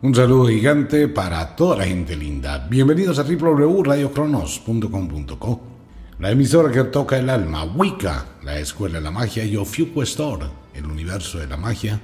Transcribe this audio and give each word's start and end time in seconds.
Un 0.00 0.14
saludo 0.14 0.46
gigante 0.46 1.08
para 1.08 1.56
toda 1.56 1.78
la 1.78 1.84
gente 1.84 2.14
linda. 2.14 2.68
Bienvenidos 2.70 3.18
a 3.18 3.24
www.radiocronos.com.co, 3.24 5.60
la 6.20 6.30
emisora 6.30 6.70
que 6.70 6.84
toca 6.84 7.18
el 7.18 7.28
alma, 7.28 7.64
Wicca, 7.64 8.26
la 8.44 8.60
escuela 8.60 8.98
de 8.98 9.00
la 9.00 9.10
magia, 9.10 9.44
y 9.44 9.56
Ofiuco 9.56 10.04
Store, 10.04 10.46
el 10.72 10.86
universo 10.86 11.40
de 11.40 11.48
la 11.48 11.56
magia, 11.56 12.00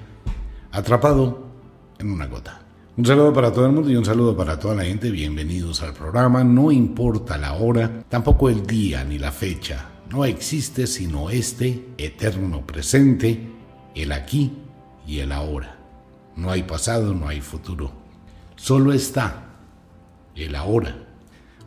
atrapado 0.73 1.47
en 2.01 2.11
una 2.11 2.27
gota. 2.27 2.63
Un 2.97 3.07
saludo 3.07 3.33
para 3.33 3.53
todo 3.53 3.67
el 3.67 3.73
mundo 3.73 3.89
y 3.89 3.95
un 3.95 4.05
saludo 4.05 4.37
para 4.37 4.59
toda 4.59 4.75
la 4.75 4.83
gente. 4.83 5.13
Bienvenidos 5.13 5.81
al 5.81 5.93
programa. 5.93 6.43
No 6.43 6.73
importa 6.73 7.39
la 7.39 7.53
hora, 7.53 8.03
tampoco 8.09 8.49
el 8.49 8.67
día 8.67 9.05
ni 9.05 9.21
la 9.21 9.31
fecha. 9.31 9.91
No 10.11 10.25
existe 10.25 10.89
sino 10.89 11.31
este 11.31 11.91
eterno 11.97 12.67
presente, 12.67 13.53
el 13.95 14.11
aquí 14.11 14.51
y 15.07 15.21
el 15.21 15.31
ahora. 15.31 15.84
No 16.37 16.51
hay 16.51 16.65
pasado, 16.65 17.15
no 17.15 17.29
hay 17.29 17.41
futuro. 17.41 17.93
Solo 18.57 18.93
está 18.93 19.45
el 20.35 20.55
ahora. 20.55 20.97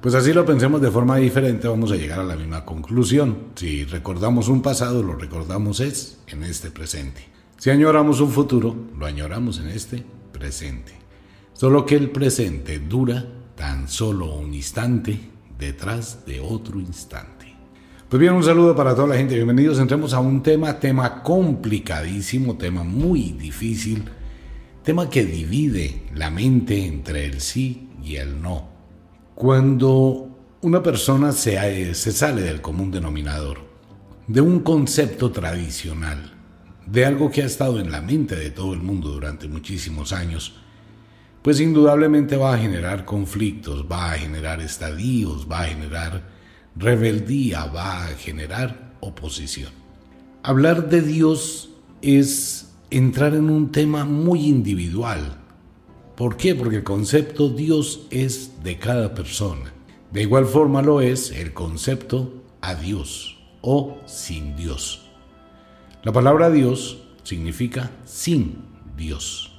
Pues 0.02 0.14
así 0.14 0.34
lo 0.34 0.46
pensemos 0.46 0.82
de 0.82 0.92
forma 0.92 1.18
diferente, 1.18 1.68
vamos 1.68 1.92
a 1.92 1.96
llegar 1.96 2.20
a 2.20 2.24
la 2.24 2.36
misma 2.36 2.66
conclusión. 2.66 3.38
Si 3.56 3.84
recordamos 3.86 4.48
un 4.48 4.62
pasado, 4.62 5.02
lo 5.02 5.16
recordamos 5.16 5.80
es 5.80 6.20
en 6.28 6.44
este 6.44 6.70
presente. 6.70 7.26
Si 7.58 7.72
añoramos 7.72 8.20
un 8.20 8.30
futuro, 8.30 8.76
lo 8.98 9.06
añoramos 9.06 9.60
en 9.60 9.70
este 9.70 10.04
presente. 10.32 10.94
Solo 11.54 11.86
que 11.86 11.96
el 11.96 12.12
presente 12.12 12.78
dura 12.80 13.26
tan 13.56 13.88
solo 13.88 14.36
un 14.36 14.54
instante 14.54 15.20
detrás 15.58 16.26
de 16.26 16.40
otro 16.40 16.80
instante. 16.80 17.56
Pues 18.08 18.20
bien, 18.20 18.34
un 18.34 18.44
saludo 18.44 18.76
para 18.76 18.94
toda 18.94 19.08
la 19.08 19.18
gente. 19.18 19.34
Bienvenidos. 19.34 19.80
Entremos 19.80 20.14
a 20.14 20.20
un 20.20 20.44
tema, 20.44 20.80
tema 20.80 21.24
complicadísimo, 21.24 22.56
tema 22.56 22.84
muy 22.84 23.32
difícil 23.32 24.04
tema 24.88 25.10
que 25.10 25.26
divide 25.26 26.04
la 26.16 26.30
mente 26.30 26.86
entre 26.86 27.26
el 27.26 27.42
sí 27.42 27.90
y 28.02 28.16
el 28.16 28.42
no. 28.42 28.70
Cuando 29.36 30.30
una 30.62 30.82
persona 30.82 31.34
se, 31.34 31.94
sale 31.94 32.42
del 32.42 32.62
común 32.62 32.90
denominador, 32.90 33.60
de 34.28 34.40
un 34.40 34.62
concepto 34.62 35.30
tradicional, 35.30 36.32
de 36.86 37.06
algo 37.06 37.30
que 37.30 37.42
ha 37.42 37.46
estado 37.46 37.82
en 37.82 37.92
la 37.92 38.00
mente 38.00 38.38
de 38.38 38.50
todo 38.50 38.74
el 38.74 38.80
mundo 38.80 39.10
durante 39.10 39.50
muchísimos 39.50 40.14
años, 40.14 40.56
pues 41.42 41.60
indudablemente 41.60 42.38
va 42.38 42.54
a 42.54 42.58
generar 42.58 43.04
conflictos, 43.04 43.88
va 43.92 44.14
a 44.14 44.18
generar 44.18 44.62
estadios, 44.62 45.52
va 45.52 45.64
a 45.64 45.68
generar 45.68 46.24
rebeldía, 46.78 47.66
va 47.66 48.06
a 48.06 48.08
generar 48.12 48.94
oposición. 49.02 49.74
Hablar 50.44 50.88
de 50.88 51.02
Dios 51.02 51.72
es 52.02 52.67
entrar 52.90 53.34
en 53.34 53.50
un 53.50 53.72
tema 53.72 54.06
muy 54.06 54.46
individual. 54.46 55.38
¿Por 56.16 56.38
qué? 56.38 56.56
Porque 56.56 56.78
el 56.78 56.84
concepto 56.84 57.50
Dios 57.50 58.08
es 58.10 58.64
de 58.64 58.78
cada 58.80 59.14
persona. 59.14 59.74
De 60.12 60.22
igual 60.22 60.46
forma 60.46 60.82
lo 60.82 61.02
es 61.02 61.32
el 61.32 61.54
concepto 61.54 62.44
a 62.62 62.76
Dios 62.76 63.38
o 63.62 63.98
sin 64.06 64.56
Dios. 64.56 65.10
La 66.04 66.12
palabra 66.14 66.50
Dios 66.50 67.04
significa 67.24 67.92
sin 68.06 68.64
Dios. 68.96 69.52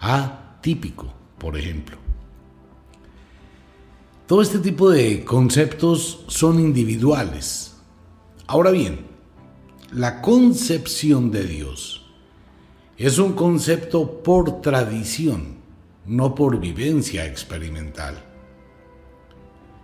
Atípico, 0.00 1.12
por 1.38 1.56
ejemplo. 1.56 1.98
Todo 4.26 4.42
este 4.42 4.58
tipo 4.58 4.90
de 4.90 5.24
conceptos 5.24 6.24
son 6.28 6.60
individuales. 6.60 7.76
Ahora 8.46 8.70
bien, 8.70 9.00
la 9.90 10.20
concepción 10.20 11.30
de 11.30 11.44
Dios 11.44 11.97
es 12.98 13.18
un 13.18 13.34
concepto 13.34 14.24
por 14.24 14.60
tradición, 14.60 15.58
no 16.04 16.34
por 16.34 16.58
vivencia 16.58 17.26
experimental. 17.26 18.24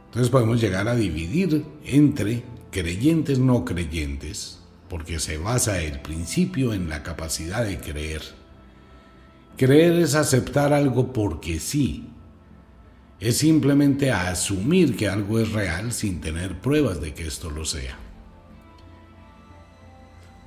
Entonces 0.06 0.30
podemos 0.30 0.60
llegar 0.60 0.88
a 0.88 0.96
dividir 0.96 1.64
entre 1.84 2.42
creyentes 2.72 3.38
no 3.38 3.64
creyentes, 3.64 4.58
porque 4.88 5.20
se 5.20 5.38
basa 5.38 5.80
el 5.80 6.00
principio 6.00 6.72
en 6.72 6.88
la 6.88 7.04
capacidad 7.04 7.64
de 7.64 7.78
creer. 7.78 8.22
Creer 9.56 9.92
es 9.92 10.16
aceptar 10.16 10.72
algo 10.72 11.12
porque 11.12 11.60
sí. 11.60 12.08
Es 13.20 13.38
simplemente 13.38 14.10
asumir 14.10 14.96
que 14.96 15.08
algo 15.08 15.38
es 15.38 15.52
real 15.52 15.92
sin 15.92 16.20
tener 16.20 16.60
pruebas 16.60 17.00
de 17.00 17.14
que 17.14 17.28
esto 17.28 17.48
lo 17.48 17.64
sea. 17.64 17.96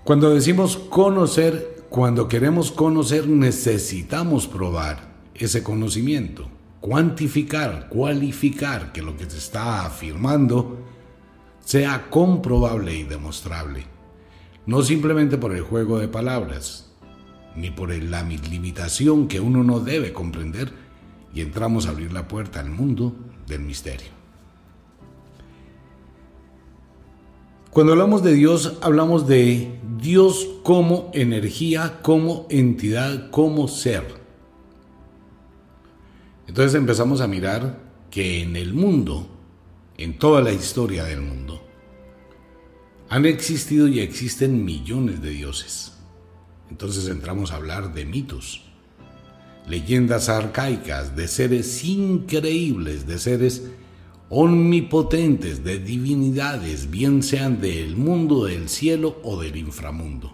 Cuando 0.04 0.34
decimos 0.34 0.76
conocer 0.76 1.77
cuando 1.90 2.28
queremos 2.28 2.72
conocer 2.72 3.28
necesitamos 3.28 4.48
probar 4.48 5.16
ese 5.34 5.64
conocimiento, 5.64 6.50
cuantificar, 6.82 7.88
cualificar 7.90 8.92
que 8.92 9.02
lo 9.02 9.16
que 9.16 9.30
se 9.30 9.38
está 9.38 9.86
afirmando 9.86 10.78
sea 11.64 12.10
comprobable 12.10 12.96
y 12.96 13.04
demostrable, 13.04 13.86
no 14.66 14.82
simplemente 14.82 15.38
por 15.38 15.54
el 15.54 15.62
juego 15.62 16.00
de 16.00 16.08
palabras, 16.08 16.92
ni 17.56 17.72
por 17.72 17.94
la 17.96 18.24
limitación 18.24 19.28
que 19.28 19.40
uno 19.40 19.64
no 19.64 19.80
debe 19.80 20.14
comprender 20.14 20.72
y 21.34 21.42
entramos 21.42 21.88
a 21.88 21.92
abrir 21.92 22.12
la 22.12 22.28
puerta 22.28 22.60
al 22.60 22.70
mundo 22.70 23.16
del 23.48 23.62
misterio. 23.62 24.17
Cuando 27.78 27.94
hablamos 27.94 28.24
de 28.24 28.34
Dios, 28.34 28.80
hablamos 28.82 29.28
de 29.28 29.80
Dios 30.02 30.48
como 30.64 31.12
energía, 31.14 32.00
como 32.02 32.48
entidad, 32.50 33.30
como 33.30 33.68
ser. 33.68 34.04
Entonces 36.48 36.74
empezamos 36.74 37.22
a 37.22 37.28
mirar 37.28 37.78
que 38.10 38.42
en 38.42 38.56
el 38.56 38.74
mundo, 38.74 39.28
en 39.96 40.18
toda 40.18 40.42
la 40.42 40.54
historia 40.54 41.04
del 41.04 41.22
mundo, 41.22 41.62
han 43.10 43.28
existido 43.28 43.88
y 43.88 44.00
existen 44.00 44.66
millones 44.66 45.22
de 45.22 45.30
dioses. 45.30 46.00
Entonces 46.72 47.08
entramos 47.08 47.52
a 47.52 47.58
hablar 47.58 47.94
de 47.94 48.06
mitos, 48.06 48.64
leyendas 49.68 50.30
arcaicas, 50.30 51.16
de 51.16 51.28
seres 51.28 51.84
increíbles, 51.84 53.06
de 53.06 53.20
seres 53.20 53.70
omnipotentes 54.30 55.64
de 55.64 55.80
divinidades, 55.80 56.90
bien 56.90 57.24
sean 57.24 57.62
del 57.62 57.96
mundo 57.96 58.46
del 58.46 58.68
cielo 58.68 59.18
o 59.24 59.40
del 59.40 59.56
inframundo. 59.56 60.34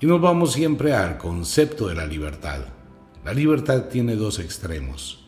Y 0.00 0.06
nos 0.06 0.20
vamos 0.20 0.52
siempre 0.52 0.92
al 0.92 1.16
concepto 1.16 1.86
de 1.86 1.94
la 1.94 2.06
libertad. 2.06 2.66
La 3.24 3.32
libertad 3.32 3.84
tiene 3.84 4.16
dos 4.16 4.38
extremos. 4.38 5.24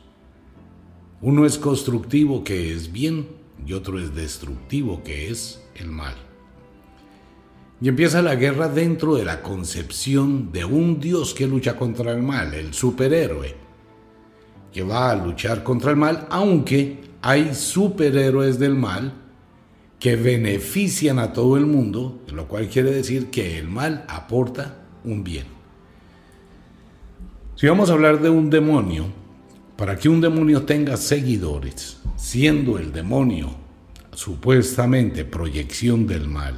Uno 1.23 1.47
es 1.47 1.57
constructivo 1.57 2.45
que 2.45 2.75
es 2.75 2.93
bien 2.93 3.29
y 3.65 3.73
otro 3.73 3.99
es 3.99 4.15
destructivo 4.15 5.03
que 5.03 5.31
es 5.31 5.63
el 5.77 5.89
mal. 5.89 6.15
Y 7.81 7.89
empieza 7.89 8.23
la 8.23 8.35
guerra 8.35 8.69
dentro 8.69 9.15
de 9.15 9.25
la 9.25 9.41
concepción 9.41 10.51
de 10.51 10.65
un 10.65 10.99
Dios 10.99 11.33
que 11.33 11.47
lucha 11.47 11.77
contra 11.77 12.13
el 12.13 12.23
mal, 12.23 12.53
el 12.55 12.75
superhéroe 12.75 13.66
que 14.77 14.83
va 14.83 15.11
a 15.11 15.17
luchar 15.17 15.63
contra 15.63 15.91
el 15.91 15.97
mal, 15.97 16.27
aunque 16.29 17.01
hay 17.23 17.55
superhéroes 17.55 18.59
del 18.59 18.75
mal 18.75 19.15
que 19.99 20.17
benefician 20.17 21.19
a 21.19 21.33
todo 21.33 21.57
el 21.57 21.65
mundo, 21.65 22.21
lo 22.31 22.47
cual 22.47 22.69
quiere 22.69 22.91
decir 22.91 23.31
que 23.31 23.59
el 23.59 23.69
mal 23.69 24.05
aporta 24.07 24.77
un 25.03 25.25
bien. 25.25 25.47
Si 27.55 27.67
vamos 27.67 27.89
a 27.89 27.95
hablar 27.95 28.21
de 28.21 28.29
un 28.29 28.51
demonio, 28.51 29.07
para 29.79 29.97
que 29.97 30.11
un 30.11 30.21
demonio 30.21 30.65
tenga 30.65 30.99
seguidores, 30.99 31.97
siendo 32.17 32.79
el 32.79 32.93
demonio 32.93 33.57
supuestamente 34.13 35.25
proyección 35.25 36.07
del 36.07 36.29
mal, 36.29 36.55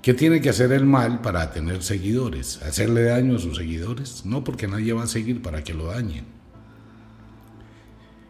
¿qué 0.00 0.14
tiene 0.14 0.40
que 0.40 0.50
hacer 0.50 0.70
el 0.70 0.86
mal 0.86 1.22
para 1.22 1.50
tener 1.50 1.82
seguidores? 1.82 2.62
¿Hacerle 2.62 3.02
daño 3.02 3.34
a 3.34 3.40
sus 3.40 3.56
seguidores? 3.56 4.24
No, 4.24 4.44
porque 4.44 4.68
nadie 4.68 4.92
va 4.92 5.02
a 5.02 5.08
seguir 5.08 5.42
para 5.42 5.64
que 5.64 5.74
lo 5.74 5.86
dañen. 5.86 6.37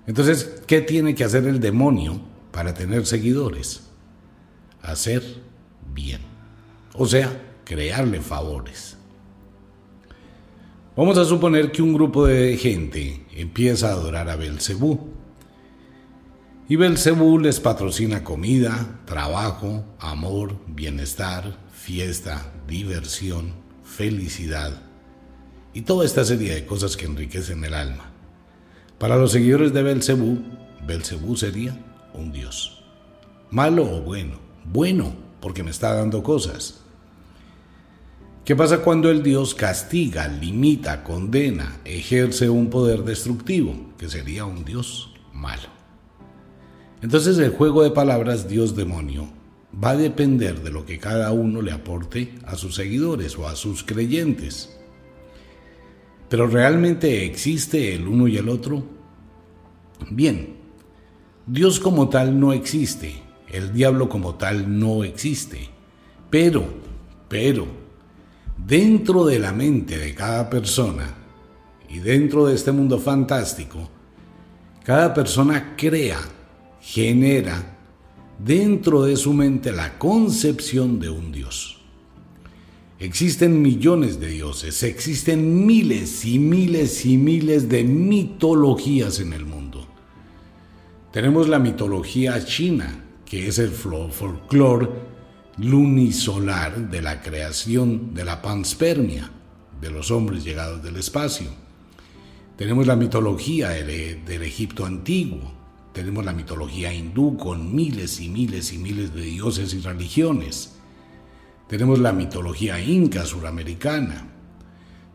Entonces, 0.08 0.62
¿qué 0.66 0.80
tiene 0.80 1.14
que 1.14 1.22
hacer 1.22 1.46
el 1.46 1.60
demonio 1.60 2.18
para 2.50 2.72
tener 2.72 3.04
seguidores? 3.04 3.82
Hacer 4.80 5.22
bien. 5.94 6.22
O 6.94 7.06
sea, 7.06 7.60
crearle 7.64 8.22
favores. 8.22 8.96
Vamos 10.96 11.18
a 11.18 11.26
suponer 11.26 11.70
que 11.70 11.82
un 11.82 11.92
grupo 11.92 12.26
de 12.26 12.56
gente 12.56 13.26
empieza 13.32 13.90
a 13.90 13.92
adorar 13.92 14.30
a 14.30 14.36
Belcebú. 14.36 15.10
Y 16.70 16.76
Belcebú 16.76 17.38
les 17.38 17.60
patrocina 17.60 18.24
comida, 18.24 19.00
trabajo, 19.04 19.84
amor, 19.98 20.56
bienestar, 20.68 21.58
fiesta, 21.70 22.50
diversión, 22.66 23.52
felicidad 23.84 24.80
y 25.74 25.82
toda 25.82 26.06
esta 26.06 26.24
serie 26.24 26.54
de 26.54 26.64
cosas 26.64 26.96
que 26.96 27.04
enriquecen 27.04 27.62
el 27.62 27.74
alma. 27.74 28.17
Para 28.98 29.16
los 29.16 29.30
seguidores 29.30 29.72
de 29.72 29.82
Belcebú, 29.84 30.38
Belcebú 30.84 31.36
sería 31.36 31.78
un 32.14 32.32
dios. 32.32 32.82
¿Malo 33.50 33.84
o 33.84 34.00
bueno? 34.00 34.38
Bueno, 34.64 35.14
porque 35.40 35.62
me 35.62 35.70
está 35.70 35.94
dando 35.94 36.22
cosas. 36.24 36.80
¿Qué 38.44 38.56
pasa 38.56 38.78
cuando 38.78 39.10
el 39.10 39.22
Dios 39.22 39.54
castiga, 39.54 40.26
limita, 40.26 41.04
condena, 41.04 41.80
ejerce 41.84 42.48
un 42.48 42.70
poder 42.70 43.04
destructivo, 43.04 43.92
que 43.98 44.08
sería 44.08 44.46
un 44.46 44.64
Dios 44.64 45.14
malo? 45.32 45.68
Entonces 47.00 47.38
el 47.38 47.50
juego 47.50 47.84
de 47.84 47.90
palabras 47.92 48.48
Dios-demonio 48.48 49.28
va 49.72 49.90
a 49.90 49.96
depender 49.96 50.62
de 50.62 50.70
lo 50.70 50.84
que 50.84 50.98
cada 50.98 51.30
uno 51.30 51.62
le 51.62 51.70
aporte 51.70 52.34
a 52.44 52.56
sus 52.56 52.74
seguidores 52.74 53.38
o 53.38 53.46
a 53.46 53.54
sus 53.54 53.84
creyentes. 53.84 54.77
Pero 56.28 56.46
¿realmente 56.46 57.24
existe 57.24 57.94
el 57.94 58.06
uno 58.06 58.28
y 58.28 58.36
el 58.36 58.48
otro? 58.48 58.84
Bien, 60.10 60.56
Dios 61.46 61.80
como 61.80 62.08
tal 62.08 62.38
no 62.38 62.52
existe, 62.52 63.14
el 63.48 63.72
diablo 63.72 64.08
como 64.08 64.34
tal 64.34 64.78
no 64.78 65.04
existe, 65.04 65.70
pero, 66.28 66.66
pero, 67.28 67.66
dentro 68.56 69.24
de 69.24 69.38
la 69.38 69.52
mente 69.52 69.96
de 69.96 70.14
cada 70.14 70.50
persona 70.50 71.14
y 71.88 72.00
dentro 72.00 72.46
de 72.46 72.54
este 72.54 72.72
mundo 72.72 72.98
fantástico, 72.98 73.88
cada 74.84 75.14
persona 75.14 75.74
crea, 75.76 76.20
genera 76.80 77.76
dentro 78.38 79.02
de 79.02 79.16
su 79.16 79.32
mente 79.32 79.72
la 79.72 79.98
concepción 79.98 81.00
de 81.00 81.10
un 81.10 81.32
Dios. 81.32 81.77
Existen 83.00 83.62
millones 83.62 84.18
de 84.18 84.26
dioses, 84.26 84.82
existen 84.82 85.64
miles 85.64 86.24
y 86.24 86.40
miles 86.40 87.06
y 87.06 87.16
miles 87.16 87.68
de 87.68 87.84
mitologías 87.84 89.20
en 89.20 89.32
el 89.32 89.46
mundo. 89.46 89.86
Tenemos 91.12 91.48
la 91.48 91.60
mitología 91.60 92.44
china, 92.44 93.04
que 93.24 93.46
es 93.46 93.60
el 93.60 93.70
folclore 93.70 94.88
lunisolar 95.58 96.90
de 96.90 97.00
la 97.00 97.22
creación 97.22 98.14
de 98.14 98.24
la 98.24 98.42
panspermia, 98.42 99.30
de 99.80 99.90
los 99.92 100.10
hombres 100.10 100.42
llegados 100.42 100.82
del 100.82 100.96
espacio. 100.96 101.50
Tenemos 102.56 102.88
la 102.88 102.96
mitología 102.96 103.68
del, 103.68 104.24
del, 104.24 104.42
Egipto 104.42 104.84
antiguo, 104.84 105.52
tenemos 105.92 106.24
la 106.24 106.32
mitología 106.32 106.92
hindú 106.92 107.36
con 107.36 107.76
miles 107.76 108.20
y 108.20 108.28
miles 108.28 108.72
y 108.72 108.78
miles 108.78 109.14
de 109.14 109.22
dioses 109.22 109.72
y 109.72 109.80
religiones. 109.82 110.77
Tenemos 111.68 111.98
la 111.98 112.12
mitología 112.12 112.80
inca 112.80 113.24
suramericana. 113.26 114.26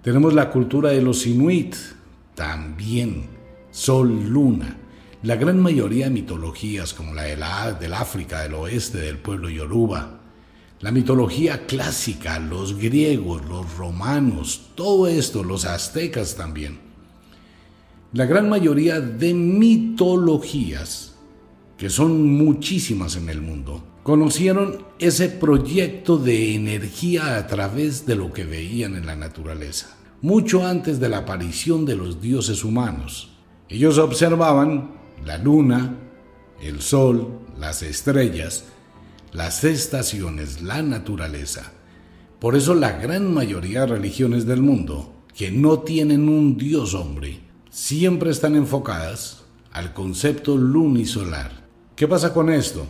Tenemos 0.03 0.33
la 0.33 0.51
cultura 0.51 0.91
de 0.91 1.01
los 1.01 1.25
inuit, 1.25 1.75
también 2.35 3.33
sol, 3.73 4.29
luna. 4.29 4.77
La 5.23 5.35
gran 5.35 5.59
mayoría 5.59 6.05
de 6.05 6.11
mitologías 6.11 6.93
como 6.93 7.13
la, 7.13 7.23
de 7.23 7.37
la 7.37 7.73
del 7.73 7.93
África 7.93 8.41
del 8.41 8.53
oeste, 8.53 8.99
del 8.99 9.17
pueblo 9.17 9.49
yoruba, 9.49 10.19
la 10.79 10.91
mitología 10.91 11.65
clásica, 11.65 12.39
los 12.39 12.77
griegos, 12.77 13.43
los 13.45 13.77
romanos, 13.77 14.69
todo 14.75 15.07
esto, 15.07 15.43
los 15.43 15.65
aztecas 15.65 16.35
también. 16.35 16.77
La 18.11 18.25
gran 18.25 18.47
mayoría 18.47 18.99
de 18.99 19.33
mitologías, 19.33 21.15
que 21.77 21.89
son 21.89 22.31
muchísimas 22.33 23.15
en 23.15 23.29
el 23.29 23.41
mundo, 23.41 23.83
conocieron 24.03 24.85
ese 24.99 25.29
proyecto 25.29 26.17
de 26.17 26.55
energía 26.55 27.37
a 27.37 27.47
través 27.47 28.05
de 28.05 28.15
lo 28.15 28.33
que 28.33 28.43
veían 28.43 28.95
en 28.95 29.05
la 29.05 29.15
naturaleza, 29.15 29.95
mucho 30.21 30.67
antes 30.67 30.99
de 30.99 31.07
la 31.09 31.19
aparición 31.19 31.85
de 31.85 31.95
los 31.95 32.21
dioses 32.21 32.65
humanos. 32.65 33.31
Ellos 33.69 33.97
observaban 33.97 34.91
la 35.25 35.37
luna, 35.37 35.95
el 36.61 36.81
sol, 36.81 37.39
las 37.57 37.81
estrellas, 37.81 38.65
las 39.31 39.63
estaciones, 39.63 40.61
la 40.61 40.81
naturaleza. 40.81 41.71
Por 42.39 42.57
eso 42.57 42.75
la 42.75 42.91
gran 42.91 43.33
mayoría 43.33 43.81
de 43.81 43.87
religiones 43.87 44.45
del 44.45 44.61
mundo, 44.61 45.13
que 45.33 45.49
no 45.49 45.79
tienen 45.79 46.27
un 46.27 46.57
dios 46.57 46.93
hombre, 46.93 47.39
siempre 47.69 48.31
están 48.31 48.55
enfocadas 48.55 49.45
al 49.71 49.93
concepto 49.93 50.57
lunisolar. 50.57 51.63
¿Qué 51.95 52.07
pasa 52.07 52.33
con 52.33 52.51
esto? 52.51 52.85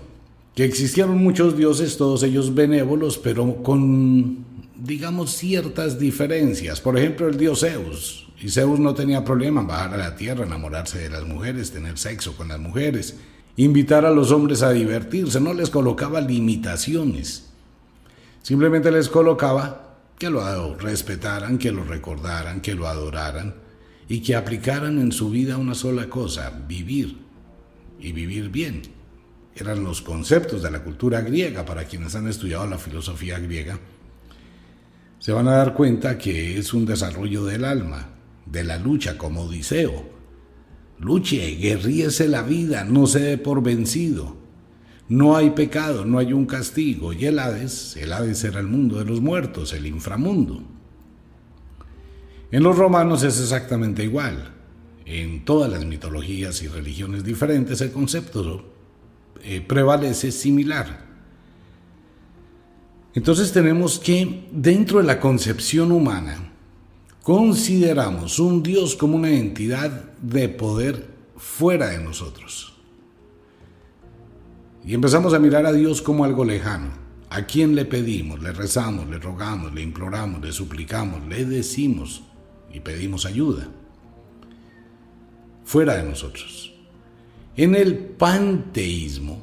Que 0.56 0.66
existieron 0.66 1.18
muchos 1.18 1.58
dioses, 1.58 1.98
todos 1.98 2.24
ellos 2.24 2.54
benévolos, 2.54 3.18
pero 3.18 3.64
con, 3.64 4.46
digamos, 4.76 5.32
ciertas 5.32 6.00
diferencias. 6.00 6.80
Por 6.80 6.98
ejemplo, 6.98 7.28
el 7.28 7.38
dios 7.38 7.62
Zeus. 7.62 8.28
Y 8.40 8.50
Zeus 8.50 8.80
no 8.80 8.94
tenía 8.94 9.24
problema 9.24 9.62
en 9.62 9.68
bajar 9.68 9.94
a 9.94 9.98
la 9.98 10.16
tierra, 10.16 10.46
enamorarse 10.46 11.00
de 11.00 11.10
las 11.10 11.24
mujeres, 11.26 11.72
tener 11.72 11.98
sexo 11.98 12.36
con 12.36 12.50
las 12.50 12.60
mujeres 12.60 13.16
invitar 13.56 14.06
a 14.06 14.12
los 14.12 14.32
hombres 14.32 14.64
a 14.64 14.72
divertirse, 14.72 15.40
no 15.40 15.54
les 15.54 15.70
colocaba 15.70 16.22
limitaciones. 16.22 17.50
Simplemente 18.42 18.92
les 18.92 19.10
colocaba 19.10 19.98
que 20.18 20.30
lo 20.30 20.76
respetaran, 20.76 21.58
que 21.58 21.72
lo 21.72 21.84
recordaran, 21.84 22.62
que 22.62 22.76
lo 22.76 22.88
adoraran 22.88 23.56
y 24.10 24.22
que 24.22 24.36
aplicaran 24.36 25.00
en 25.00 25.12
su 25.12 25.30
vida 25.30 25.58
una 25.58 25.76
sola 25.76 26.10
cosa, 26.10 26.52
vivir 26.68 27.18
y 28.00 28.12
vivir 28.12 28.50
bien. 28.50 28.82
Eran 29.56 29.84
los 29.84 30.02
conceptos 30.02 30.64
de 30.64 30.72
la 30.72 30.84
cultura 30.84 31.22
griega 31.22 31.64
para 31.66 31.86
quienes 31.86 32.16
han 32.16 32.28
estudiado 32.28 32.66
la 32.68 32.78
filosofía 32.78 33.40
griega. 33.40 33.80
Se 35.20 35.32
van 35.32 35.48
a 35.48 35.58
dar 35.58 35.74
cuenta 35.74 36.18
que 36.18 36.58
es 36.58 36.74
un 36.74 36.86
desarrollo 36.86 37.46
del 37.46 37.66
alma, 37.66 38.10
de 38.46 38.64
la 38.64 38.78
lucha 38.78 39.18
como 39.18 39.44
Odiseo, 39.44 40.14
Luche, 41.04 41.56
guerríese 41.56 42.30
la 42.30 42.44
vida, 42.44 42.86
no 42.86 43.08
se 43.08 43.20
dé 43.20 43.38
por 43.38 43.62
vencido. 43.62 44.38
No 45.10 45.36
hay 45.36 45.50
pecado, 45.50 46.06
no 46.06 46.18
hay 46.18 46.32
un 46.32 46.46
castigo. 46.46 47.12
Y 47.12 47.26
el 47.26 47.40
Hades, 47.40 47.98
el 47.98 48.14
Hades 48.14 48.44
era 48.46 48.62
el 48.62 48.68
mundo 48.68 49.00
de 49.00 49.06
los 49.06 49.20
muertos, 49.20 49.74
el 49.74 49.86
inframundo. 49.86 50.64
En 52.52 52.64
los 52.64 52.78
romanos 52.78 53.24
es 53.24 53.40
exactamente 53.40 54.04
igual. 54.04 54.54
En 55.06 55.44
todas 55.44 55.70
las 55.70 55.84
mitologías 55.84 56.62
y 56.62 56.70
religiones 56.70 57.26
diferentes 57.26 57.82
el 57.82 57.92
concepto 57.92 58.73
eh, 59.44 59.62
prevalece 59.62 60.32
similar. 60.32 61.06
Entonces 63.14 63.52
tenemos 63.52 64.00
que 64.00 64.48
dentro 64.52 65.00
de 65.00 65.06
la 65.06 65.20
concepción 65.20 65.92
humana, 65.92 66.52
consideramos 67.22 68.40
un 68.40 68.64
Dios 68.64 68.96
como 68.96 69.16
una 69.16 69.30
entidad 69.30 70.14
de 70.22 70.50
poder 70.50 71.08
fuera 71.38 71.90
de 71.90 72.00
nosotros. 72.00 72.74
Y 74.86 74.94
empezamos 74.94 75.34
a 75.34 75.40
mirar 75.40 75.66
a 75.66 75.72
Dios 75.72 76.02
como 76.02 76.26
algo 76.26 76.44
lejano. 76.44 76.90
¿A 77.30 77.46
quién 77.46 77.76
le 77.76 77.86
pedimos? 77.86 78.42
Le 78.42 78.52
rezamos, 78.52 79.10
le 79.10 79.18
rogamos, 79.18 79.74
le 79.74 79.82
imploramos, 79.82 80.42
le 80.42 80.52
suplicamos, 80.52 81.26
le 81.28 81.46
decimos 81.46 82.24
y 82.72 82.80
pedimos 82.80 83.26
ayuda. 83.26 83.68
Fuera 85.64 85.96
de 85.96 86.04
nosotros. 86.04 86.63
En 87.56 87.76
el 87.76 87.98
panteísmo, 87.98 89.38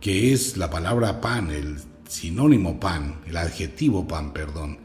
que 0.00 0.32
es 0.32 0.56
la 0.56 0.70
palabra 0.70 1.20
pan, 1.20 1.50
el 1.50 1.76
sinónimo 2.08 2.80
pan, 2.80 3.20
el 3.26 3.36
adjetivo 3.36 4.08
pan, 4.08 4.32
perdón, 4.32 4.78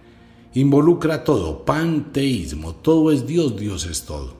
involucra 0.53 1.23
todo, 1.23 1.63
panteísmo, 1.63 2.75
todo 2.75 3.11
es 3.13 3.25
Dios, 3.25 3.55
Dios 3.55 3.85
es 3.85 4.03
todo. 4.03 4.35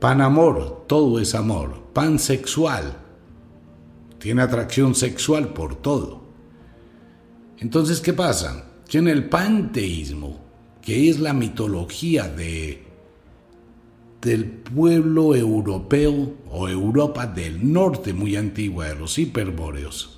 Panamor, 0.00 0.84
todo 0.86 1.18
es 1.18 1.34
amor. 1.34 1.82
Pansexual, 1.94 2.98
tiene 4.18 4.42
atracción 4.42 4.94
sexual 4.94 5.54
por 5.54 5.76
todo. 5.76 6.24
Entonces, 7.58 8.00
¿qué 8.00 8.12
pasa? 8.12 8.70
Que 8.86 8.98
en 8.98 9.08
el 9.08 9.30
panteísmo, 9.30 10.40
que 10.82 11.08
es 11.08 11.20
la 11.20 11.32
mitología 11.32 12.28
de, 12.28 12.85
del 14.20 14.46
pueblo 14.46 15.34
europeo 15.34 16.34
o 16.50 16.68
Europa 16.68 17.26
del 17.26 17.72
norte 17.72 18.12
muy 18.12 18.36
antigua, 18.36 18.88
de 18.88 18.96
los 18.96 19.18
hiperbóreos, 19.18 20.16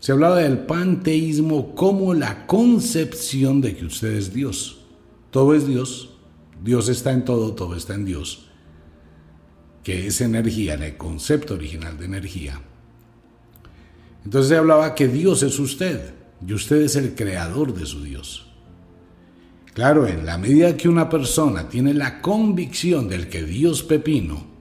se 0.00 0.12
hablaba 0.12 0.38
del 0.38 0.60
panteísmo 0.60 1.74
como 1.74 2.14
la 2.14 2.46
concepción 2.46 3.60
de 3.60 3.76
que 3.76 3.84
usted 3.84 4.12
es 4.12 4.32
Dios. 4.32 4.78
Todo 5.30 5.54
es 5.54 5.66
Dios. 5.66 6.10
Dios 6.62 6.88
está 6.88 7.12
en 7.12 7.24
todo, 7.24 7.54
todo 7.54 7.74
está 7.74 7.94
en 7.94 8.04
Dios. 8.04 8.46
Que 9.82 10.06
es 10.06 10.20
energía, 10.20 10.74
en 10.74 10.84
el 10.84 10.96
concepto 10.96 11.54
original 11.54 11.98
de 11.98 12.04
energía. 12.04 12.62
Entonces 14.24 14.50
se 14.50 14.56
hablaba 14.56 14.94
que 14.94 15.08
Dios 15.08 15.42
es 15.42 15.58
usted 15.58 16.14
y 16.46 16.52
usted 16.52 16.82
es 16.82 16.94
el 16.96 17.14
creador 17.14 17.74
de 17.74 17.86
su 17.86 18.02
Dios. 18.02 18.47
Claro, 19.78 20.08
en 20.08 20.26
la 20.26 20.38
medida 20.38 20.76
que 20.76 20.88
una 20.88 21.08
persona 21.08 21.68
tiene 21.68 21.94
la 21.94 22.20
convicción 22.20 23.08
del 23.08 23.28
que 23.28 23.44
Dios 23.44 23.84
pepino 23.84 24.58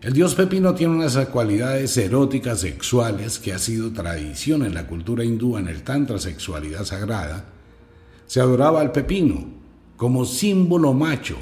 el 0.00 0.14
dios 0.14 0.34
Pepino 0.34 0.74
tiene 0.74 0.94
unas 0.96 1.14
cualidades 1.28 1.96
eróticas 1.96 2.60
sexuales 2.60 3.38
que 3.38 3.52
ha 3.52 3.58
sido 3.58 3.92
tradición 3.92 4.64
en 4.64 4.74
la 4.74 4.88
cultura 4.88 5.24
hindú 5.24 5.58
en 5.58 5.68
el 5.68 5.82
Tantra 5.84 6.18
sexualidad 6.18 6.84
sagrada. 6.84 7.44
Se 8.26 8.40
adoraba 8.40 8.80
al 8.80 8.90
pepino 8.90 9.44
como 9.96 10.24
símbolo 10.24 10.92
macho, 10.92 11.36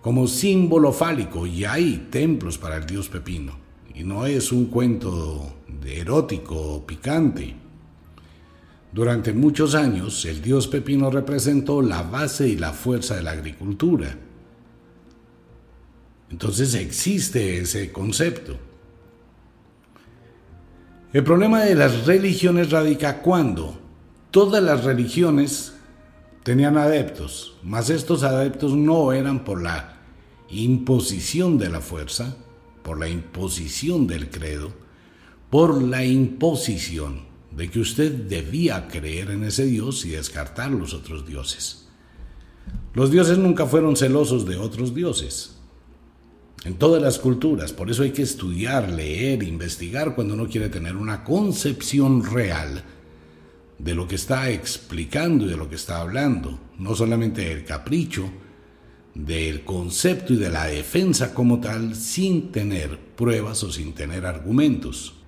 como 0.00 0.26
símbolo 0.26 0.92
fálico, 0.92 1.46
y 1.46 1.64
hay 1.64 2.08
templos 2.10 2.58
para 2.58 2.76
el 2.76 2.86
dios 2.86 3.08
Pepino. 3.08 3.52
Y 3.94 4.02
no 4.02 4.26
es 4.26 4.50
un 4.50 4.64
cuento 4.64 5.54
de 5.68 6.00
erótico 6.00 6.56
o 6.56 6.84
picante. 6.86 7.54
Durante 8.92 9.32
muchos 9.32 9.76
años, 9.76 10.24
el 10.24 10.42
dios 10.42 10.66
Pepino 10.66 11.10
representó 11.10 11.80
la 11.80 12.02
base 12.02 12.48
y 12.48 12.56
la 12.56 12.72
fuerza 12.72 13.14
de 13.14 13.22
la 13.22 13.30
agricultura. 13.30 14.16
Entonces 16.28 16.74
existe 16.74 17.58
ese 17.58 17.92
concepto. 17.92 18.56
El 21.12 21.22
problema 21.22 21.60
de 21.64 21.74
las 21.76 22.06
religiones 22.06 22.70
radica 22.70 23.20
cuando 23.20 23.78
todas 24.30 24.62
las 24.62 24.84
religiones 24.84 25.74
tenían 26.42 26.76
adeptos, 26.76 27.56
mas 27.62 27.90
estos 27.90 28.24
adeptos 28.24 28.74
no 28.74 29.12
eran 29.12 29.44
por 29.44 29.62
la 29.62 29.98
imposición 30.48 31.58
de 31.58 31.68
la 31.68 31.80
fuerza, 31.80 32.36
por 32.82 32.98
la 32.98 33.08
imposición 33.08 34.08
del 34.08 34.30
credo, 34.30 34.72
por 35.48 35.80
la 35.80 36.04
imposición 36.04 37.29
de 37.60 37.68
que 37.68 37.78
usted 37.78 38.10
debía 38.10 38.88
creer 38.88 39.32
en 39.32 39.44
ese 39.44 39.66
Dios 39.66 40.06
y 40.06 40.08
descartar 40.08 40.70
los 40.70 40.94
otros 40.94 41.26
dioses. 41.26 41.86
Los 42.94 43.10
dioses 43.10 43.36
nunca 43.36 43.66
fueron 43.66 43.96
celosos 43.96 44.46
de 44.46 44.56
otros 44.56 44.94
dioses. 44.94 45.58
En 46.64 46.76
todas 46.76 47.02
las 47.02 47.18
culturas, 47.18 47.74
por 47.74 47.90
eso 47.90 48.02
hay 48.02 48.12
que 48.12 48.22
estudiar, 48.22 48.88
leer, 48.90 49.42
investigar 49.42 50.14
cuando 50.14 50.32
uno 50.32 50.48
quiere 50.48 50.70
tener 50.70 50.96
una 50.96 51.22
concepción 51.22 52.24
real 52.24 52.82
de 53.78 53.94
lo 53.94 54.08
que 54.08 54.14
está 54.14 54.48
explicando 54.48 55.44
y 55.44 55.50
de 55.50 55.58
lo 55.58 55.68
que 55.68 55.76
está 55.76 56.00
hablando, 56.00 56.58
no 56.78 56.94
solamente 56.94 57.42
del 57.42 57.66
capricho, 57.66 58.30
del 59.14 59.64
concepto 59.66 60.32
y 60.32 60.36
de 60.36 60.48
la 60.48 60.64
defensa 60.64 61.34
como 61.34 61.60
tal, 61.60 61.94
sin 61.94 62.52
tener 62.52 62.98
pruebas 62.98 63.62
o 63.64 63.70
sin 63.70 63.92
tener 63.92 64.24
argumentos. 64.24 65.19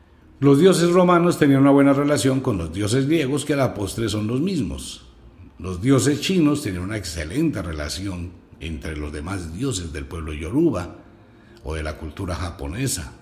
Los 0.43 0.59
dioses 0.59 0.91
romanos 0.91 1.39
tenían 1.39 1.61
una 1.61 1.71
buena 1.71 1.93
relación 1.93 2.41
con 2.41 2.59
los 2.59 2.73
dioses 2.73 3.07
griegos, 3.07 3.45
que 3.45 3.53
a 3.53 3.57
la 3.57 3.75
postre 3.75 4.09
son 4.09 4.27
los 4.27 4.41
mismos. 4.41 5.05
Los 5.61 5.81
dioses 5.81 6.21
chinos 6.21 6.63
tenían 6.65 6.83
una 6.83 6.97
excelente 6.97 7.63
relación 7.63 8.33
entre 8.59 8.97
los 8.97 9.13
demás 9.13 9.55
dioses 9.55 9.93
del 9.93 10.05
pueblo 10.05 10.33
yoruba 10.33 10.97
o 11.63 11.77
de 11.77 11.85
la 11.85 11.97
cultura 11.97 12.35
japonesa 12.35 13.13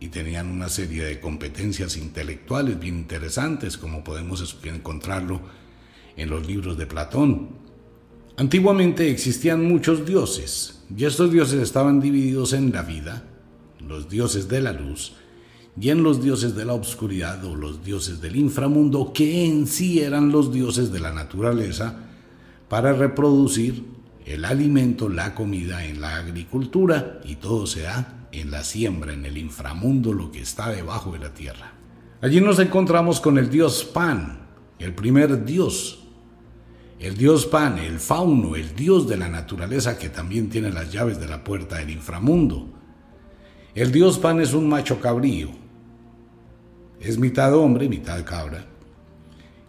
y 0.00 0.08
tenían 0.08 0.46
una 0.46 0.70
serie 0.70 1.04
de 1.04 1.20
competencias 1.20 1.98
intelectuales 1.98 2.80
bien 2.80 2.96
interesantes, 2.96 3.76
como 3.76 4.02
podemos 4.02 4.58
encontrarlo 4.62 5.42
en 6.16 6.30
los 6.30 6.46
libros 6.46 6.78
de 6.78 6.86
Platón. 6.86 7.58
Antiguamente 8.38 9.10
existían 9.10 9.68
muchos 9.68 10.06
dioses, 10.06 10.82
y 10.96 11.04
estos 11.04 11.30
dioses 11.30 11.60
estaban 11.60 12.00
divididos 12.00 12.54
en 12.54 12.72
la 12.72 12.80
vida, 12.80 13.22
los 13.86 14.08
dioses 14.08 14.48
de 14.48 14.62
la 14.62 14.72
luz, 14.72 15.12
y 15.80 15.90
en 15.90 16.02
los 16.02 16.22
dioses 16.22 16.54
de 16.54 16.64
la 16.64 16.74
oscuridad 16.74 17.44
o 17.44 17.56
los 17.56 17.84
dioses 17.84 18.20
del 18.20 18.36
inframundo, 18.36 19.12
que 19.12 19.44
en 19.44 19.66
sí 19.66 20.00
eran 20.00 20.30
los 20.30 20.52
dioses 20.52 20.92
de 20.92 21.00
la 21.00 21.12
naturaleza, 21.12 21.96
para 22.68 22.92
reproducir 22.92 23.84
el 24.24 24.44
alimento, 24.44 25.08
la 25.08 25.34
comida 25.34 25.84
en 25.84 26.00
la 26.00 26.16
agricultura, 26.16 27.20
y 27.24 27.36
todo 27.36 27.66
se 27.66 27.82
da 27.82 28.28
en 28.32 28.50
la 28.50 28.64
siembra, 28.64 29.12
en 29.12 29.26
el 29.26 29.36
inframundo, 29.36 30.12
lo 30.12 30.30
que 30.30 30.40
está 30.40 30.70
debajo 30.70 31.12
de 31.12 31.18
la 31.18 31.34
tierra. 31.34 31.72
Allí 32.20 32.40
nos 32.40 32.58
encontramos 32.58 33.20
con 33.20 33.36
el 33.36 33.50
dios 33.50 33.84
Pan, 33.84 34.46
el 34.78 34.94
primer 34.94 35.44
dios, 35.44 36.04
el 36.98 37.16
dios 37.16 37.46
Pan, 37.46 37.78
el 37.78 37.98
fauno, 37.98 38.56
el 38.56 38.74
dios 38.74 39.08
de 39.08 39.16
la 39.16 39.28
naturaleza 39.28 39.98
que 39.98 40.08
también 40.08 40.48
tiene 40.48 40.70
las 40.70 40.90
llaves 40.90 41.20
de 41.20 41.28
la 41.28 41.44
puerta 41.44 41.76
del 41.76 41.90
inframundo. 41.90 42.68
El 43.74 43.92
dios 43.92 44.18
Pan 44.18 44.40
es 44.40 44.54
un 44.54 44.68
macho 44.68 45.00
cabrío, 45.00 45.50
es 47.04 47.18
mitad 47.18 47.54
hombre, 47.54 47.86
mitad 47.86 48.24
cabra. 48.24 48.64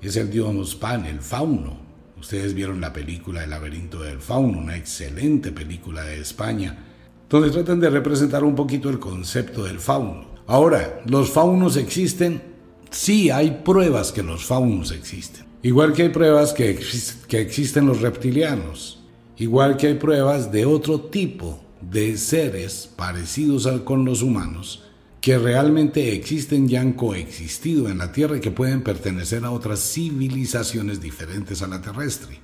Es 0.02 0.16
el 0.16 0.32
dios 0.32 0.76
Pan, 0.76 1.06
el 1.06 1.20
fauno. 1.20 1.84
Ustedes 2.18 2.54
vieron 2.54 2.80
la 2.80 2.94
película 2.94 3.44
El 3.44 3.50
laberinto 3.50 4.02
del 4.02 4.20
fauno, 4.20 4.60
una 4.60 4.78
excelente 4.78 5.52
película 5.52 6.04
de 6.04 6.22
España, 6.22 6.86
donde 7.30 7.52
tratan 7.52 7.82
de 7.82 7.90
representar 7.90 8.44
un 8.46 8.56
poquito 8.56 8.90
el 8.90 9.00
concepto 9.00 9.66
del 9.66 9.80
fauno. 9.80 10.28
Ahora, 10.48 11.02
¿los 11.08 11.30
faunos 11.30 11.76
existen? 11.76 12.42
Sí, 12.90 13.30
hay 13.30 13.62
pruebas 13.66 14.14
que 14.14 14.24
los 14.24 14.46
faunos 14.46 14.92
existen. 14.92 15.46
Igual 15.62 15.92
que 15.92 16.04
hay 16.04 16.10
pruebas 16.10 16.54
que, 16.54 16.80
que 17.28 17.42
existen 17.42 17.86
los 17.86 18.00
reptilianos. 18.00 19.04
Igual 19.38 19.76
que 19.76 19.88
hay 19.88 19.96
pruebas 19.96 20.52
de 20.54 20.66
otro 20.66 21.02
tipo 21.02 21.60
de 21.82 22.16
seres 22.16 22.90
parecidos 22.96 23.68
con 23.84 24.06
los 24.06 24.22
humanos 24.22 24.85
que 25.26 25.40
realmente 25.40 26.14
existen 26.14 26.70
y 26.70 26.76
han 26.76 26.94
coexistido 26.94 27.90
en 27.90 27.98
la 27.98 28.12
Tierra 28.12 28.38
y 28.38 28.42
que 28.42 28.52
pueden 28.52 28.84
pertenecer 28.84 29.44
a 29.44 29.50
otras 29.50 29.80
civilizaciones 29.80 31.02
diferentes 31.02 31.64
a 31.64 31.68
la 31.68 31.82
terrestre. 31.82 32.40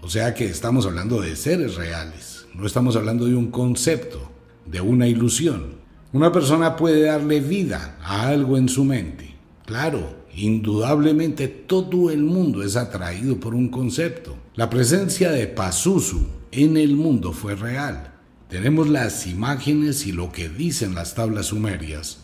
O 0.00 0.08
sea 0.08 0.32
que 0.32 0.44
estamos 0.44 0.86
hablando 0.86 1.20
de 1.20 1.34
seres 1.34 1.74
reales, 1.74 2.46
no 2.54 2.66
estamos 2.66 2.94
hablando 2.94 3.26
de 3.26 3.34
un 3.34 3.50
concepto, 3.50 4.30
de 4.64 4.80
una 4.80 5.08
ilusión. 5.08 5.80
Una 6.12 6.30
persona 6.30 6.76
puede 6.76 7.02
darle 7.02 7.40
vida 7.40 7.98
a 8.00 8.28
algo 8.28 8.56
en 8.56 8.68
su 8.68 8.84
mente. 8.84 9.34
Claro, 9.66 10.14
indudablemente 10.32 11.48
todo 11.48 12.12
el 12.12 12.22
mundo 12.22 12.62
es 12.62 12.76
atraído 12.76 13.40
por 13.40 13.56
un 13.56 13.70
concepto. 13.70 14.36
La 14.54 14.70
presencia 14.70 15.32
de 15.32 15.48
Pazuzu 15.48 16.28
en 16.52 16.76
el 16.76 16.94
mundo 16.94 17.32
fue 17.32 17.56
real. 17.56 18.14
Tenemos 18.48 18.88
las 18.88 19.26
imágenes 19.26 20.06
y 20.06 20.12
lo 20.12 20.30
que 20.30 20.48
dicen 20.48 20.94
las 20.94 21.16
tablas 21.16 21.46
sumerias 21.46 22.19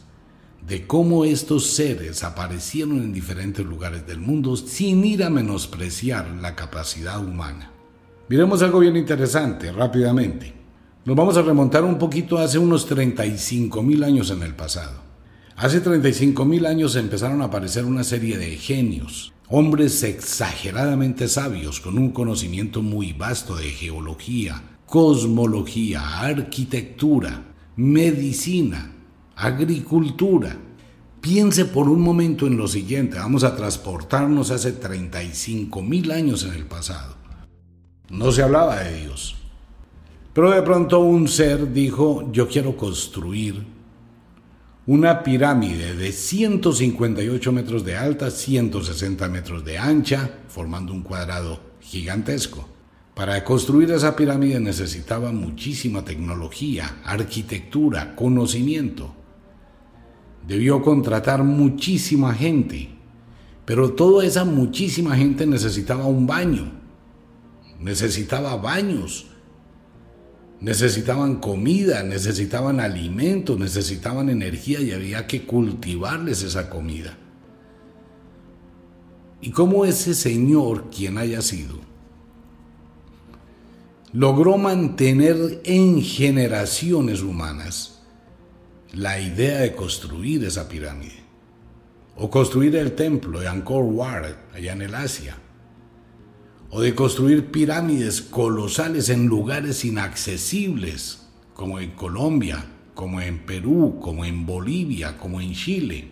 de 0.66 0.86
cómo 0.86 1.24
estos 1.24 1.68
seres 1.68 2.24
aparecieron 2.24 2.98
en 2.98 3.12
diferentes 3.12 3.64
lugares 3.64 4.06
del 4.06 4.18
mundo 4.18 4.56
sin 4.56 5.04
ir 5.04 5.22
a 5.22 5.30
menospreciar 5.30 6.28
la 6.40 6.56
capacidad 6.56 7.24
humana. 7.24 7.70
Miremos 8.28 8.62
algo 8.62 8.80
bien 8.80 8.96
interesante 8.96 9.70
rápidamente. 9.70 10.52
Nos 11.04 11.14
vamos 11.14 11.36
a 11.36 11.42
remontar 11.42 11.84
un 11.84 11.98
poquito 11.98 12.38
hace 12.38 12.58
unos 12.58 12.84
35 12.86 13.80
mil 13.80 14.02
años 14.02 14.30
en 14.30 14.42
el 14.42 14.56
pasado. 14.56 15.06
Hace 15.54 15.80
35 15.80 16.44
mil 16.44 16.66
años 16.66 16.96
empezaron 16.96 17.42
a 17.42 17.44
aparecer 17.44 17.84
una 17.84 18.02
serie 18.02 18.36
de 18.36 18.56
genios, 18.56 19.32
hombres 19.48 20.02
exageradamente 20.02 21.28
sabios 21.28 21.80
con 21.80 21.96
un 21.96 22.10
conocimiento 22.10 22.82
muy 22.82 23.12
vasto 23.12 23.54
de 23.54 23.70
geología, 23.70 24.60
cosmología, 24.84 26.18
arquitectura, 26.18 27.54
medicina, 27.76 28.95
agricultura. 29.36 30.56
Piense 31.20 31.66
por 31.66 31.88
un 31.88 32.00
momento 32.00 32.46
en 32.46 32.56
lo 32.56 32.66
siguiente, 32.66 33.18
vamos 33.18 33.44
a 33.44 33.54
transportarnos 33.54 34.50
hace 34.50 34.72
35 34.72 35.82
mil 35.82 36.10
años 36.10 36.44
en 36.44 36.54
el 36.54 36.64
pasado. 36.66 37.16
No 38.08 38.32
se 38.32 38.42
hablaba 38.42 38.80
de 38.80 39.02
Dios. 39.02 39.36
Pero 40.32 40.50
de 40.50 40.62
pronto 40.62 41.00
un 41.00 41.28
ser 41.28 41.72
dijo, 41.72 42.30
yo 42.32 42.48
quiero 42.48 42.76
construir 42.76 43.64
una 44.86 45.22
pirámide 45.22 45.96
de 45.96 46.12
158 46.12 47.52
metros 47.52 47.84
de 47.84 47.96
alta, 47.96 48.30
160 48.30 49.28
metros 49.28 49.64
de 49.64 49.78
ancha, 49.78 50.30
formando 50.48 50.92
un 50.92 51.02
cuadrado 51.02 51.60
gigantesco. 51.80 52.68
Para 53.14 53.42
construir 53.42 53.90
esa 53.90 54.14
pirámide 54.14 54.60
necesitaba 54.60 55.32
muchísima 55.32 56.04
tecnología, 56.04 56.98
arquitectura, 57.02 58.14
conocimiento. 58.14 59.14
Debió 60.46 60.80
contratar 60.82 61.42
muchísima 61.42 62.32
gente, 62.32 62.88
pero 63.64 63.92
toda 63.94 64.24
esa 64.24 64.44
muchísima 64.44 65.16
gente 65.16 65.44
necesitaba 65.44 66.06
un 66.06 66.26
baño, 66.26 66.70
necesitaba 67.80 68.56
baños, 68.56 69.26
necesitaban 70.60 71.36
comida, 71.36 72.04
necesitaban 72.04 72.78
alimento, 72.78 73.58
necesitaban 73.58 74.28
energía 74.28 74.80
y 74.80 74.92
había 74.92 75.26
que 75.26 75.44
cultivarles 75.44 76.42
esa 76.44 76.70
comida. 76.70 77.18
Y 79.40 79.50
cómo 79.50 79.84
ese 79.84 80.14
señor, 80.14 80.90
quien 80.90 81.18
haya 81.18 81.42
sido, 81.42 81.74
logró 84.12 84.58
mantener 84.58 85.60
en 85.64 86.00
generaciones 86.02 87.22
humanas 87.22 87.95
la 88.96 89.20
idea 89.20 89.58
de 89.58 89.74
construir 89.74 90.42
esa 90.44 90.68
pirámide 90.68 91.22
o 92.16 92.30
construir 92.30 92.76
el 92.76 92.92
templo 92.92 93.40
de 93.40 93.46
Angkor 93.46 93.84
Wat 93.84 94.24
allá 94.54 94.72
en 94.72 94.80
el 94.80 94.94
Asia 94.94 95.36
o 96.70 96.80
de 96.80 96.94
construir 96.94 97.50
pirámides 97.50 98.22
colosales 98.22 99.10
en 99.10 99.26
lugares 99.26 99.84
inaccesibles 99.84 101.28
como 101.52 101.78
en 101.78 101.90
Colombia, 101.90 102.64
como 102.94 103.20
en 103.20 103.44
Perú, 103.44 103.98
como 104.00 104.24
en 104.24 104.46
Bolivia, 104.46 105.18
como 105.18 105.42
en 105.42 105.52
Chile. 105.52 106.08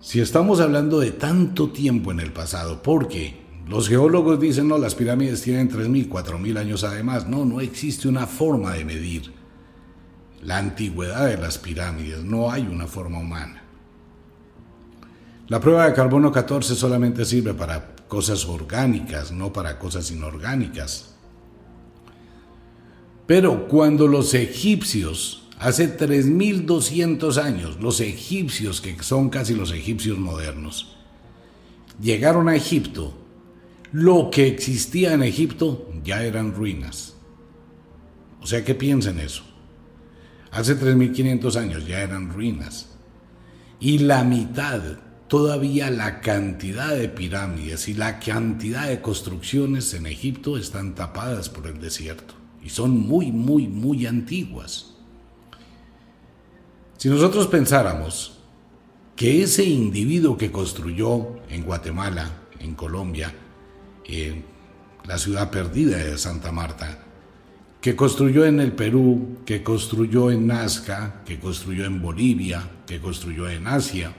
Si 0.00 0.20
estamos 0.20 0.58
hablando 0.60 1.00
de 1.00 1.12
tanto 1.12 1.70
tiempo 1.70 2.12
en 2.12 2.20
el 2.20 2.32
pasado, 2.32 2.82
¿por 2.82 3.08
qué? 3.08 3.42
Los 3.68 3.88
geólogos 3.88 4.40
dicen, 4.40 4.68
no, 4.68 4.78
las 4.78 4.94
pirámides 4.94 5.42
tienen 5.42 5.70
3.000, 5.70 6.08
4.000 6.08 6.58
años 6.58 6.82
además. 6.82 7.28
No, 7.28 7.44
no 7.44 7.60
existe 7.60 8.08
una 8.08 8.26
forma 8.26 8.72
de 8.72 8.84
medir 8.84 9.43
la 10.44 10.58
antigüedad 10.58 11.26
de 11.26 11.38
las 11.38 11.58
pirámides, 11.58 12.22
no 12.22 12.50
hay 12.50 12.62
una 12.62 12.86
forma 12.86 13.18
humana. 13.18 13.62
La 15.48 15.60
prueba 15.60 15.86
de 15.86 15.94
carbono 15.94 16.30
14 16.30 16.74
solamente 16.74 17.24
sirve 17.24 17.54
para 17.54 17.96
cosas 18.08 18.44
orgánicas, 18.46 19.32
no 19.32 19.52
para 19.52 19.78
cosas 19.78 20.10
inorgánicas. 20.10 21.14
Pero 23.26 23.68
cuando 23.68 24.06
los 24.06 24.34
egipcios, 24.34 25.48
hace 25.58 25.88
3200 25.88 27.38
años, 27.38 27.78
los 27.80 28.00
egipcios, 28.00 28.82
que 28.82 29.02
son 29.02 29.30
casi 29.30 29.54
los 29.54 29.72
egipcios 29.72 30.18
modernos, 30.18 30.96
llegaron 32.00 32.48
a 32.48 32.56
Egipto, 32.56 33.14
lo 33.92 34.30
que 34.30 34.46
existía 34.46 35.14
en 35.14 35.22
Egipto 35.22 35.90
ya 36.02 36.22
eran 36.22 36.54
ruinas. 36.54 37.14
O 38.42 38.46
sea, 38.46 38.62
¿qué 38.62 38.74
piensan 38.74 39.20
eso? 39.20 39.53
Hace 40.54 40.76
3500 40.76 41.56
años 41.56 41.86
ya 41.86 42.00
eran 42.00 42.32
ruinas. 42.32 42.86
Y 43.80 43.98
la 43.98 44.22
mitad 44.22 44.80
todavía 45.26 45.90
la 45.90 46.20
cantidad 46.20 46.94
de 46.94 47.08
pirámides 47.08 47.88
y 47.88 47.94
la 47.94 48.20
cantidad 48.20 48.86
de 48.86 49.00
construcciones 49.00 49.92
en 49.94 50.06
Egipto 50.06 50.56
están 50.56 50.94
tapadas 50.94 51.48
por 51.48 51.66
el 51.66 51.80
desierto 51.80 52.34
y 52.62 52.70
son 52.70 52.96
muy, 52.96 53.32
muy, 53.32 53.66
muy 53.66 54.06
antiguas. 54.06 54.94
Si 56.98 57.08
nosotros 57.08 57.48
pensáramos 57.48 58.38
que 59.16 59.42
ese 59.42 59.64
individuo 59.64 60.38
que 60.38 60.52
construyó 60.52 61.42
en 61.48 61.64
Guatemala, 61.64 62.30
en 62.60 62.76
Colombia, 62.76 63.34
la 65.04 65.18
ciudad 65.18 65.50
perdida 65.50 65.96
de 65.96 66.16
Santa 66.16 66.52
Marta, 66.52 67.04
que 67.84 67.94
construyó 67.94 68.46
en 68.46 68.60
el 68.60 68.72
Perú, 68.72 69.40
que 69.44 69.62
construyó 69.62 70.30
en 70.30 70.46
Nazca, 70.46 71.22
que 71.26 71.38
construyó 71.38 71.84
en 71.84 72.00
Bolivia, 72.00 72.66
que 72.86 72.98
construyó 72.98 73.46
en 73.46 73.66
Asia, 73.66 74.10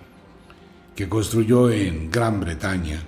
que 0.95 1.09
construyó 1.09 1.71
en 1.71 2.11
Gran 2.11 2.39
Bretaña, 2.39 3.03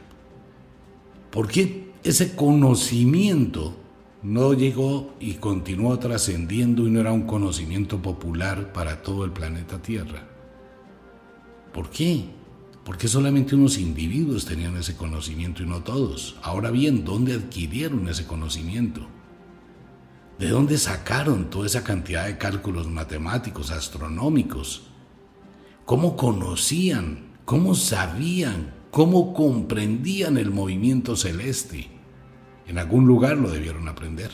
¿por 1.29 1.47
qué 1.47 1.91
ese 2.03 2.35
conocimiento 2.35 3.77
no 4.23 4.53
llegó 4.53 5.13
y 5.19 5.35
continuó 5.35 5.99
trascendiendo 5.99 6.87
y 6.87 6.89
no 6.89 7.01
era 7.01 7.11
un 7.11 7.27
conocimiento 7.27 8.01
popular 8.01 8.73
para 8.73 9.03
todo 9.03 9.25
el 9.25 9.31
planeta 9.33 9.79
Tierra? 9.79 10.27
¿Por 11.71 11.91
qué? 11.91 12.25
Porque 12.83 13.07
solamente 13.07 13.53
unos 13.53 13.77
individuos 13.77 14.45
tenían 14.45 14.75
ese 14.75 14.95
conocimiento 14.95 15.61
y 15.61 15.67
no 15.67 15.83
todos. 15.83 16.35
Ahora 16.41 16.71
bien, 16.71 17.05
¿dónde 17.05 17.35
adquirieron 17.35 18.07
ese 18.07 18.25
conocimiento? 18.25 19.07
¿De 20.39 20.49
dónde 20.49 20.77
sacaron 20.77 21.49
toda 21.49 21.65
esa 21.65 21.83
cantidad 21.83 22.25
de 22.25 22.37
cálculos 22.37 22.87
matemáticos, 22.87 23.71
astronómicos? 23.71 24.87
¿Cómo 25.85 26.15
conocían 26.15 27.27
cómo 27.47 27.75
sabían, 27.75 28.73
cómo 28.91 29.33
comprendían 29.33 30.37
el 30.37 30.51
movimiento 30.51 31.15
celeste. 31.15 31.87
En 32.67 32.77
algún 32.77 33.07
lugar 33.07 33.37
lo 33.37 33.49
debieron 33.49 33.87
aprender. 33.87 34.31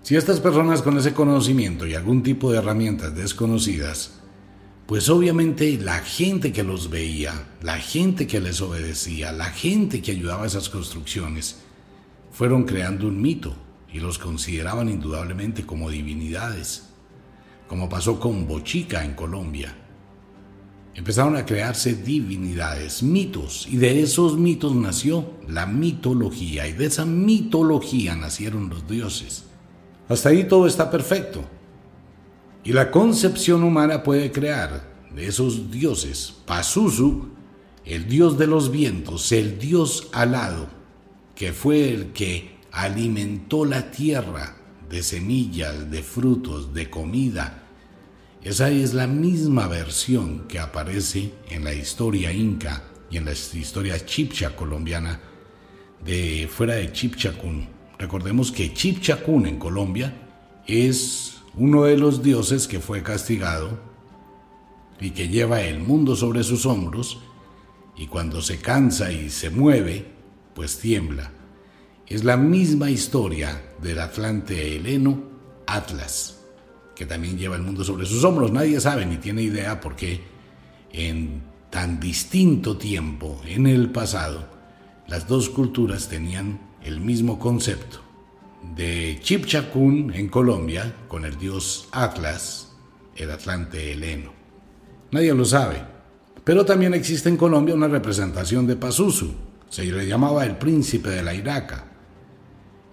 Si 0.00 0.16
estas 0.16 0.40
personas 0.40 0.80
con 0.80 0.96
ese 0.96 1.12
conocimiento 1.12 1.86
y 1.86 1.94
algún 1.94 2.22
tipo 2.22 2.50
de 2.50 2.56
herramientas 2.56 3.14
desconocidas, 3.14 4.20
pues 4.86 5.10
obviamente 5.10 5.76
la 5.76 5.98
gente 5.98 6.50
que 6.50 6.62
los 6.62 6.88
veía, 6.88 7.34
la 7.60 7.76
gente 7.76 8.26
que 8.26 8.40
les 8.40 8.62
obedecía, 8.62 9.32
la 9.32 9.50
gente 9.50 10.00
que 10.00 10.12
ayudaba 10.12 10.44
a 10.44 10.46
esas 10.46 10.70
construcciones, 10.70 11.60
fueron 12.40 12.64
creando 12.64 13.06
un 13.06 13.20
mito 13.20 13.54
y 13.92 14.00
los 14.00 14.18
consideraban 14.18 14.88
indudablemente 14.88 15.66
como 15.66 15.90
divinidades, 15.90 16.88
como 17.68 17.86
pasó 17.90 18.18
con 18.18 18.48
Bochica 18.48 19.04
en 19.04 19.12
Colombia 19.12 19.76
empezaron 20.94 21.36
a 21.36 21.44
crearse 21.44 21.94
divinidades, 21.94 23.02
mitos, 23.02 23.66
y 23.70 23.76
de 23.76 24.00
esos 24.00 24.38
mitos 24.38 24.74
nació 24.74 25.34
la 25.48 25.66
mitología, 25.66 26.66
y 26.66 26.72
de 26.72 26.86
esa 26.86 27.04
mitología 27.04 28.16
nacieron 28.16 28.70
los 28.70 28.88
dioses. 28.88 29.44
Hasta 30.08 30.30
ahí 30.30 30.44
todo 30.44 30.66
está 30.66 30.90
perfecto. 30.90 31.44
Y 32.64 32.72
la 32.72 32.90
concepción 32.90 33.62
humana 33.64 34.02
puede 34.02 34.32
crear 34.32 34.90
de 35.14 35.26
esos 35.26 35.70
dioses, 35.70 36.36
Pazuzu, 36.46 37.28
el 37.84 38.08
dios 38.08 38.38
de 38.38 38.46
los 38.46 38.70
vientos, 38.70 39.30
el 39.30 39.58
dios 39.58 40.08
alado, 40.14 40.79
que 41.40 41.54
fue 41.54 41.88
el 41.88 42.12
que 42.12 42.58
alimentó 42.70 43.64
la 43.64 43.90
tierra 43.90 44.58
de 44.90 45.02
semillas, 45.02 45.90
de 45.90 46.02
frutos, 46.02 46.74
de 46.74 46.90
comida, 46.90 47.62
esa 48.42 48.68
es 48.68 48.92
la 48.92 49.06
misma 49.06 49.66
versión 49.66 50.46
que 50.48 50.58
aparece 50.58 51.32
en 51.48 51.64
la 51.64 51.72
historia 51.72 52.30
inca 52.30 52.84
y 53.10 53.16
en 53.16 53.24
la 53.24 53.32
historia 53.32 54.04
chipcha 54.04 54.54
colombiana 54.54 55.18
de 56.04 56.46
fuera 56.54 56.74
de 56.74 56.92
Chipchacún. 56.92 57.70
Recordemos 57.98 58.52
que 58.52 58.74
Chipchacún 58.74 59.46
en 59.46 59.58
Colombia 59.58 60.12
es 60.66 61.38
uno 61.54 61.84
de 61.84 61.96
los 61.96 62.22
dioses 62.22 62.68
que 62.68 62.80
fue 62.80 63.02
castigado 63.02 63.80
y 65.00 65.12
que 65.12 65.28
lleva 65.28 65.62
el 65.62 65.78
mundo 65.78 66.16
sobre 66.16 66.44
sus 66.44 66.66
hombros 66.66 67.18
y 67.96 68.08
cuando 68.08 68.42
se 68.42 68.58
cansa 68.58 69.10
y 69.10 69.30
se 69.30 69.48
mueve, 69.48 70.09
pues 70.54 70.78
tiembla. 70.78 71.30
Es 72.06 72.24
la 72.24 72.36
misma 72.36 72.90
historia 72.90 73.62
del 73.80 74.00
Atlante 74.00 74.76
heleno 74.76 75.22
Atlas 75.66 76.40
que 77.00 77.06
también 77.06 77.38
lleva 77.38 77.56
el 77.56 77.62
mundo 77.62 77.82
sobre 77.82 78.04
sus 78.04 78.22
hombros. 78.24 78.52
Nadie 78.52 78.78
sabe 78.78 79.06
ni 79.06 79.16
tiene 79.16 79.40
idea 79.40 79.80
por 79.80 79.96
qué 79.96 80.20
en 80.92 81.40
tan 81.70 81.98
distinto 81.98 82.76
tiempo, 82.76 83.40
en 83.46 83.66
el 83.66 83.88
pasado, 83.88 84.46
las 85.08 85.26
dos 85.26 85.48
culturas 85.48 86.08
tenían 86.08 86.60
el 86.84 87.00
mismo 87.00 87.38
concepto. 87.38 88.02
De 88.76 89.18
Chipchacún 89.22 90.12
en 90.12 90.28
Colombia, 90.28 90.94
con 91.08 91.24
el 91.24 91.38
dios 91.38 91.88
Atlas, 91.90 92.72
el 93.16 93.30
Atlante 93.30 93.92
heleno. 93.92 94.34
Nadie 95.10 95.32
lo 95.32 95.46
sabe. 95.46 95.82
Pero 96.44 96.66
también 96.66 96.92
existe 96.92 97.30
en 97.30 97.38
Colombia 97.38 97.74
una 97.74 97.88
representación 97.88 98.66
de 98.66 98.76
Pazuzu. 98.76 99.32
Se 99.70 99.84
le 99.84 100.06
llamaba 100.06 100.44
el 100.44 100.56
príncipe 100.56 101.10
de 101.10 101.22
la 101.22 101.32
Iraca. 101.32 101.84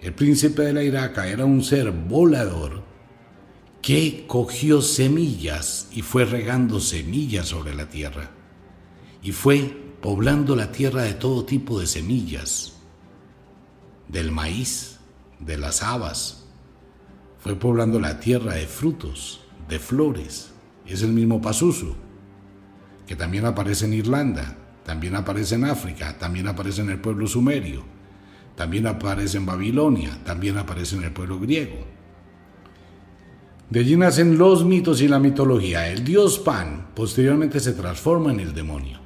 El 0.00 0.14
príncipe 0.14 0.62
de 0.62 0.72
la 0.72 0.84
Iraca 0.84 1.26
era 1.26 1.44
un 1.44 1.62
ser 1.62 1.90
volador 1.90 2.84
que 3.82 4.26
cogió 4.28 4.80
semillas 4.80 5.88
y 5.92 6.02
fue 6.02 6.24
regando 6.24 6.78
semillas 6.78 7.48
sobre 7.48 7.74
la 7.74 7.88
tierra, 7.88 8.30
y 9.22 9.32
fue 9.32 9.76
poblando 10.00 10.54
la 10.54 10.70
tierra 10.70 11.02
de 11.02 11.14
todo 11.14 11.44
tipo 11.44 11.80
de 11.80 11.86
semillas, 11.86 12.74
del 14.06 14.30
maíz, 14.30 14.98
de 15.40 15.58
las 15.58 15.82
habas, 15.82 16.44
fue 17.38 17.56
poblando 17.56 18.00
la 18.00 18.20
tierra 18.20 18.54
de 18.54 18.66
frutos, 18.66 19.40
de 19.68 19.78
flores, 19.78 20.50
es 20.86 21.02
el 21.02 21.12
mismo 21.12 21.40
Pazuzu, 21.40 21.94
que 23.06 23.16
también 23.16 23.46
aparece 23.46 23.86
en 23.86 23.94
Irlanda, 23.94 24.56
también 24.88 25.16
aparece 25.16 25.56
en 25.56 25.66
África, 25.66 26.16
también 26.16 26.48
aparece 26.48 26.80
en 26.80 26.88
el 26.88 26.98
pueblo 26.98 27.26
sumerio, 27.26 27.82
también 28.56 28.86
aparece 28.86 29.36
en 29.36 29.44
Babilonia, 29.44 30.18
también 30.24 30.56
aparece 30.56 30.96
en 30.96 31.02
el 31.02 31.12
pueblo 31.12 31.38
griego. 31.38 31.76
De 33.68 33.80
allí 33.80 33.98
nacen 33.98 34.38
los 34.38 34.64
mitos 34.64 35.02
y 35.02 35.08
la 35.08 35.18
mitología. 35.18 35.88
El 35.88 36.04
dios 36.04 36.38
Pan 36.38 36.86
posteriormente 36.94 37.60
se 37.60 37.74
transforma 37.74 38.30
en 38.30 38.40
el 38.40 38.54
demonio. 38.54 38.98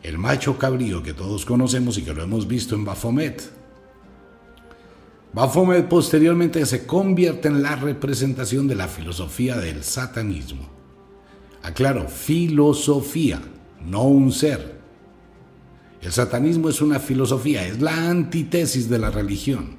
El 0.00 0.16
macho 0.16 0.56
cabrío 0.56 1.02
que 1.02 1.12
todos 1.12 1.44
conocemos 1.44 1.98
y 1.98 2.02
que 2.02 2.14
lo 2.14 2.22
hemos 2.22 2.46
visto 2.46 2.76
en 2.76 2.84
Baphomet. 2.84 3.50
Baphomet 5.32 5.88
posteriormente 5.88 6.64
se 6.66 6.86
convierte 6.86 7.48
en 7.48 7.64
la 7.64 7.74
representación 7.74 8.68
de 8.68 8.76
la 8.76 8.86
filosofía 8.86 9.56
del 9.56 9.82
satanismo. 9.82 10.68
Aclaro, 11.64 12.06
filosofía, 12.06 13.42
no 13.84 14.04
un 14.04 14.30
ser. 14.30 14.78
El 16.02 16.12
satanismo 16.12 16.68
es 16.68 16.80
una 16.80 16.98
filosofía, 16.98 17.66
es 17.66 17.80
la 17.80 18.08
antítesis 18.10 18.88
de 18.88 18.98
la 18.98 19.10
religión. 19.10 19.76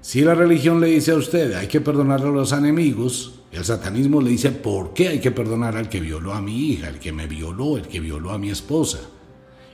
Si 0.00 0.22
la 0.22 0.34
religión 0.34 0.80
le 0.80 0.88
dice 0.88 1.12
a 1.12 1.16
usted 1.16 1.54
hay 1.54 1.68
que 1.68 1.80
perdonar 1.80 2.22
a 2.22 2.30
los 2.30 2.52
enemigos, 2.52 3.40
el 3.52 3.64
satanismo 3.64 4.20
le 4.20 4.30
dice 4.30 4.50
por 4.50 4.92
qué 4.94 5.08
hay 5.08 5.20
que 5.20 5.30
perdonar 5.30 5.76
al 5.76 5.88
que 5.88 6.00
violó 6.00 6.32
a 6.32 6.40
mi 6.40 6.70
hija, 6.70 6.88
el 6.88 6.98
que 6.98 7.12
me 7.12 7.26
violó, 7.26 7.76
el 7.76 7.86
que 7.86 8.00
violó 8.00 8.30
a 8.30 8.38
mi 8.38 8.50
esposa, 8.50 8.98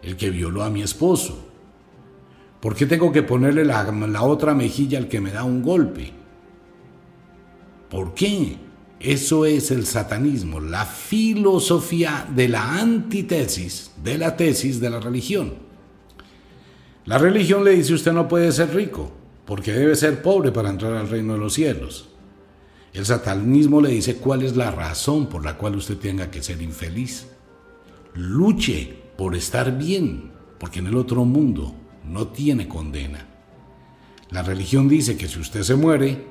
el 0.02 0.16
que 0.16 0.30
violó 0.30 0.62
a 0.62 0.70
mi 0.70 0.82
esposo. 0.82 1.46
¿Por 2.60 2.74
qué 2.74 2.86
tengo 2.86 3.12
que 3.12 3.22
ponerle 3.22 3.64
la, 3.64 3.84
la 3.84 4.22
otra 4.22 4.54
mejilla 4.54 4.98
al 4.98 5.08
que 5.08 5.20
me 5.20 5.30
da 5.30 5.44
un 5.44 5.62
golpe? 5.62 6.12
¿Por 7.88 8.14
qué? 8.14 8.56
Eso 8.98 9.44
es 9.44 9.70
el 9.70 9.86
satanismo, 9.86 10.60
la 10.60 10.86
filosofía 10.86 12.26
de 12.34 12.48
la 12.48 12.80
antítesis 12.80 13.92
de 14.02 14.18
la 14.18 14.36
tesis 14.36 14.80
de 14.80 14.90
la 14.90 15.00
religión. 15.00 15.54
La 17.04 17.18
religión 17.18 17.62
le 17.62 17.72
dice 17.72 17.94
usted 17.94 18.12
no 18.12 18.26
puede 18.26 18.50
ser 18.52 18.74
rico 18.74 19.12
porque 19.46 19.72
debe 19.72 19.94
ser 19.94 20.22
pobre 20.22 20.50
para 20.50 20.70
entrar 20.70 20.92
al 20.94 21.08
reino 21.08 21.34
de 21.34 21.38
los 21.38 21.54
cielos. 21.54 22.08
El 22.92 23.06
satanismo 23.06 23.80
le 23.80 23.90
dice 23.90 24.16
cuál 24.16 24.42
es 24.42 24.56
la 24.56 24.70
razón 24.70 25.28
por 25.28 25.44
la 25.44 25.56
cual 25.56 25.76
usted 25.76 25.98
tenga 25.98 26.30
que 26.30 26.42
ser 26.42 26.60
infeliz. 26.62 27.28
luche 28.14 28.96
por 29.18 29.36
estar 29.36 29.76
bien, 29.76 30.32
porque 30.58 30.78
en 30.78 30.86
el 30.86 30.96
otro 30.96 31.24
mundo 31.24 31.74
no 32.04 32.28
tiene 32.28 32.66
condena. 32.66 33.26
La 34.30 34.42
religión 34.42 34.88
dice 34.88 35.16
que 35.16 35.28
si 35.28 35.38
usted 35.38 35.62
se 35.62 35.76
muere, 35.76 36.24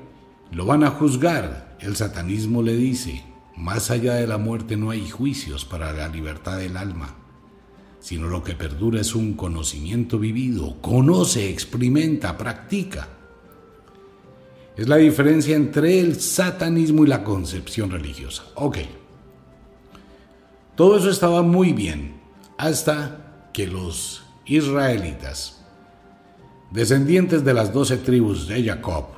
lo 0.50 0.66
van 0.66 0.84
a 0.84 0.90
juzgar. 0.90 1.76
El 1.80 1.96
satanismo 1.96 2.62
le 2.62 2.76
dice, 2.76 3.22
más 3.56 3.90
allá 3.90 4.14
de 4.14 4.26
la 4.26 4.38
muerte 4.38 4.76
no 4.76 4.90
hay 4.90 5.08
juicios 5.08 5.64
para 5.64 5.92
la 5.92 6.08
libertad 6.08 6.58
del 6.58 6.76
alma, 6.76 7.14
sino 8.00 8.28
lo 8.28 8.42
que 8.42 8.54
perdura 8.54 9.00
es 9.00 9.14
un 9.14 9.34
conocimiento 9.34 10.18
vivido, 10.18 10.80
conoce, 10.80 11.50
experimenta, 11.50 12.36
practica. 12.36 13.08
Es 14.76 14.88
la 14.88 14.96
diferencia 14.96 15.56
entre 15.56 16.00
el 16.00 16.20
satanismo 16.20 17.04
y 17.04 17.08
la 17.08 17.24
concepción 17.24 17.90
religiosa. 17.90 18.44
Ok. 18.54 18.78
Todo 20.74 20.98
eso 20.98 21.08
estaba 21.08 21.42
muy 21.42 21.72
bien 21.72 22.20
hasta 22.58 23.48
que 23.54 23.66
los 23.66 24.22
israelitas, 24.44 25.64
descendientes 26.70 27.42
de 27.42 27.54
las 27.54 27.72
doce 27.72 27.96
tribus 27.96 28.46
de 28.46 28.62
Jacob, 28.62 29.15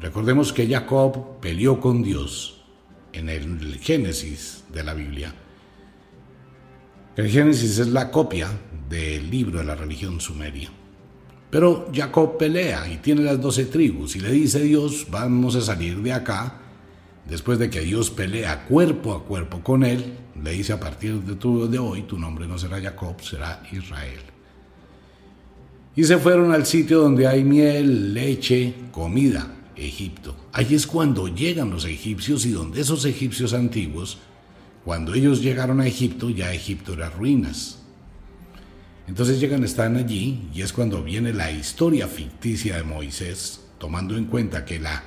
recordemos 0.00 0.52
que 0.52 0.68
Jacob 0.68 1.40
peleó 1.40 1.80
con 1.80 2.02
Dios 2.02 2.62
en 3.12 3.28
el 3.28 3.78
Génesis 3.78 4.64
de 4.72 4.84
la 4.84 4.94
Biblia. 4.94 5.34
El 7.16 7.28
Génesis 7.28 7.78
es 7.78 7.88
la 7.88 8.10
copia 8.10 8.48
del 8.88 9.30
libro 9.30 9.58
de 9.58 9.64
la 9.64 9.74
religión 9.74 10.20
sumeria. 10.20 10.70
Pero 11.50 11.90
Jacob 11.92 12.36
pelea 12.36 12.88
y 12.88 12.98
tiene 12.98 13.22
las 13.22 13.40
doce 13.40 13.64
tribus 13.64 14.16
y 14.16 14.20
le 14.20 14.30
dice 14.30 14.58
a 14.58 14.62
Dios, 14.62 15.06
vamos 15.10 15.56
a 15.56 15.60
salir 15.60 16.00
de 16.02 16.12
acá. 16.12 16.60
Después 17.26 17.58
de 17.58 17.68
que 17.68 17.80
Dios 17.80 18.10
pelea 18.10 18.64
cuerpo 18.66 19.14
a 19.14 19.24
cuerpo 19.24 19.62
con 19.62 19.84
él, 19.84 20.14
le 20.42 20.52
dice 20.52 20.72
a 20.72 20.80
partir 20.80 21.14
de, 21.22 21.34
tu, 21.34 21.68
de 21.68 21.78
hoy 21.78 22.02
tu 22.02 22.18
nombre 22.18 22.46
no 22.46 22.58
será 22.58 22.80
Jacob, 22.80 23.20
será 23.20 23.62
Israel. 23.72 24.20
Y 25.96 26.04
se 26.04 26.18
fueron 26.18 26.52
al 26.52 26.64
sitio 26.64 27.00
donde 27.00 27.26
hay 27.26 27.42
miel, 27.42 28.14
leche, 28.14 28.74
comida, 28.92 29.57
Egipto. 29.78 30.36
Allí 30.52 30.74
es 30.74 30.86
cuando 30.86 31.28
llegan 31.28 31.70
los 31.70 31.84
egipcios 31.84 32.44
y 32.46 32.50
donde 32.50 32.80
esos 32.80 33.04
egipcios 33.04 33.52
antiguos, 33.52 34.18
cuando 34.84 35.14
ellos 35.14 35.42
llegaron 35.42 35.80
a 35.80 35.86
Egipto, 35.86 36.30
ya 36.30 36.52
Egipto 36.52 36.94
era 36.94 37.10
ruinas. 37.10 37.78
Entonces 39.06 39.40
llegan, 39.40 39.64
están 39.64 39.96
allí 39.96 40.48
y 40.52 40.62
es 40.62 40.72
cuando 40.72 41.02
viene 41.02 41.32
la 41.32 41.50
historia 41.50 42.08
ficticia 42.08 42.76
de 42.76 42.82
Moisés, 42.82 43.60
tomando 43.78 44.16
en 44.16 44.26
cuenta 44.26 44.64
que 44.64 44.78
la 44.78 45.02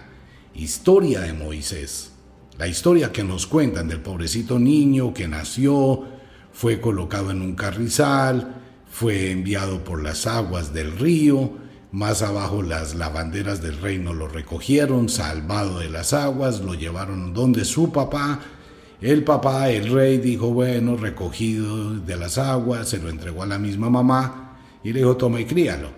historia 0.55 1.21
de 1.21 1.33
Moisés, 1.33 2.11
la 2.57 2.67
historia 2.67 3.11
que 3.11 3.23
nos 3.23 3.45
cuentan 3.45 3.87
del 3.87 4.01
pobrecito 4.01 4.57
niño 4.57 5.13
que 5.13 5.27
nació, 5.27 6.05
fue 6.51 6.81
colocado 6.81 7.31
en 7.31 7.41
un 7.41 7.55
carrizal, 7.55 8.55
fue 8.89 9.31
enviado 9.31 9.83
por 9.83 10.01
las 10.01 10.27
aguas 10.27 10.73
del 10.73 10.97
río, 10.97 11.60
más 11.91 12.21
abajo 12.21 12.61
las 12.61 12.95
lavanderas 12.95 13.61
del 13.61 13.77
reino 13.77 14.13
lo 14.13 14.27
recogieron, 14.27 15.09
salvado 15.09 15.79
de 15.79 15.89
las 15.89 16.13
aguas, 16.13 16.61
lo 16.61 16.73
llevaron 16.73 17.33
donde 17.33 17.65
su 17.65 17.91
papá, 17.91 18.39
el 19.01 19.23
papá, 19.23 19.69
el 19.69 19.91
rey, 19.91 20.19
dijo, 20.19 20.51
bueno, 20.51 20.95
recogido 20.95 21.95
de 21.95 22.15
las 22.15 22.37
aguas, 22.37 22.87
se 22.87 22.99
lo 22.99 23.09
entregó 23.09 23.43
a 23.43 23.47
la 23.47 23.59
misma 23.59 23.89
mamá 23.89 24.59
y 24.83 24.93
le 24.93 24.99
dijo, 24.99 25.17
toma 25.17 25.41
y 25.41 25.45
críalo. 25.45 25.89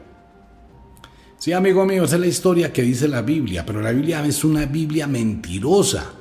Sí, 1.37 1.51
amigo 1.51 1.85
mío, 1.85 2.05
esa 2.05 2.15
es 2.15 2.21
la 2.21 2.27
historia 2.27 2.73
que 2.73 2.81
dice 2.81 3.07
la 3.07 3.21
Biblia, 3.21 3.65
pero 3.65 3.81
la 3.81 3.91
Biblia 3.91 4.25
es 4.25 4.43
una 4.43 4.65
Biblia 4.65 5.07
mentirosa, 5.07 6.11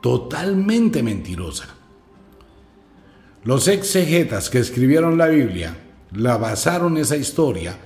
totalmente 0.00 1.02
mentirosa. 1.02 1.66
Los 3.44 3.68
exegetas 3.68 4.48
que 4.48 4.60
escribieron 4.60 5.18
la 5.18 5.26
Biblia 5.26 5.76
la 6.12 6.36
basaron 6.36 6.96
esa 6.96 7.16
historia 7.16 7.76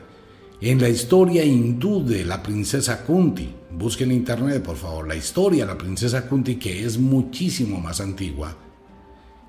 en 0.70 0.80
la 0.80 0.88
historia 0.88 1.44
hindú 1.44 2.04
de 2.04 2.24
la 2.24 2.40
princesa 2.40 3.04
Kunti. 3.04 3.52
Busquen 3.72 4.12
en 4.12 4.18
internet, 4.18 4.62
por 4.62 4.76
favor, 4.76 5.08
la 5.08 5.16
historia 5.16 5.66
de 5.66 5.72
la 5.72 5.78
princesa 5.78 6.28
Kunti, 6.28 6.54
que 6.54 6.84
es 6.84 6.98
muchísimo 6.98 7.80
más 7.80 8.00
antigua 8.00 8.56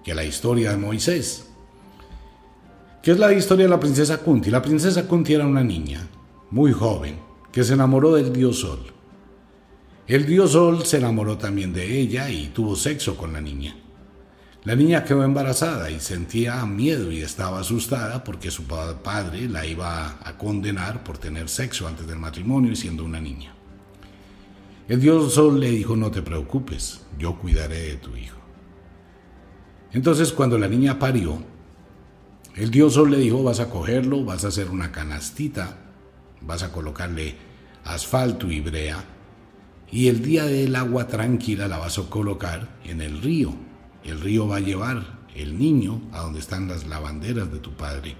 que 0.03 0.15
la 0.15 0.23
historia 0.23 0.71
de 0.71 0.77
Moisés. 0.77 1.45
¿Qué 3.03 3.11
es 3.11 3.19
la 3.19 3.31
historia 3.31 3.65
de 3.65 3.69
la 3.69 3.79
princesa 3.79 4.17
Kunti? 4.17 4.49
La 4.49 4.63
princesa 4.63 5.07
Kunti 5.07 5.35
era 5.35 5.45
una 5.45 5.63
niña, 5.63 6.07
muy 6.49 6.71
joven, 6.71 7.19
que 7.51 7.63
se 7.63 7.73
enamoró 7.73 8.15
del 8.15 8.33
dios 8.33 8.61
Sol. 8.61 8.79
El 10.07 10.25
dios 10.25 10.53
Sol 10.53 10.83
se 10.83 10.97
enamoró 10.97 11.37
también 11.37 11.73
de 11.73 11.99
ella 11.99 12.29
y 12.31 12.47
tuvo 12.47 12.75
sexo 12.75 13.15
con 13.15 13.33
la 13.33 13.41
niña. 13.41 13.75
La 14.65 14.77
niña 14.77 15.03
quedó 15.03 15.25
embarazada 15.25 15.91
y 15.91 15.99
sentía 15.99 16.65
miedo 16.65 17.11
y 17.11 17.21
estaba 17.21 17.59
asustada 17.59 18.23
porque 18.23 18.49
su 18.49 18.63
padre 18.63 19.49
la 19.49 19.65
iba 19.65 20.17
a 20.23 20.37
condenar 20.37 21.03
por 21.03 21.17
tener 21.17 21.49
sexo 21.49 21.85
antes 21.85 22.07
del 22.07 22.17
matrimonio 22.17 22.71
y 22.71 22.77
siendo 22.77 23.03
una 23.03 23.19
niña. 23.19 23.53
El 24.87 25.01
dios 25.01 25.33
Sol 25.33 25.59
le 25.59 25.69
dijo, 25.69 25.97
no 25.97 26.11
te 26.11 26.21
preocupes, 26.21 27.01
yo 27.19 27.37
cuidaré 27.37 27.81
de 27.89 27.95
tu 27.97 28.15
hijo. 28.15 28.37
Entonces 29.91 30.31
cuando 30.31 30.57
la 30.57 30.69
niña 30.69 30.97
parió, 30.97 31.43
el 32.55 32.71
dios 32.71 32.93
Sol 32.93 33.11
le 33.11 33.17
dijo, 33.17 33.43
vas 33.43 33.59
a 33.59 33.69
cogerlo, 33.69 34.23
vas 34.23 34.45
a 34.45 34.47
hacer 34.47 34.69
una 34.69 34.93
canastita, 34.93 35.77
vas 36.39 36.63
a 36.63 36.71
colocarle 36.71 37.35
asfalto 37.83 38.49
y 38.49 38.61
brea, 38.61 39.03
y 39.91 40.07
el 40.07 40.23
día 40.23 40.45
del 40.45 40.73
agua 40.77 41.07
tranquila 41.07 41.67
la 41.67 41.79
vas 41.79 41.99
a 41.99 42.03
colocar 42.03 42.79
en 42.85 43.01
el 43.01 43.21
río 43.21 43.53
el 44.05 44.19
río 44.19 44.47
va 44.47 44.57
a 44.57 44.61
llevar 44.61 45.23
el 45.35 45.57
niño 45.57 46.01
a 46.11 46.21
donde 46.21 46.39
están 46.39 46.67
las 46.67 46.85
lavanderas 46.87 47.51
de 47.51 47.59
tu 47.59 47.71
padre. 47.71 48.15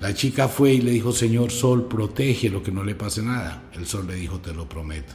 La 0.00 0.14
chica 0.14 0.48
fue 0.48 0.74
y 0.74 0.80
le 0.80 0.92
dijo, 0.92 1.12
Señor 1.12 1.50
Sol, 1.50 1.86
protege 1.86 2.48
lo 2.48 2.62
que 2.62 2.72
no 2.72 2.84
le 2.84 2.94
pase 2.94 3.22
nada. 3.22 3.64
El 3.74 3.86
Sol 3.86 4.06
le 4.06 4.14
dijo, 4.14 4.38
te 4.38 4.54
lo 4.54 4.68
prometo. 4.68 5.12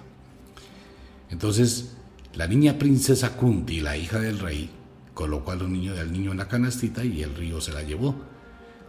Entonces, 1.31 1.97
la 2.35 2.47
niña 2.47 2.77
princesa 2.77 3.35
Kunti, 3.35 3.79
la 3.79 3.97
hija 3.97 4.19
del 4.19 4.39
rey, 4.39 4.69
colocó 5.13 5.51
al 5.51 5.71
niño 5.71 5.95
del 5.95 6.11
niño 6.11 6.31
en 6.31 6.37
la 6.37 6.47
canastita 6.47 7.03
y 7.03 7.23
el 7.23 7.33
río 7.33 7.61
se 7.61 7.73
la 7.73 7.81
llevó. 7.81 8.15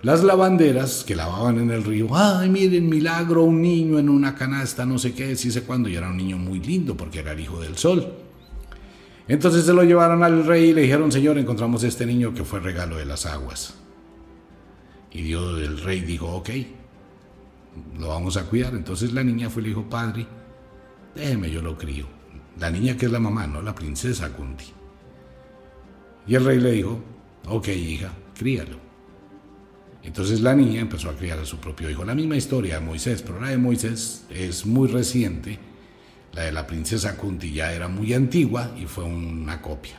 Las 0.02 0.22
lavanderas 0.22 1.02
que 1.04 1.16
lavaban 1.16 1.58
en 1.58 1.70
el 1.70 1.82
río, 1.82 2.14
ay, 2.14 2.50
miren, 2.50 2.88
milagro, 2.88 3.44
un 3.44 3.62
niño 3.62 3.98
en 3.98 4.10
una 4.10 4.34
canasta, 4.34 4.84
no 4.84 4.98
sé 4.98 5.14
qué, 5.14 5.34
sí 5.34 5.50
sé 5.50 5.62
cuándo, 5.62 5.88
y 5.88 5.96
era 5.96 6.10
un 6.10 6.16
niño 6.18 6.36
muy 6.36 6.60
lindo 6.60 6.94
porque 6.96 7.20
era 7.20 7.32
el 7.32 7.40
hijo 7.40 7.60
del 7.60 7.78
sol. 7.78 8.25
Entonces 9.28 9.64
se 9.64 9.72
lo 9.72 9.82
llevaron 9.82 10.22
al 10.22 10.46
rey 10.46 10.70
y 10.70 10.72
le 10.72 10.82
dijeron, 10.82 11.10
Señor, 11.10 11.36
encontramos 11.38 11.82
este 11.82 12.06
niño 12.06 12.32
que 12.32 12.44
fue 12.44 12.60
regalo 12.60 12.96
de 12.96 13.06
las 13.06 13.26
aguas. 13.26 13.74
Y 15.10 15.22
Dios, 15.22 15.60
el 15.60 15.80
rey 15.80 16.00
dijo, 16.00 16.28
ok, 16.28 16.50
lo 17.98 18.08
vamos 18.08 18.36
a 18.36 18.44
cuidar. 18.44 18.74
Entonces 18.74 19.12
la 19.12 19.24
niña 19.24 19.50
fue 19.50 19.62
y 19.62 19.64
le 19.64 19.68
dijo, 19.70 19.88
Padre, 19.88 20.26
déjeme, 21.14 21.50
yo 21.50 21.60
lo 21.60 21.76
crío. 21.76 22.06
La 22.60 22.70
niña 22.70 22.96
que 22.96 23.06
es 23.06 23.12
la 23.12 23.18
mamá, 23.18 23.46
no 23.46 23.62
la 23.62 23.74
princesa 23.74 24.32
Kunti. 24.32 24.66
Y 26.26 26.34
el 26.34 26.44
rey 26.44 26.60
le 26.60 26.72
dijo, 26.72 27.00
ok, 27.48 27.68
hija, 27.68 28.12
críalo. 28.36 28.78
Entonces 30.02 30.40
la 30.40 30.54
niña 30.54 30.80
empezó 30.80 31.10
a 31.10 31.16
criar 31.16 31.40
a 31.40 31.44
su 31.44 31.58
propio 31.58 31.90
hijo. 31.90 32.04
La 32.04 32.14
misma 32.14 32.36
historia 32.36 32.78
de 32.78 32.86
Moisés, 32.86 33.22
pero 33.22 33.40
la 33.40 33.48
de 33.48 33.58
Moisés 33.58 34.24
es 34.30 34.64
muy 34.64 34.88
reciente 34.88 35.58
la 36.36 36.42
de 36.42 36.52
la 36.52 36.66
princesa 36.66 37.16
Kunti 37.16 37.50
ya 37.50 37.72
era 37.72 37.88
muy 37.88 38.12
antigua 38.12 38.70
y 38.78 38.84
fue 38.84 39.04
una 39.04 39.62
copia. 39.62 39.94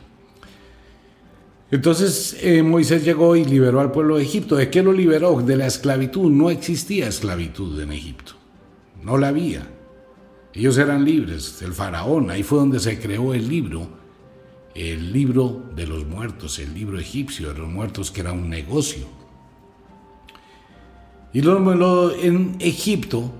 Entonces 1.70 2.38
eh, 2.40 2.62
Moisés 2.62 3.04
llegó 3.04 3.34
y 3.34 3.44
liberó 3.44 3.80
al 3.80 3.90
pueblo 3.90 4.16
de 4.16 4.22
Egipto. 4.22 4.54
¿De 4.54 4.70
qué 4.70 4.82
lo 4.82 4.92
liberó? 4.92 5.42
De 5.42 5.56
la 5.56 5.66
esclavitud. 5.66 6.30
No 6.30 6.48
existía 6.48 7.08
esclavitud 7.08 7.78
en 7.80 7.92
Egipto. 7.92 8.34
No 9.02 9.18
la 9.18 9.28
había. 9.28 9.66
Ellos 10.54 10.78
eran 10.78 11.04
libres. 11.04 11.60
El 11.60 11.72
faraón, 11.72 12.30
ahí 12.30 12.44
fue 12.44 12.58
donde 12.58 12.78
se 12.78 12.98
creó 13.00 13.34
el 13.34 13.48
libro. 13.48 13.88
El 14.74 15.12
libro 15.12 15.64
de 15.74 15.88
los 15.88 16.06
muertos, 16.06 16.60
el 16.60 16.72
libro 16.72 17.00
egipcio 17.00 17.52
de 17.52 17.58
los 17.58 17.68
muertos, 17.68 18.12
que 18.12 18.20
era 18.20 18.32
un 18.32 18.48
negocio. 18.48 19.06
Y 21.32 21.42
luego 21.42 22.12
en 22.12 22.56
Egipto 22.60 23.32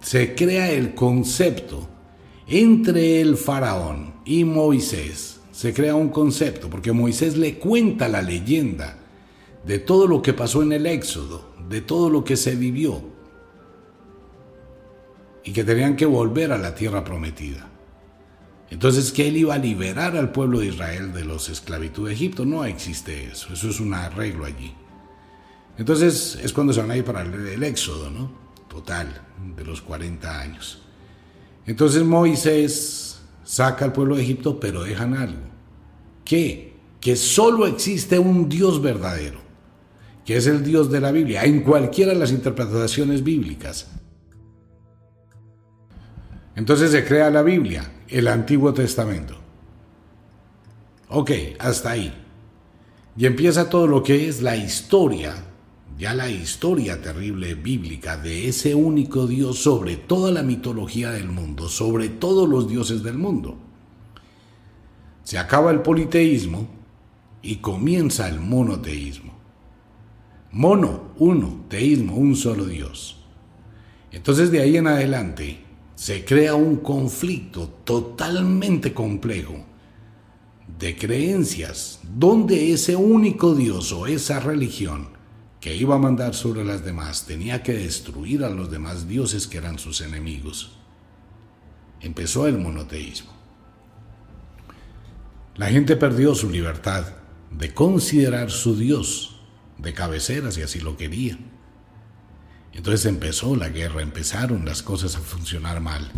se 0.00 0.36
crea 0.36 0.70
el 0.70 0.94
concepto 0.94 1.88
entre 2.52 3.22
el 3.22 3.38
faraón 3.38 4.12
y 4.26 4.44
Moisés 4.44 5.40
se 5.52 5.72
crea 5.72 5.94
un 5.94 6.10
concepto, 6.10 6.68
porque 6.68 6.92
Moisés 6.92 7.38
le 7.38 7.58
cuenta 7.58 8.08
la 8.08 8.20
leyenda 8.20 8.98
de 9.64 9.78
todo 9.78 10.06
lo 10.06 10.20
que 10.20 10.34
pasó 10.34 10.62
en 10.62 10.72
el 10.72 10.84
Éxodo, 10.84 11.54
de 11.70 11.80
todo 11.80 12.10
lo 12.10 12.24
que 12.24 12.36
se 12.36 12.54
vivió, 12.54 13.02
y 15.44 15.52
que 15.52 15.64
tenían 15.64 15.96
que 15.96 16.04
volver 16.04 16.52
a 16.52 16.58
la 16.58 16.74
tierra 16.74 17.02
prometida. 17.02 17.70
Entonces 18.68 19.12
que 19.12 19.28
él 19.28 19.38
iba 19.38 19.54
a 19.54 19.58
liberar 19.58 20.14
al 20.18 20.30
pueblo 20.30 20.60
de 20.60 20.66
Israel 20.66 21.14
de 21.14 21.24
los 21.24 21.48
esclavitud 21.48 22.08
de 22.08 22.14
Egipto, 22.14 22.44
no 22.44 22.66
existe 22.66 23.28
eso, 23.28 23.50
eso 23.50 23.70
es 23.70 23.80
un 23.80 23.94
arreglo 23.94 24.44
allí. 24.44 24.74
Entonces 25.78 26.38
es 26.42 26.52
cuando 26.52 26.74
se 26.74 26.82
van 26.82 26.90
a 26.90 26.98
ir 26.98 27.04
para 27.04 27.22
el 27.22 27.62
Éxodo, 27.62 28.10
¿no? 28.10 28.30
Total, 28.68 29.22
de 29.56 29.64
los 29.64 29.80
40 29.80 30.38
años. 30.38 30.81
Entonces 31.66 32.02
Moisés 32.02 33.20
saca 33.44 33.84
al 33.84 33.92
pueblo 33.92 34.16
de 34.16 34.22
Egipto, 34.22 34.58
pero 34.58 34.82
dejan 34.82 35.14
algo. 35.14 35.40
Que 36.24 36.72
solo 37.16 37.66
existe 37.66 38.18
un 38.18 38.48
Dios 38.48 38.80
verdadero, 38.80 39.40
que 40.24 40.36
es 40.36 40.46
el 40.46 40.64
Dios 40.64 40.90
de 40.90 41.00
la 41.00 41.12
Biblia, 41.12 41.44
en 41.44 41.62
cualquiera 41.62 42.12
de 42.12 42.18
las 42.18 42.32
interpretaciones 42.32 43.22
bíblicas. 43.22 43.88
Entonces 46.54 46.90
se 46.90 47.04
crea 47.04 47.30
la 47.30 47.42
Biblia, 47.42 47.90
el 48.08 48.28
Antiguo 48.28 48.72
Testamento. 48.72 49.36
Ok, 51.08 51.30
hasta 51.58 51.90
ahí. 51.90 52.14
Y 53.16 53.26
empieza 53.26 53.68
todo 53.68 53.86
lo 53.86 54.02
que 54.02 54.28
es 54.28 54.40
la 54.40 54.56
historia, 54.56 55.34
ya 56.02 56.14
la 56.14 56.28
historia 56.28 57.00
terrible 57.00 57.54
bíblica 57.54 58.16
de 58.16 58.48
ese 58.48 58.74
único 58.74 59.28
Dios 59.28 59.60
sobre 59.60 59.96
toda 59.96 60.32
la 60.32 60.42
mitología 60.42 61.12
del 61.12 61.28
mundo, 61.28 61.68
sobre 61.68 62.08
todos 62.08 62.48
los 62.48 62.68
dioses 62.68 63.04
del 63.04 63.18
mundo. 63.18 63.56
Se 65.22 65.38
acaba 65.38 65.70
el 65.70 65.80
politeísmo 65.82 66.66
y 67.40 67.58
comienza 67.58 68.28
el 68.28 68.40
monoteísmo. 68.40 69.32
Mono, 70.50 71.12
uno, 71.18 71.66
teísmo, 71.68 72.16
un 72.16 72.34
solo 72.34 72.64
Dios. 72.64 73.18
Entonces 74.10 74.50
de 74.50 74.60
ahí 74.60 74.78
en 74.78 74.88
adelante 74.88 75.60
se 75.94 76.24
crea 76.24 76.56
un 76.56 76.78
conflicto 76.78 77.68
totalmente 77.84 78.92
complejo 78.92 79.54
de 80.80 80.96
creencias 80.96 82.00
donde 82.02 82.72
ese 82.72 82.96
único 82.96 83.54
Dios 83.54 83.92
o 83.92 84.08
esa 84.08 84.40
religión 84.40 85.11
que 85.62 85.76
iba 85.76 85.94
a 85.94 85.98
mandar 85.98 86.34
sobre 86.34 86.64
las 86.64 86.84
demás 86.84 87.24
tenía 87.24 87.62
que 87.62 87.72
destruir 87.72 88.42
a 88.42 88.50
los 88.50 88.68
demás 88.68 89.06
dioses 89.06 89.46
que 89.46 89.58
eran 89.58 89.78
sus 89.78 90.00
enemigos. 90.00 90.72
Empezó 92.00 92.48
el 92.48 92.58
monoteísmo. 92.58 93.30
La 95.54 95.68
gente 95.68 95.94
perdió 95.96 96.34
su 96.34 96.50
libertad 96.50 97.06
de 97.52 97.72
considerar 97.72 98.50
su 98.50 98.74
Dios 98.74 99.36
de 99.78 99.94
cabecera 99.94 100.50
si 100.50 100.62
así 100.62 100.80
lo 100.80 100.96
quería. 100.96 101.38
Entonces 102.72 103.06
empezó 103.06 103.54
la 103.54 103.68
guerra, 103.68 104.02
empezaron 104.02 104.64
las 104.64 104.82
cosas 104.82 105.14
a 105.14 105.20
funcionar 105.20 105.80
mal. 105.80 106.10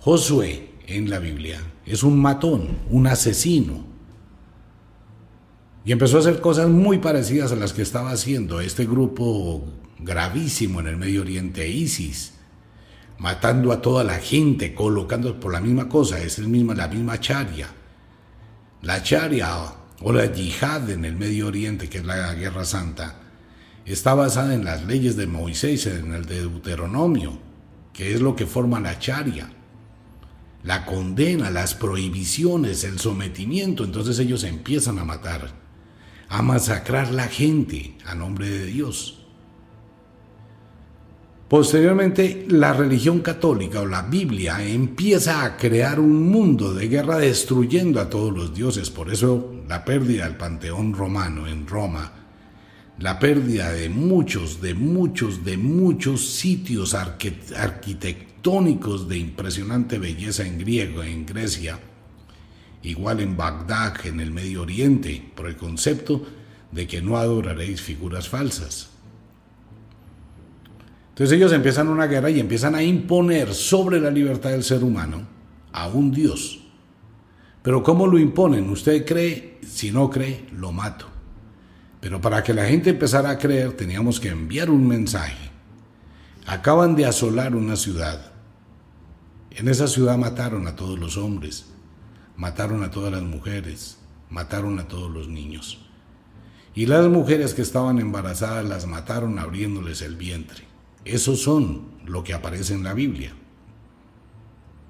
Josué 0.00 0.74
en 0.86 1.08
la 1.08 1.18
Biblia 1.18 1.62
es 1.86 2.02
un 2.02 2.20
matón, 2.20 2.76
un 2.90 3.06
asesino. 3.06 3.86
Y 5.86 5.92
empezó 5.92 6.16
a 6.16 6.20
hacer 6.20 6.40
cosas 6.40 6.68
muy 6.68 6.98
parecidas 6.98 7.52
a 7.52 7.56
las 7.56 7.72
que 7.72 7.82
estaba 7.82 8.10
haciendo 8.10 8.60
este 8.60 8.86
grupo 8.86 9.64
gravísimo 10.00 10.80
en 10.80 10.88
el 10.88 10.96
Medio 10.96 11.20
Oriente, 11.20 11.68
ISIS, 11.68 12.32
matando 13.18 13.70
a 13.70 13.80
toda 13.80 14.02
la 14.02 14.18
gente, 14.18 14.74
colocando 14.74 15.38
por 15.38 15.52
la 15.52 15.60
misma 15.60 15.88
cosa, 15.88 16.20
es 16.20 16.40
el 16.40 16.48
mismo, 16.48 16.74
la 16.74 16.88
misma 16.88 17.20
charia. 17.20 17.68
La 18.82 19.00
charia 19.04 19.48
o 20.00 20.12
la 20.12 20.26
yihad 20.26 20.90
en 20.90 21.04
el 21.04 21.14
Medio 21.14 21.46
Oriente, 21.46 21.88
que 21.88 21.98
es 21.98 22.04
la 22.04 22.34
Guerra 22.34 22.64
Santa, 22.64 23.20
está 23.84 24.14
basada 24.14 24.54
en 24.54 24.64
las 24.64 24.84
leyes 24.86 25.16
de 25.16 25.28
Moisés, 25.28 25.86
en 25.86 26.12
el 26.14 26.24
de 26.24 26.40
Deuteronomio, 26.40 27.38
que 27.92 28.12
es 28.12 28.20
lo 28.20 28.34
que 28.34 28.46
forma 28.46 28.80
la 28.80 28.98
charia. 28.98 29.52
La 30.64 30.84
condena, 30.84 31.52
las 31.52 31.74
prohibiciones, 31.74 32.82
el 32.82 32.98
sometimiento, 32.98 33.84
entonces 33.84 34.18
ellos 34.18 34.42
empiezan 34.42 34.98
a 34.98 35.04
matar, 35.04 35.65
a 36.28 36.42
masacrar 36.42 37.12
la 37.12 37.28
gente 37.28 37.96
a 38.04 38.14
nombre 38.14 38.48
de 38.48 38.66
Dios. 38.66 39.22
Posteriormente, 41.48 42.46
la 42.48 42.72
religión 42.72 43.20
católica 43.20 43.80
o 43.80 43.86
la 43.86 44.02
Biblia 44.02 44.64
empieza 44.64 45.44
a 45.44 45.56
crear 45.56 46.00
un 46.00 46.28
mundo 46.28 46.74
de 46.74 46.88
guerra 46.88 47.18
destruyendo 47.18 48.00
a 48.00 48.10
todos 48.10 48.34
los 48.34 48.52
dioses. 48.52 48.90
Por 48.90 49.12
eso 49.12 49.54
la 49.68 49.84
pérdida 49.84 50.24
del 50.24 50.36
panteón 50.36 50.92
romano 50.92 51.46
en 51.46 51.66
Roma 51.66 52.12
la 52.98 53.18
pérdida 53.18 53.72
de 53.72 53.88
muchos, 53.90 54.62
de 54.62 54.74
muchos, 54.74 55.44
de 55.44 55.56
muchos 55.56 56.26
sitios 56.26 56.94
arquitectónicos 56.94 59.08
de 59.08 59.18
impresionante 59.18 59.98
belleza 59.98 60.46
en 60.46 60.58
griego, 60.58 61.02
en 61.02 61.26
Grecia, 61.26 61.80
igual 62.86 63.20
en 63.20 63.36
Bagdad, 63.36 64.06
en 64.06 64.20
el 64.20 64.30
Medio 64.30 64.62
Oriente, 64.62 65.32
por 65.34 65.46
el 65.46 65.56
concepto 65.56 66.24
de 66.70 66.86
que 66.86 67.02
no 67.02 67.16
adoraréis 67.16 67.82
figuras 67.82 68.28
falsas. 68.28 68.90
Entonces 71.10 71.36
ellos 71.36 71.52
empiezan 71.52 71.88
una 71.88 72.06
guerra 72.06 72.30
y 72.30 72.38
empiezan 72.38 72.74
a 72.74 72.82
imponer 72.82 73.54
sobre 73.54 74.00
la 74.00 74.10
libertad 74.10 74.50
del 74.50 74.62
ser 74.62 74.84
humano 74.84 75.26
a 75.72 75.88
un 75.88 76.12
Dios. 76.12 76.60
Pero 77.62 77.82
¿cómo 77.82 78.06
lo 78.06 78.18
imponen? 78.18 78.70
Usted 78.70 79.04
cree, 79.04 79.58
si 79.66 79.90
no 79.90 80.08
cree, 80.08 80.46
lo 80.52 80.70
mato. 80.72 81.06
Pero 82.00 82.20
para 82.20 82.42
que 82.44 82.54
la 82.54 82.66
gente 82.66 82.90
empezara 82.90 83.30
a 83.30 83.38
creer 83.38 83.72
teníamos 83.72 84.20
que 84.20 84.28
enviar 84.28 84.70
un 84.70 84.86
mensaje. 84.86 85.50
Acaban 86.46 86.94
de 86.94 87.06
asolar 87.06 87.56
una 87.56 87.74
ciudad. 87.74 88.32
En 89.50 89.68
esa 89.68 89.88
ciudad 89.88 90.16
mataron 90.18 90.68
a 90.68 90.76
todos 90.76 90.98
los 90.98 91.16
hombres, 91.16 91.66
mataron 92.36 92.82
a 92.82 92.90
todas 92.90 93.12
las 93.12 93.22
mujeres, 93.22 93.98
mataron 94.30 94.78
a 94.78 94.88
todos 94.88 95.10
los 95.10 95.28
niños. 95.28 95.78
Y 96.74 96.86
las 96.86 97.06
mujeres 97.08 97.54
que 97.54 97.62
estaban 97.62 97.98
embarazadas 97.98 98.64
las 98.64 98.86
mataron 98.86 99.38
abriéndoles 99.38 100.02
el 100.02 100.16
vientre. 100.16 100.64
Esos 101.04 101.40
son 101.40 101.86
lo 102.04 102.22
que 102.22 102.34
aparece 102.34 102.74
en 102.74 102.84
la 102.84 102.92
Biblia. 102.92 103.32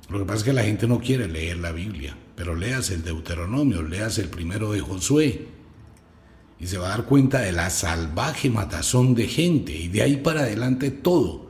Lo 0.08 0.18
que 0.18 0.24
pasa 0.24 0.38
es 0.38 0.44
que 0.44 0.52
la 0.52 0.64
gente 0.64 0.86
no 0.86 1.00
quiere 1.00 1.28
leer 1.28 1.58
la 1.58 1.72
Biblia, 1.72 2.16
pero 2.34 2.54
leas 2.54 2.90
el 2.90 3.02
Deuteronomio, 3.02 3.82
leas 3.82 4.18
el 4.18 4.28
primero 4.28 4.72
de 4.72 4.80
Josué, 4.80 5.48
y 6.58 6.66
se 6.66 6.78
va 6.78 6.86
a 6.86 6.90
dar 6.90 7.04
cuenta 7.04 7.40
de 7.40 7.52
la 7.52 7.70
salvaje 7.70 8.50
matazón 8.50 9.14
de 9.14 9.28
gente 9.28 9.72
y 9.72 9.88
de 9.88 10.02
ahí 10.02 10.16
para 10.16 10.40
adelante 10.40 10.90
todo. 10.90 11.45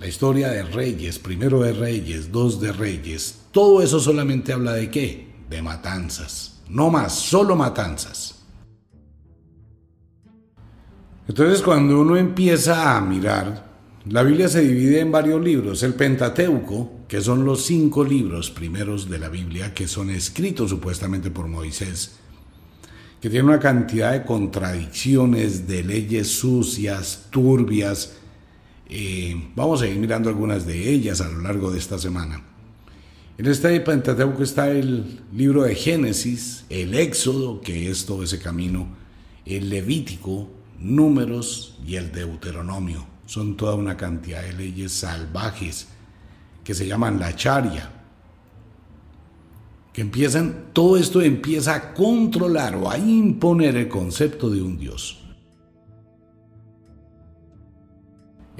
La 0.00 0.08
historia 0.08 0.48
de 0.48 0.62
reyes, 0.62 1.18
primero 1.18 1.60
de 1.60 1.74
reyes, 1.74 2.32
dos 2.32 2.58
de 2.58 2.72
reyes, 2.72 3.42
todo 3.52 3.82
eso 3.82 4.00
solamente 4.00 4.54
habla 4.54 4.72
de 4.72 4.90
qué? 4.90 5.28
De 5.50 5.60
matanzas. 5.60 6.62
No 6.70 6.88
más, 6.88 7.14
solo 7.14 7.54
matanzas. 7.54 8.36
Entonces 11.28 11.60
cuando 11.60 12.00
uno 12.00 12.16
empieza 12.16 12.96
a 12.96 13.00
mirar, 13.02 13.70
la 14.06 14.22
Biblia 14.22 14.48
se 14.48 14.62
divide 14.62 15.00
en 15.00 15.12
varios 15.12 15.44
libros. 15.44 15.82
El 15.82 15.92
Pentateuco, 15.92 17.04
que 17.06 17.20
son 17.20 17.44
los 17.44 17.66
cinco 17.66 18.02
libros 18.02 18.50
primeros 18.50 19.10
de 19.10 19.18
la 19.18 19.28
Biblia, 19.28 19.74
que 19.74 19.86
son 19.86 20.08
escritos 20.08 20.70
supuestamente 20.70 21.30
por 21.30 21.46
Moisés, 21.46 22.12
que 23.20 23.28
tiene 23.28 23.46
una 23.46 23.60
cantidad 23.60 24.12
de 24.12 24.24
contradicciones, 24.24 25.68
de 25.68 25.84
leyes 25.84 26.28
sucias, 26.28 27.26
turbias. 27.28 28.16
Eh, 28.90 29.50
vamos 29.54 29.82
a 29.82 29.86
ir 29.86 29.96
mirando 29.96 30.28
algunas 30.28 30.66
de 30.66 30.90
ellas 30.90 31.20
a 31.20 31.28
lo 31.28 31.40
largo 31.40 31.70
de 31.70 31.78
esta 31.78 31.98
semana. 31.98 32.42
En 33.38 33.46
este 33.46 33.80
Pentateuco 33.80 34.42
está 34.42 34.68
el 34.70 35.20
libro 35.32 35.62
de 35.62 35.74
Génesis, 35.74 36.64
el 36.68 36.94
Éxodo, 36.94 37.60
que 37.60 37.88
es 37.88 38.04
todo 38.04 38.24
ese 38.24 38.40
camino, 38.40 38.88
el 39.46 39.70
Levítico, 39.70 40.50
Números 40.80 41.78
y 41.86 41.94
el 41.94 42.10
Deuteronomio. 42.10 43.06
Son 43.26 43.56
toda 43.56 43.76
una 43.76 43.96
cantidad 43.96 44.42
de 44.42 44.52
leyes 44.52 44.92
salvajes 44.92 45.86
que 46.64 46.74
se 46.74 46.86
llaman 46.86 47.20
la 47.20 47.34
charia 47.36 47.92
que 49.92 50.02
empiezan, 50.02 50.66
todo 50.72 50.96
esto 50.96 51.20
empieza 51.20 51.74
a 51.74 51.94
controlar 51.94 52.76
o 52.76 52.90
a 52.90 52.98
imponer 52.98 53.76
el 53.76 53.88
concepto 53.88 54.48
de 54.50 54.62
un 54.62 54.78
Dios. 54.78 55.19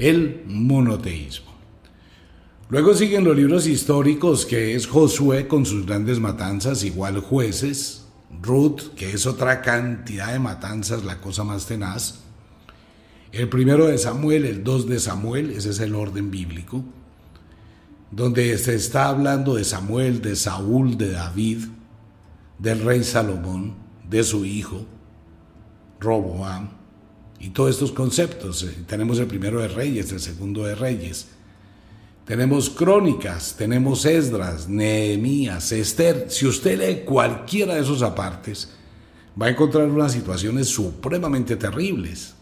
El 0.01 0.43
monoteísmo. 0.47 1.51
Luego 2.69 2.95
siguen 2.95 3.25
los 3.25 3.37
libros 3.37 3.67
históricos 3.67 4.47
que 4.47 4.75
es 4.75 4.87
Josué 4.87 5.47
con 5.47 5.67
sus 5.67 5.85
grandes 5.87 6.19
matanzas, 6.21 6.85
igual 6.85 7.21
jueces, 7.21 8.07
Ruth, 8.41 8.95
que 8.97 9.13
es 9.13 9.27
otra 9.27 9.61
cantidad 9.61 10.33
de 10.33 10.39
matanzas, 10.39 11.05
la 11.05 11.21
cosa 11.21 11.45
más 11.45 11.67
tenaz. 11.67 12.21
El 13.33 13.49
primero 13.49 13.87
de 13.87 13.99
Samuel, 13.99 14.47
el 14.47 14.65
dos 14.65 14.89
de 14.89 14.99
Samuel, 14.99 15.51
ese 15.51 15.71
es 15.71 15.81
el 15.81 15.95
orden 15.95 16.31
bíblico 16.31 16.85
donde 18.11 18.59
se 18.59 18.75
está 18.75 19.09
hablando 19.09 19.55
de 19.55 19.65
Samuel, 19.65 20.21
de 20.21 20.35
Saúl, 20.35 20.99
de 20.99 21.13
David, 21.13 21.65
del 22.59 22.83
rey 22.83 23.05
Salomón, 23.05 23.75
de 24.09 24.25
su 24.25 24.45
hijo, 24.45 24.85
Roboam, 26.01 26.71
y 27.41 27.49
todos 27.49 27.71
estos 27.71 27.91
conceptos. 27.91 28.63
Eh, 28.63 28.85
tenemos 28.87 29.19
el 29.19 29.27
primero 29.27 29.61
de 29.61 29.69
Reyes, 29.69 30.13
el 30.13 30.21
segundo 30.21 30.65
de 30.65 30.75
Reyes. 30.75 31.29
Tenemos 32.27 32.71
crónicas, 32.71 33.57
tenemos 33.59 34.05
Esdras, 34.05 34.69
Nehemías, 34.69 35.73
Esther. 35.73 36.27
Si 36.29 36.47
usted 36.47 36.79
lee 36.79 37.05
cualquiera 37.05 37.75
de 37.75 37.81
esos 37.81 38.03
apartes, 38.03 38.71
va 39.41 39.47
a 39.47 39.51
encontrar 39.51 39.87
unas 39.89 40.13
situaciones 40.13 40.69
supremamente 40.69 41.57
terribles 41.57 42.35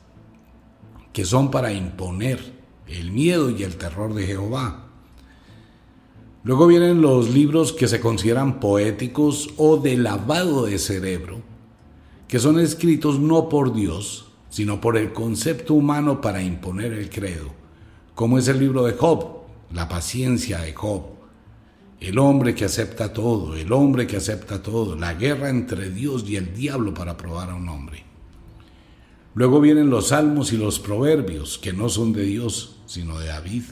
que 1.13 1.25
son 1.25 1.51
para 1.51 1.73
imponer 1.73 2.53
el 2.87 3.13
miedo 3.13 3.51
y 3.51 3.63
el 3.63 3.77
terror 3.77 4.15
de 4.15 4.27
Jehová. 4.27 4.85
Luego 6.45 6.67
vienen 6.67 7.01
los 7.01 7.31
libros 7.31 7.73
que 7.73 7.89
se 7.89 8.01
consideran 8.01 8.61
poéticos 8.61 9.51
o 9.57 9.79
de 9.79 9.97
lavado 9.97 10.67
de 10.67 10.79
cerebro, 10.79 11.41
que 12.27 12.39
son 12.39 12.61
escritos 12.61 13.19
no 13.19 13.49
por 13.49 13.75
Dios, 13.75 14.28
sino 14.51 14.81
por 14.81 14.97
el 14.97 15.13
concepto 15.13 15.75
humano 15.75 16.21
para 16.21 16.43
imponer 16.43 16.93
el 16.93 17.11
credo, 17.11 17.51
como 18.15 18.39
es 18.39 18.49
el 18.49 18.59
libro 18.59 18.85
de 18.85 18.93
Job, 18.93 19.43
la 19.73 19.89
paciencia 19.89 20.59
de 20.59 20.73
Job, 20.73 21.19
el 22.01 22.19
hombre 22.19 22.55
que 22.55 22.65
acepta 22.65 23.13
todo, 23.13 23.57
el 23.57 23.73
hombre 23.73 24.07
que 24.07 24.17
acepta 24.17 24.63
todo, 24.63 24.95
la 24.95 25.15
guerra 25.15 25.49
entre 25.51 25.91
Dios 25.91 26.25
y 26.29 26.37
el 26.37 26.55
diablo 26.55 26.95
para 26.95 27.17
probar 27.17 27.51
a 27.51 27.55
un 27.55 27.69
hombre. 27.69 28.05
Luego 29.35 29.61
vienen 29.61 29.91
los 29.91 30.09
salmos 30.09 30.53
y 30.53 30.57
los 30.57 30.79
proverbios, 30.81 31.59
que 31.59 31.73
no 31.73 31.89
son 31.89 32.13
de 32.13 32.23
Dios, 32.23 32.77
sino 32.87 33.19
de 33.19 33.29
David. 33.29 33.63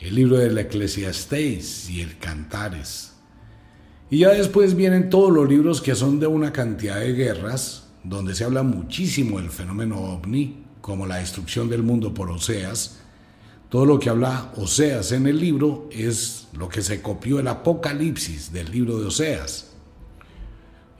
El 0.00 0.14
libro 0.14 0.36
del 0.36 0.58
Eclesiastés 0.58 1.88
y 1.88 2.02
el 2.02 2.18
Cantares. 2.18 3.14
Y 4.10 4.18
ya 4.18 4.30
después 4.30 4.74
vienen 4.74 5.10
todos 5.10 5.32
los 5.32 5.48
libros 5.48 5.80
que 5.80 5.94
son 5.94 6.20
de 6.20 6.26
una 6.26 6.52
cantidad 6.52 7.00
de 7.00 7.12
guerras, 7.14 7.87
donde 8.04 8.34
se 8.34 8.44
habla 8.44 8.62
muchísimo 8.62 9.38
del 9.38 9.50
fenómeno 9.50 9.96
ovni, 9.96 10.64
como 10.80 11.06
la 11.06 11.16
destrucción 11.16 11.68
del 11.68 11.82
mundo 11.82 12.14
por 12.14 12.30
Oseas. 12.30 13.00
Todo 13.68 13.84
lo 13.84 13.98
que 13.98 14.10
habla 14.10 14.52
Oseas 14.56 15.12
en 15.12 15.26
el 15.26 15.38
libro 15.38 15.88
es 15.92 16.48
lo 16.52 16.68
que 16.68 16.82
se 16.82 17.02
copió 17.02 17.40
el 17.40 17.48
Apocalipsis 17.48 18.52
del 18.52 18.70
libro 18.70 18.98
de 18.98 19.06
Oseas. 19.06 19.72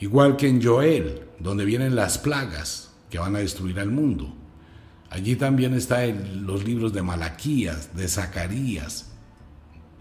Igual 0.00 0.36
que 0.36 0.48
en 0.48 0.62
Joel, 0.62 1.22
donde 1.38 1.64
vienen 1.64 1.96
las 1.96 2.18
plagas 2.18 2.90
que 3.10 3.18
van 3.18 3.34
a 3.36 3.40
destruir 3.40 3.80
al 3.80 3.90
mundo. 3.90 4.34
Allí 5.10 5.36
también 5.36 5.74
están 5.74 6.46
los 6.46 6.64
libros 6.64 6.92
de 6.92 7.02
Malaquías, 7.02 7.96
de 7.96 8.08
Zacarías, 8.08 9.10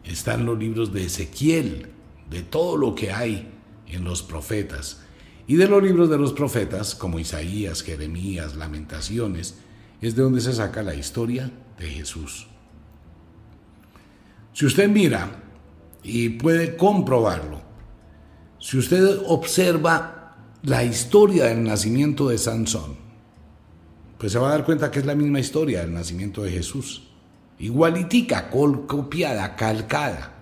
están 0.03 0.45
los 0.45 0.57
libros 0.57 0.93
de 0.93 1.05
Ezequiel, 1.05 1.87
de 2.29 2.41
todo 2.41 2.77
lo 2.77 2.95
que 2.95 3.11
hay 3.11 3.49
en 3.87 4.03
los 4.03 4.21
profetas. 4.21 5.01
Y 5.47 5.55
de 5.55 5.67
los 5.67 5.81
libros 5.81 6.09
de 6.09 6.17
los 6.17 6.33
profetas, 6.33 6.93
como 6.93 7.19
Isaías, 7.19 7.81
Jeremías, 7.81 8.55
Lamentaciones, 8.57 9.55
es 10.01 10.15
de 10.15 10.21
donde 10.21 10.41
se 10.41 10.53
saca 10.53 10.83
la 10.83 10.93
historia 10.93 11.49
de 11.79 11.87
Jesús. 11.87 12.47
Si 14.51 14.65
usted 14.65 14.89
mira 14.89 15.43
y 16.03 16.29
puede 16.29 16.75
comprobarlo, 16.75 17.61
si 18.59 18.77
usted 18.77 19.21
observa 19.27 20.35
la 20.63 20.83
historia 20.83 21.45
del 21.45 21.63
nacimiento 21.63 22.27
de 22.27 22.37
Sansón, 22.37 22.97
pues 24.17 24.33
se 24.33 24.39
va 24.39 24.47
a 24.49 24.51
dar 24.51 24.65
cuenta 24.65 24.91
que 24.91 24.99
es 24.99 25.05
la 25.05 25.15
misma 25.15 25.39
historia 25.39 25.81
del 25.81 25.93
nacimiento 25.93 26.43
de 26.43 26.51
Jesús. 26.51 27.07
Igualitica, 27.59 28.49
copiada, 28.49 29.55
calcada. 29.55 30.33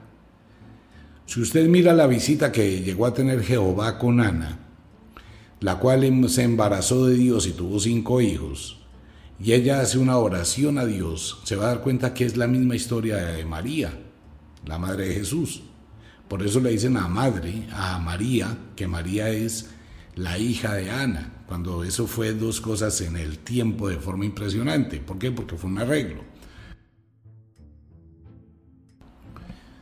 Si 1.26 1.42
usted 1.42 1.68
mira 1.68 1.94
la 1.94 2.08
visita 2.08 2.52
que 2.52 2.82
llegó 2.82 3.06
a 3.06 3.14
tener 3.14 3.44
Jehová 3.44 4.00
con 4.00 4.20
Ana, 4.20 4.65
la 5.60 5.80
cual 5.80 6.04
em, 6.04 6.28
se 6.28 6.44
embarazó 6.44 7.08
de 7.08 7.16
Dios 7.16 7.48
y 7.48 7.54
tuvo 7.54 7.80
cinco 7.80 8.22
hijos, 8.22 8.80
y 9.40 9.54
ella 9.54 9.82
hace 9.82 9.98
una 9.98 10.18
oración 10.18 10.78
a 10.78 10.86
Dios, 10.86 11.42
se 11.44 11.56
va 11.56 11.66
a 11.66 11.68
dar 11.70 11.82
cuenta 11.82 12.14
que 12.14 12.26
es 12.26 12.38
la 12.38 12.48
misma 12.48 12.76
historia 12.76 13.18
de 13.18 13.46
María, 13.46 13.94
la 14.66 14.78
madre 14.78 15.10
de 15.10 15.16
Jesús. 15.16 15.62
Por 16.28 16.42
eso 16.42 16.60
le 16.60 16.72
dicen 16.72 16.98
a 16.98 17.08
madre, 17.08 17.68
a 17.74 18.00
María, 18.00 18.58
que 18.76 18.88
María 18.88 19.30
es 19.30 19.70
la 20.16 20.38
hija 20.38 20.74
de 20.74 20.90
Ana, 20.90 21.44
cuando 21.48 21.84
eso 21.84 22.08
fue 22.08 22.34
dos 22.34 22.62
cosas 22.62 23.00
en 23.02 23.18
el 23.18 23.40
tiempo 23.40 23.90
de 23.90 23.98
forma 23.98 24.26
impresionante. 24.26 24.98
¿Por 25.00 25.20
qué? 25.20 25.32
Porque 25.32 25.56
fue 25.56 25.70
un 25.70 25.80
arreglo. 25.80 26.24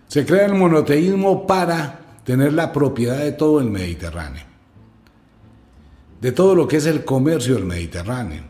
Se 0.08 0.26
crea 0.26 0.46
el 0.46 0.56
monoteísmo 0.56 1.48
para 1.48 2.20
tener 2.24 2.54
la 2.54 2.72
propiedad 2.72 3.18
de 3.18 3.32
todo 3.32 3.60
el 3.60 3.70
Mediterráneo, 3.70 4.44
de 6.24 6.32
todo 6.32 6.56
lo 6.56 6.70
que 6.70 6.78
es 6.78 6.86
el 6.86 7.04
comercio 7.04 7.56
del 7.56 7.66
Mediterráneo. 7.66 8.44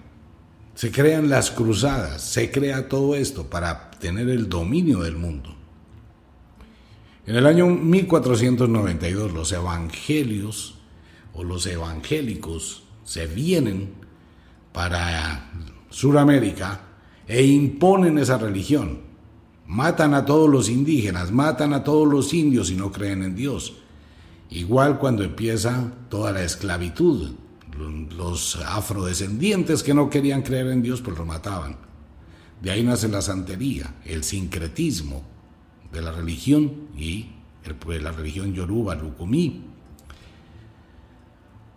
Se 0.76 0.92
crean 0.92 1.28
las 1.28 1.50
cruzadas, 1.50 2.22
se 2.22 2.52
crea 2.52 2.88
todo 2.88 3.16
esto 3.16 3.50
para 3.50 3.90
tener 3.90 4.30
el 4.30 4.48
dominio 4.48 5.00
del 5.00 5.16
mundo. 5.16 5.56
En 7.26 7.36
el 7.36 7.48
año 7.48 7.66
1492 7.66 9.34
los 9.34 9.52
evangelios 9.52 10.76
o 11.34 11.44
los 11.44 11.66
evangélicos 11.66 12.84
se 13.06 13.26
vienen 13.26 13.96
para 14.72 15.50
Sudamérica 15.90 16.82
e 17.28 17.44
imponen 17.44 18.20
esa 18.20 18.38
religión. 18.38 19.02
Matan 19.66 20.14
a 20.14 20.26
todos 20.26 20.48
los 20.48 20.70
indígenas, 20.70 21.32
matan 21.32 21.74
a 21.74 21.84
todos 21.84 22.08
los 22.08 22.36
indios 22.36 22.70
y 22.70 22.76
no 22.76 22.92
creen 22.92 23.24
en 23.24 23.36
Dios. 23.36 23.78
Igual 24.52 25.00
cuando 25.00 25.24
empieza 25.24 25.92
toda 26.10 26.32
la 26.32 26.44
esclavitud, 26.44 27.32
los 27.78 28.56
afrodescendientes 28.58 29.84
que 29.84 29.94
no 29.94 30.10
querían 30.10 30.42
creer 30.42 30.68
en 30.68 30.82
Dios, 30.82 31.02
pues 31.02 31.18
lo 31.18 31.26
mataban. 31.26 31.78
De 32.62 32.72
ahí 32.72 32.84
nace 32.84 33.08
la 33.08 33.22
santería, 33.22 33.96
el 34.06 34.24
sincretismo 34.24 35.24
de 35.92 36.02
la 36.02 36.12
religión 36.12 36.90
y 36.98 37.28
el, 37.66 37.76
pues, 37.76 38.02
la 38.02 38.12
religión 38.12 38.54
yoruba, 38.54 38.96
lucumí. 38.96 39.64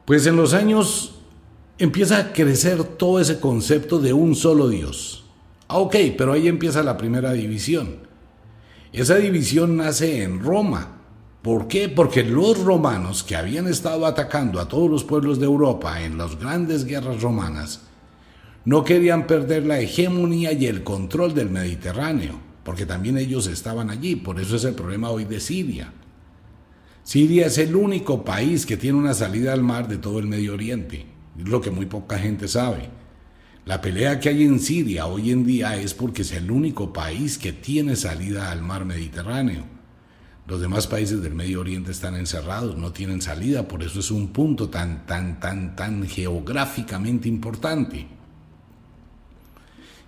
Pues 0.04 0.26
en 0.26 0.36
los 0.36 0.54
años 0.54 1.16
empieza 1.78 2.18
a 2.18 2.32
crecer 2.32 2.84
todo 2.84 3.20
ese 3.20 3.40
concepto 3.40 3.98
de 3.98 4.12
un 4.12 4.34
solo 4.34 4.68
Dios. 4.68 5.24
Ah, 5.68 5.78
ok, 5.78 5.96
pero 6.16 6.32
ahí 6.32 6.46
empieza 6.46 6.82
la 6.82 6.96
primera 6.96 7.32
división. 7.32 8.06
Esa 8.92 9.16
división 9.16 9.76
nace 9.76 10.22
en 10.22 10.40
Roma. 10.40 10.95
¿Por 11.46 11.68
qué? 11.68 11.88
Porque 11.88 12.24
los 12.24 12.58
romanos 12.64 13.22
que 13.22 13.36
habían 13.36 13.68
estado 13.68 14.04
atacando 14.04 14.58
a 14.58 14.66
todos 14.66 14.90
los 14.90 15.04
pueblos 15.04 15.38
de 15.38 15.46
Europa 15.46 16.02
en 16.02 16.18
las 16.18 16.36
grandes 16.40 16.84
guerras 16.84 17.22
romanas, 17.22 17.82
no 18.64 18.82
querían 18.82 19.28
perder 19.28 19.64
la 19.64 19.78
hegemonía 19.78 20.50
y 20.50 20.66
el 20.66 20.82
control 20.82 21.34
del 21.34 21.50
Mediterráneo, 21.50 22.40
porque 22.64 22.84
también 22.84 23.16
ellos 23.16 23.46
estaban 23.46 23.90
allí. 23.90 24.16
Por 24.16 24.40
eso 24.40 24.56
es 24.56 24.64
el 24.64 24.74
problema 24.74 25.10
hoy 25.10 25.24
de 25.24 25.38
Siria. 25.38 25.92
Siria 27.04 27.46
es 27.46 27.58
el 27.58 27.76
único 27.76 28.24
país 28.24 28.66
que 28.66 28.76
tiene 28.76 28.98
una 28.98 29.14
salida 29.14 29.52
al 29.52 29.62
mar 29.62 29.86
de 29.86 29.98
todo 29.98 30.18
el 30.18 30.26
Medio 30.26 30.54
Oriente, 30.54 31.06
es 31.38 31.48
lo 31.48 31.60
que 31.60 31.70
muy 31.70 31.86
poca 31.86 32.18
gente 32.18 32.48
sabe. 32.48 32.90
La 33.66 33.80
pelea 33.80 34.18
que 34.18 34.30
hay 34.30 34.42
en 34.42 34.58
Siria 34.58 35.06
hoy 35.06 35.30
en 35.30 35.46
día 35.46 35.76
es 35.76 35.94
porque 35.94 36.22
es 36.22 36.32
el 36.32 36.50
único 36.50 36.92
país 36.92 37.38
que 37.38 37.52
tiene 37.52 37.94
salida 37.94 38.50
al 38.50 38.62
mar 38.62 38.84
Mediterráneo. 38.84 39.75
Los 40.48 40.60
demás 40.60 40.86
países 40.86 41.22
del 41.22 41.34
Medio 41.34 41.60
Oriente 41.60 41.90
están 41.90 42.14
encerrados, 42.14 42.76
no 42.76 42.92
tienen 42.92 43.20
salida, 43.20 43.66
por 43.66 43.82
eso 43.82 43.98
es 43.98 44.12
un 44.12 44.28
punto 44.28 44.68
tan, 44.68 45.04
tan, 45.04 45.40
tan, 45.40 45.74
tan 45.74 46.06
geográficamente 46.06 47.28
importante. 47.28 48.06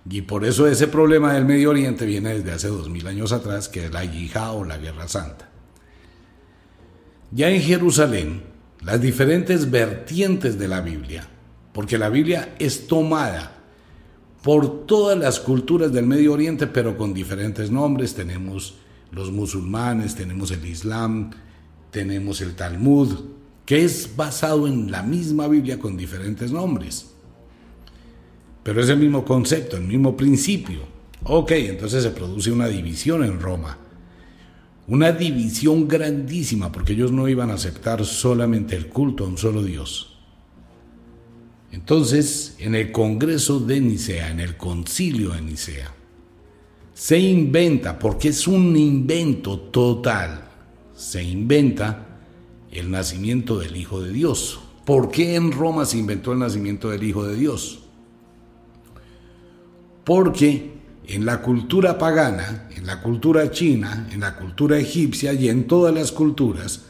Y 0.09 0.21
por 0.21 0.45
eso 0.45 0.65
ese 0.65 0.87
problema 0.87 1.33
del 1.33 1.45
Medio 1.45 1.71
Oriente 1.71 2.05
viene 2.05 2.35
desde 2.35 2.53
hace 2.53 2.67
dos 2.69 2.89
mil 2.89 3.05
años 3.05 3.33
atrás, 3.33 3.67
que 3.67 3.85
es 3.85 3.93
la 3.93 4.05
yihad 4.05 4.55
o 4.55 4.63
la 4.63 4.77
Guerra 4.77 5.07
Santa. 5.09 5.49
Ya 7.31 7.49
en 7.49 7.61
Jerusalén, 7.61 8.43
las 8.81 9.01
diferentes 9.01 9.69
vertientes 9.69 10.57
de 10.57 10.67
la 10.69 10.79
Biblia, 10.79 11.27
porque 11.73 11.97
la 11.97 12.09
Biblia 12.09 12.55
es 12.59 12.87
tomada 12.87 13.57
por 14.41 14.85
todas 14.85 15.17
las 15.17 15.39
culturas 15.41 15.91
del 15.91 16.07
Medio 16.07 16.31
Oriente, 16.31 16.65
pero 16.65 16.97
con 16.97 17.13
diferentes 17.13 17.69
nombres. 17.69 18.15
Tenemos 18.15 18.75
los 19.11 19.31
musulmanes, 19.31 20.15
tenemos 20.15 20.51
el 20.51 20.65
Islam, 20.65 21.31
tenemos 21.91 22.41
el 22.41 22.55
Talmud, 22.55 23.15
que 23.65 23.83
es 23.83 24.15
basado 24.15 24.67
en 24.67 24.91
la 24.91 25.03
misma 25.03 25.47
Biblia 25.47 25.79
con 25.79 25.97
diferentes 25.97 26.51
nombres. 26.51 27.11
Pero 28.63 28.81
es 28.81 28.89
el 28.89 28.99
mismo 28.99 29.25
concepto, 29.25 29.77
el 29.77 29.83
mismo 29.83 30.15
principio. 30.15 30.81
Ok, 31.23 31.51
entonces 31.51 32.03
se 32.03 32.11
produce 32.11 32.51
una 32.51 32.67
división 32.67 33.23
en 33.23 33.39
Roma 33.39 33.77
una 34.89 35.11
división 35.11 35.87
grandísima, 35.87 36.71
porque 36.71 36.93
ellos 36.93 37.11
no 37.11 37.27
iban 37.27 37.51
a 37.51 37.53
aceptar 37.53 38.03
solamente 38.05 38.75
el 38.75 38.87
culto 38.87 39.23
a 39.23 39.27
un 39.27 39.37
solo 39.37 39.63
Dios. 39.63 40.17
Entonces, 41.71 42.55
en 42.57 42.73
el 42.73 42.91
Congreso 42.91 43.59
de 43.59 43.79
Nicea, 43.79 44.31
en 44.31 44.39
el 44.39 44.57
Concilio 44.57 45.29
de 45.29 45.41
Nicea, 45.41 45.93
se 46.99 47.17
inventa, 47.17 47.97
porque 47.97 48.27
es 48.27 48.45
un 48.45 48.75
invento 48.75 49.57
total, 49.57 50.49
se 50.93 51.23
inventa 51.23 52.19
el 52.73 52.91
nacimiento 52.91 53.57
del 53.57 53.77
Hijo 53.77 54.01
de 54.01 54.11
Dios. 54.11 54.59
¿Por 54.83 55.09
qué 55.09 55.35
en 55.35 55.53
Roma 55.53 55.85
se 55.85 55.97
inventó 55.97 56.33
el 56.33 56.39
nacimiento 56.39 56.89
del 56.89 57.03
Hijo 57.03 57.23
de 57.23 57.37
Dios? 57.37 57.79
Porque 60.03 60.73
en 61.07 61.25
la 61.25 61.41
cultura 61.41 61.97
pagana, 61.97 62.67
en 62.75 62.85
la 62.85 63.01
cultura 63.01 63.49
china, 63.49 64.09
en 64.11 64.19
la 64.19 64.35
cultura 64.35 64.77
egipcia 64.77 65.31
y 65.31 65.47
en 65.47 65.67
todas 65.67 65.95
las 65.95 66.11
culturas, 66.11 66.87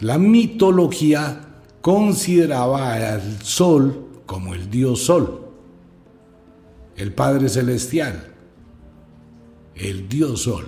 la 0.00 0.16
mitología 0.16 1.48
consideraba 1.82 2.94
al 2.94 3.42
sol 3.42 4.22
como 4.24 4.54
el 4.54 4.70
dios 4.70 5.02
sol, 5.02 5.51
el 6.96 7.12
Padre 7.12 7.48
Celestial, 7.48 8.32
el 9.74 10.08
dios 10.08 10.42
sol. 10.42 10.66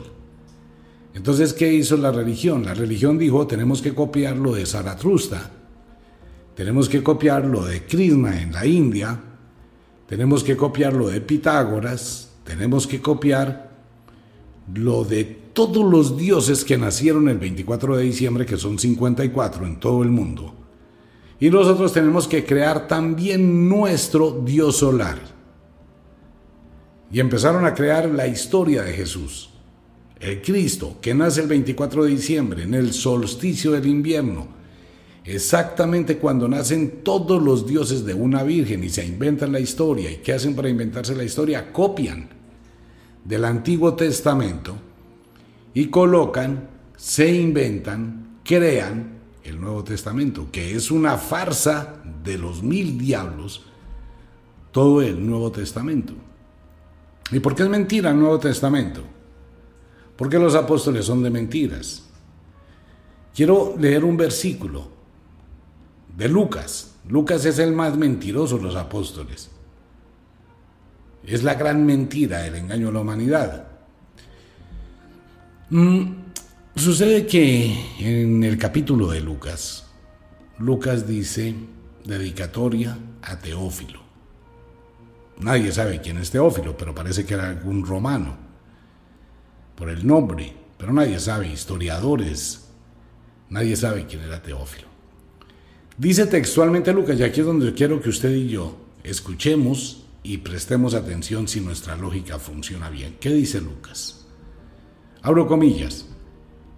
Entonces, 1.14 1.52
¿qué 1.52 1.72
hizo 1.72 1.96
la 1.96 2.10
religión? 2.10 2.64
La 2.64 2.74
religión 2.74 3.18
dijo, 3.18 3.46
tenemos 3.46 3.80
que 3.80 3.94
copiar 3.94 4.36
lo 4.36 4.54
de 4.54 4.66
Zaratrusta. 4.66 5.50
tenemos 6.54 6.88
que 6.88 7.02
copiar 7.02 7.44
lo 7.44 7.64
de 7.64 7.84
Krishna 7.84 8.40
en 8.40 8.52
la 8.52 8.64
India, 8.64 9.20
tenemos 10.06 10.44
que 10.44 10.56
copiar 10.56 10.92
lo 10.92 11.08
de 11.08 11.20
Pitágoras, 11.20 12.30
tenemos 12.44 12.86
que 12.86 13.00
copiar 13.00 13.70
lo 14.72 15.04
de 15.04 15.24
todos 15.24 15.84
los 15.90 16.16
dioses 16.16 16.64
que 16.64 16.78
nacieron 16.78 17.28
el 17.28 17.38
24 17.38 17.96
de 17.96 18.04
diciembre, 18.04 18.46
que 18.46 18.56
son 18.56 18.78
54 18.78 19.66
en 19.66 19.80
todo 19.80 20.02
el 20.02 20.10
mundo. 20.10 20.54
Y 21.40 21.50
nosotros 21.50 21.92
tenemos 21.92 22.28
que 22.28 22.44
crear 22.44 22.86
también 22.86 23.68
nuestro 23.68 24.42
Dios 24.44 24.76
solar. 24.76 25.33
Y 27.14 27.20
empezaron 27.20 27.64
a 27.64 27.74
crear 27.74 28.10
la 28.10 28.26
historia 28.26 28.82
de 28.82 28.92
Jesús. 28.92 29.48
El 30.18 30.42
Cristo, 30.42 30.96
que 31.00 31.14
nace 31.14 31.42
el 31.42 31.46
24 31.46 32.02
de 32.02 32.10
diciembre, 32.10 32.64
en 32.64 32.74
el 32.74 32.92
solsticio 32.92 33.70
del 33.70 33.86
invierno, 33.86 34.48
exactamente 35.24 36.18
cuando 36.18 36.48
nacen 36.48 37.04
todos 37.04 37.40
los 37.40 37.68
dioses 37.68 38.04
de 38.04 38.14
una 38.14 38.42
virgen 38.42 38.82
y 38.82 38.88
se 38.88 39.06
inventan 39.06 39.52
la 39.52 39.60
historia. 39.60 40.10
¿Y 40.10 40.16
qué 40.16 40.32
hacen 40.32 40.56
para 40.56 40.68
inventarse 40.68 41.14
la 41.14 41.22
historia? 41.22 41.72
Copian 41.72 42.30
del 43.24 43.44
Antiguo 43.44 43.94
Testamento 43.94 44.74
y 45.72 45.86
colocan, 45.90 46.68
se 46.96 47.32
inventan, 47.32 48.40
crean 48.42 49.20
el 49.44 49.60
Nuevo 49.60 49.84
Testamento, 49.84 50.48
que 50.50 50.74
es 50.74 50.90
una 50.90 51.16
farsa 51.16 52.02
de 52.24 52.38
los 52.38 52.64
mil 52.64 52.98
diablos, 52.98 53.66
todo 54.72 55.00
el 55.00 55.24
Nuevo 55.24 55.52
Testamento. 55.52 56.23
¿Y 57.30 57.40
por 57.40 57.54
qué 57.54 57.62
es 57.62 57.68
mentira 57.68 58.10
el 58.10 58.18
Nuevo 58.18 58.38
Testamento? 58.38 59.02
Porque 60.16 60.38
los 60.38 60.54
apóstoles 60.54 61.04
son 61.06 61.22
de 61.22 61.30
mentiras. 61.30 62.04
Quiero 63.34 63.74
leer 63.78 64.04
un 64.04 64.16
versículo 64.16 64.88
de 66.16 66.28
Lucas. 66.28 66.94
Lucas 67.08 67.44
es 67.44 67.58
el 67.58 67.72
más 67.72 67.96
mentiroso 67.96 68.58
de 68.58 68.62
los 68.62 68.76
apóstoles. 68.76 69.50
Es 71.24 71.42
la 71.42 71.54
gran 71.54 71.84
mentira, 71.84 72.46
el 72.46 72.54
engaño 72.54 72.88
a 72.88 72.92
la 72.92 73.00
humanidad. 73.00 73.66
Mm, 75.70 76.04
sucede 76.76 77.26
que 77.26 77.74
en 77.98 78.44
el 78.44 78.58
capítulo 78.58 79.10
de 79.10 79.20
Lucas, 79.20 79.86
Lucas 80.58 81.08
dice 81.08 81.54
dedicatoria 82.04 82.96
a 83.22 83.38
Teófilo. 83.38 84.03
Nadie 85.40 85.72
sabe 85.72 86.00
quién 86.00 86.18
es 86.18 86.30
Teófilo, 86.30 86.76
pero 86.76 86.94
parece 86.94 87.24
que 87.24 87.34
era 87.34 87.48
algún 87.48 87.84
romano, 87.84 88.36
por 89.74 89.90
el 89.90 90.06
nombre, 90.06 90.54
pero 90.78 90.92
nadie 90.92 91.18
sabe, 91.18 91.48
historiadores, 91.48 92.68
nadie 93.50 93.76
sabe 93.76 94.06
quién 94.06 94.22
era 94.22 94.42
Teófilo. 94.42 94.86
Dice 95.96 96.26
textualmente 96.26 96.92
Lucas, 96.92 97.18
y 97.18 97.22
aquí 97.22 97.40
es 97.40 97.46
donde 97.46 97.72
quiero 97.72 98.00
que 98.00 98.08
usted 98.08 98.30
y 98.30 98.48
yo 98.48 98.76
escuchemos 99.02 100.04
y 100.22 100.38
prestemos 100.38 100.94
atención 100.94 101.46
si 101.46 101.60
nuestra 101.60 101.96
lógica 101.96 102.38
funciona 102.38 102.90
bien. 102.90 103.16
¿Qué 103.20 103.30
dice 103.30 103.60
Lucas? 103.60 104.26
Abro 105.22 105.46
comillas. 105.46 106.06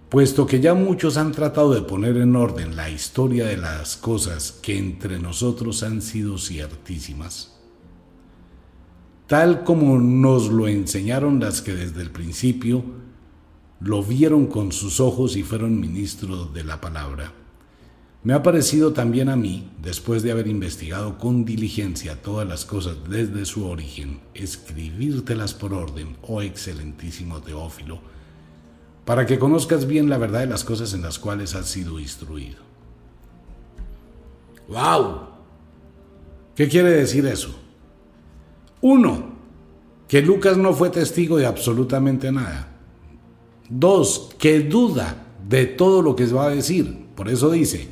Puesto 0.09 0.45
que 0.45 0.61
ya 0.61 0.73
muchos 0.73 1.17
han 1.17 1.31
tratado 1.31 1.73
de 1.73 1.81
poner 1.81 2.15
en 2.17 2.35
orden 2.35 2.75
la 2.75 2.89
historia 2.89 3.45
de 3.45 3.57
las 3.57 3.97
cosas 3.97 4.51
que 4.61 4.77
entre 4.77 5.19
nosotros 5.19 5.83
han 5.83 6.01
sido 6.01 6.37
ciertísimas, 6.37 7.56
tal 9.27 9.63
como 9.63 9.99
nos 9.99 10.49
lo 10.49 10.67
enseñaron 10.67 11.39
las 11.39 11.61
que 11.61 11.75
desde 11.75 12.01
el 12.01 12.11
principio 12.11 12.83
lo 13.79 14.01
vieron 14.01 14.47
con 14.47 14.71
sus 14.71 14.99
ojos 14.99 15.35
y 15.35 15.43
fueron 15.43 15.79
ministros 15.79 16.53
de 16.53 16.63
la 16.63 16.81
palabra 16.81 17.33
me 18.27 18.33
ha 18.33 18.43
parecido 18.43 18.91
también 18.91 19.29
a 19.29 19.37
mí, 19.37 19.69
después 19.81 20.21
de 20.21 20.31
haber 20.31 20.47
investigado 20.47 21.17
con 21.17 21.45
diligencia 21.45 22.21
todas 22.21 22.45
las 22.45 22.65
cosas 22.65 22.97
desde 23.07 23.45
su 23.45 23.65
origen, 23.65 24.19
escribírtelas 24.33 25.53
por 25.53 25.73
orden, 25.73 26.17
oh 26.23 26.41
excelentísimo 26.41 27.41
Teófilo, 27.41 28.01
para 29.05 29.25
que 29.25 29.39
conozcas 29.39 29.87
bien 29.87 30.09
la 30.09 30.17
verdad 30.17 30.41
de 30.41 30.47
las 30.47 30.65
cosas 30.65 30.93
en 30.93 31.03
las 31.03 31.19
cuales 31.19 31.55
has 31.55 31.67
sido 31.67 32.01
instruido. 32.01 32.57
¡Wow! 34.67 35.19
¿Qué 36.53 36.67
quiere 36.67 36.89
decir 36.89 37.25
eso? 37.27 37.57
Uno, 38.81 39.37
que 40.07 40.21
Lucas 40.21 40.57
no 40.57 40.73
fue 40.73 40.89
testigo 40.89 41.37
de 41.37 41.45
absolutamente 41.45 42.31
nada. 42.31 42.75
Dos, 43.69 44.29
que 44.37 44.61
duda 44.61 45.25
de 45.47 45.65
todo 45.65 46.01
lo 46.01 46.15
que 46.15 46.27
se 46.27 46.33
va 46.33 46.45
a 46.45 46.55
decir. 46.55 47.07
Por 47.15 47.29
eso 47.29 47.49
dice, 47.51 47.87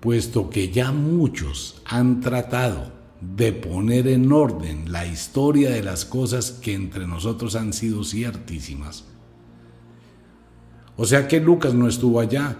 puesto 0.00 0.50
que 0.50 0.70
ya 0.70 0.92
muchos 0.92 1.80
han 1.86 2.20
tratado 2.20 2.92
de 3.20 3.52
poner 3.52 4.08
en 4.08 4.32
orden 4.32 4.90
la 4.90 5.06
historia 5.06 5.70
de 5.70 5.82
las 5.82 6.04
cosas 6.04 6.50
que 6.50 6.74
entre 6.74 7.06
nosotros 7.06 7.54
han 7.54 7.72
sido 7.72 8.02
ciertísimas. 8.02 9.04
O 10.96 11.06
sea 11.06 11.28
que 11.28 11.40
Lucas 11.40 11.72
no 11.72 11.88
estuvo 11.88 12.20
allá. 12.20 12.56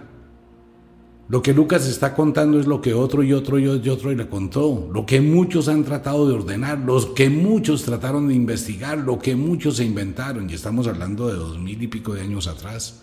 Lo 1.32 1.40
que 1.40 1.54
Lucas 1.54 1.88
está 1.88 2.14
contando 2.14 2.60
es 2.60 2.66
lo 2.66 2.82
que 2.82 2.92
otro 2.92 3.22
y 3.22 3.32
otro 3.32 3.58
y 3.58 3.66
otro 3.66 4.12
le 4.12 4.28
contó, 4.28 4.90
lo 4.92 5.06
que 5.06 5.22
muchos 5.22 5.66
han 5.66 5.82
tratado 5.82 6.28
de 6.28 6.34
ordenar, 6.34 6.80
lo 6.80 7.14
que 7.14 7.30
muchos 7.30 7.84
trataron 7.84 8.28
de 8.28 8.34
investigar, 8.34 8.98
lo 8.98 9.18
que 9.18 9.34
muchos 9.34 9.78
se 9.78 9.84
inventaron, 9.86 10.50
y 10.50 10.52
estamos 10.52 10.86
hablando 10.86 11.28
de 11.28 11.36
dos 11.36 11.58
mil 11.58 11.82
y 11.82 11.86
pico 11.86 12.12
de 12.12 12.20
años 12.20 12.48
atrás, 12.48 13.00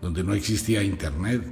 donde 0.00 0.24
no 0.24 0.32
existía 0.32 0.82
internet, 0.82 1.42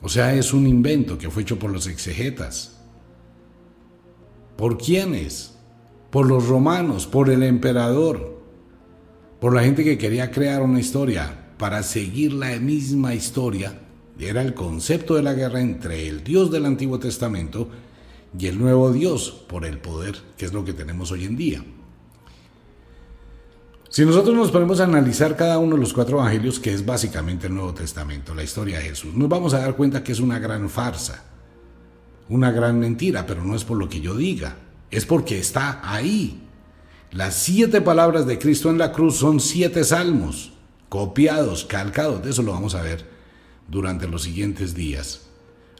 o 0.00 0.08
sea, 0.08 0.34
es 0.34 0.52
un 0.52 0.66
invento 0.66 1.16
que 1.16 1.30
fue 1.30 1.42
hecho 1.42 1.60
por 1.60 1.70
los 1.70 1.86
exegetas. 1.86 2.80
¿Por 4.56 4.76
quiénes? 4.76 5.56
Por 6.10 6.26
los 6.26 6.48
romanos, 6.48 7.06
por 7.06 7.30
el 7.30 7.44
emperador, 7.44 8.42
por 9.40 9.54
la 9.54 9.62
gente 9.62 9.84
que 9.84 9.98
quería 9.98 10.32
crear 10.32 10.62
una 10.62 10.80
historia 10.80 11.41
para 11.62 11.84
seguir 11.84 12.32
la 12.32 12.58
misma 12.58 13.14
historia. 13.14 13.78
Era 14.18 14.42
el 14.42 14.52
concepto 14.52 15.14
de 15.14 15.22
la 15.22 15.32
guerra 15.32 15.60
entre 15.60 16.08
el 16.08 16.24
Dios 16.24 16.50
del 16.50 16.66
Antiguo 16.66 16.98
Testamento 16.98 17.68
y 18.36 18.48
el 18.48 18.58
nuevo 18.58 18.90
Dios 18.90 19.30
por 19.46 19.64
el 19.64 19.78
poder, 19.78 20.16
que 20.36 20.44
es 20.44 20.52
lo 20.52 20.64
que 20.64 20.72
tenemos 20.72 21.12
hoy 21.12 21.24
en 21.24 21.36
día. 21.36 21.64
Si 23.88 24.04
nosotros 24.04 24.34
nos 24.34 24.50
ponemos 24.50 24.80
a 24.80 24.84
analizar 24.84 25.36
cada 25.36 25.60
uno 25.60 25.76
de 25.76 25.82
los 25.82 25.92
cuatro 25.92 26.18
evangelios, 26.18 26.58
que 26.58 26.74
es 26.74 26.84
básicamente 26.84 27.46
el 27.46 27.54
Nuevo 27.54 27.74
Testamento, 27.74 28.34
la 28.34 28.42
historia 28.42 28.78
de 28.78 28.86
Jesús, 28.86 29.14
nos 29.14 29.28
vamos 29.28 29.54
a 29.54 29.60
dar 29.60 29.76
cuenta 29.76 30.02
que 30.02 30.10
es 30.10 30.18
una 30.18 30.40
gran 30.40 30.68
farsa, 30.68 31.22
una 32.28 32.50
gran 32.50 32.80
mentira, 32.80 33.24
pero 33.24 33.44
no 33.44 33.54
es 33.54 33.62
por 33.62 33.78
lo 33.78 33.88
que 33.88 34.00
yo 34.00 34.16
diga, 34.16 34.56
es 34.90 35.06
porque 35.06 35.38
está 35.38 35.80
ahí. 35.84 36.42
Las 37.12 37.34
siete 37.34 37.80
palabras 37.80 38.26
de 38.26 38.40
Cristo 38.40 38.68
en 38.68 38.78
la 38.78 38.90
cruz 38.90 39.18
son 39.18 39.38
siete 39.38 39.84
salmos, 39.84 40.51
copiados, 40.92 41.64
calcados, 41.64 42.22
de 42.22 42.28
eso 42.28 42.42
lo 42.42 42.52
vamos 42.52 42.74
a 42.74 42.82
ver 42.82 43.06
durante 43.66 44.06
los 44.06 44.24
siguientes 44.24 44.74
días, 44.74 45.22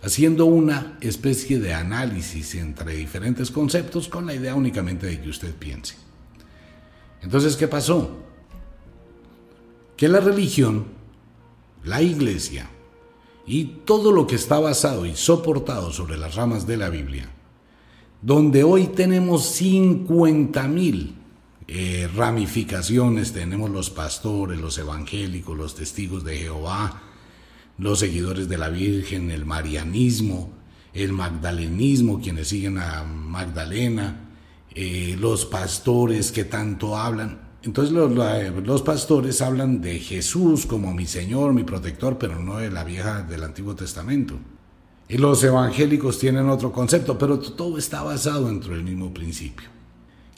haciendo 0.02 0.46
una 0.46 0.96
especie 1.02 1.58
de 1.58 1.74
análisis 1.74 2.54
entre 2.54 2.94
diferentes 2.94 3.50
conceptos 3.50 4.08
con 4.08 4.24
la 4.24 4.34
idea 4.34 4.54
únicamente 4.54 5.06
de 5.06 5.20
que 5.20 5.28
usted 5.28 5.54
piense. 5.54 5.96
Entonces, 7.20 7.56
¿qué 7.56 7.68
pasó? 7.68 8.22
Que 9.98 10.08
la 10.08 10.20
religión, 10.20 10.86
la 11.84 12.00
iglesia 12.00 12.70
y 13.46 13.64
todo 13.84 14.12
lo 14.12 14.26
que 14.26 14.36
está 14.36 14.60
basado 14.60 15.04
y 15.04 15.14
soportado 15.14 15.92
sobre 15.92 16.16
las 16.16 16.36
ramas 16.36 16.66
de 16.66 16.78
la 16.78 16.88
Biblia, 16.88 17.28
donde 18.22 18.64
hoy 18.64 18.86
tenemos 18.86 19.44
50 19.44 20.66
mil 20.68 21.21
eh, 21.74 22.06
ramificaciones, 22.14 23.32
tenemos 23.32 23.70
los 23.70 23.88
pastores, 23.88 24.60
los 24.60 24.76
evangélicos, 24.76 25.56
los 25.56 25.74
testigos 25.74 26.22
de 26.22 26.36
Jehová, 26.36 27.00
los 27.78 28.00
seguidores 28.00 28.46
de 28.46 28.58
la 28.58 28.68
Virgen, 28.68 29.30
el 29.30 29.46
marianismo, 29.46 30.52
el 30.92 31.14
magdalenismo, 31.14 32.20
quienes 32.20 32.48
siguen 32.48 32.76
a 32.76 33.04
Magdalena, 33.04 34.32
eh, 34.74 35.16
los 35.18 35.46
pastores 35.46 36.30
que 36.30 36.44
tanto 36.44 36.94
hablan. 36.94 37.40
Entonces 37.62 37.94
los, 37.94 38.12
los, 38.12 38.82
pastores 38.82 39.40
hablan 39.40 39.80
de 39.80 39.98
Jesús 39.98 40.66
como 40.66 40.92
mi 40.92 41.06
Señor, 41.06 41.54
mi 41.54 41.64
protector, 41.64 42.18
pero 42.18 42.38
no 42.38 42.58
de 42.58 42.70
la 42.70 42.84
vieja 42.84 43.22
del 43.22 43.44
Antiguo 43.44 43.74
Testamento. 43.74 44.34
Y 45.08 45.16
los 45.16 45.42
evangélicos 45.42 46.18
tienen 46.18 46.50
otro 46.50 46.70
concepto, 46.70 47.16
pero 47.16 47.38
todo 47.38 47.78
está 47.78 48.02
basado 48.02 48.48
dentro 48.48 48.74
del 48.74 48.84
mismo 48.84 49.14
principio. 49.14 49.81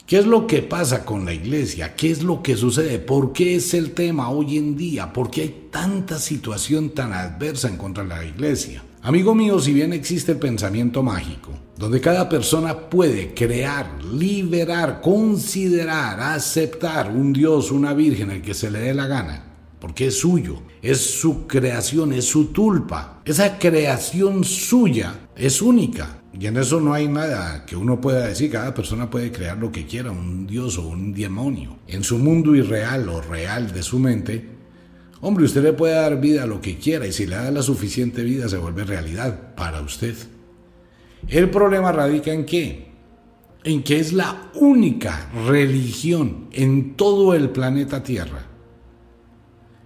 ¿Qué 0.06 0.18
es 0.18 0.26
lo 0.26 0.46
que 0.46 0.60
pasa 0.60 1.06
con 1.06 1.24
la 1.24 1.32
iglesia? 1.32 1.94
¿Qué 1.96 2.10
es 2.10 2.22
lo 2.22 2.42
que 2.42 2.58
sucede? 2.58 2.98
¿Por 2.98 3.32
qué 3.32 3.56
es 3.56 3.72
el 3.72 3.92
tema 3.92 4.28
hoy 4.28 4.58
en 4.58 4.76
día? 4.76 5.10
¿Por 5.10 5.30
qué 5.30 5.40
hay 5.40 5.68
tanta 5.70 6.18
situación 6.18 6.90
tan 6.90 7.14
adversa 7.14 7.68
en 7.68 7.78
contra 7.78 8.02
de 8.02 8.10
la 8.10 8.22
iglesia? 8.22 8.84
Amigo 9.00 9.34
mío, 9.34 9.58
si 9.58 9.72
bien 9.72 9.94
existe 9.94 10.32
el 10.32 10.38
pensamiento 10.38 11.02
mágico, 11.02 11.52
donde 11.78 12.02
cada 12.02 12.28
persona 12.28 12.90
puede 12.90 13.32
crear, 13.32 14.04
liberar, 14.04 15.00
considerar, 15.00 16.20
aceptar 16.20 17.10
un 17.10 17.32
Dios, 17.32 17.70
una 17.70 17.94
Virgen, 17.94 18.30
el 18.30 18.42
que 18.42 18.52
se 18.52 18.70
le 18.70 18.80
dé 18.80 18.92
la 18.92 19.06
gana, 19.06 19.42
porque 19.80 20.08
es 20.08 20.18
suyo, 20.18 20.60
es 20.82 21.00
su 21.00 21.46
creación, 21.46 22.12
es 22.12 22.26
su 22.26 22.48
tulpa. 22.48 23.22
Esa 23.24 23.58
creación 23.58 24.44
suya 24.44 25.28
es 25.34 25.62
única. 25.62 26.23
Y 26.38 26.46
en 26.46 26.56
eso 26.56 26.80
no 26.80 26.92
hay 26.92 27.06
nada 27.06 27.64
que 27.64 27.76
uno 27.76 28.00
pueda 28.00 28.26
decir, 28.26 28.50
cada 28.50 28.74
persona 28.74 29.08
puede 29.08 29.30
crear 29.30 29.56
lo 29.56 29.70
que 29.70 29.86
quiera, 29.86 30.10
un 30.10 30.46
dios 30.46 30.78
o 30.78 30.88
un 30.88 31.14
demonio. 31.14 31.78
En 31.86 32.02
su 32.02 32.18
mundo 32.18 32.56
irreal 32.56 33.08
o 33.08 33.20
real 33.20 33.72
de 33.72 33.82
su 33.82 34.00
mente, 34.00 34.48
hombre, 35.20 35.44
usted 35.44 35.62
le 35.62 35.72
puede 35.72 35.94
dar 35.94 36.20
vida 36.20 36.42
a 36.42 36.46
lo 36.46 36.60
que 36.60 36.76
quiera 36.76 37.06
y 37.06 37.12
si 37.12 37.26
le 37.26 37.36
da 37.36 37.50
la 37.52 37.62
suficiente 37.62 38.24
vida 38.24 38.48
se 38.48 38.58
vuelve 38.58 38.84
realidad 38.84 39.54
para 39.54 39.80
usted. 39.80 40.16
El 41.28 41.50
problema 41.50 41.92
radica 41.92 42.32
en 42.32 42.44
qué? 42.44 42.92
En 43.62 43.82
que 43.82 44.00
es 44.00 44.12
la 44.12 44.50
única 44.54 45.30
religión 45.46 46.48
en 46.52 46.96
todo 46.96 47.32
el 47.34 47.50
planeta 47.50 48.02
Tierra, 48.02 48.44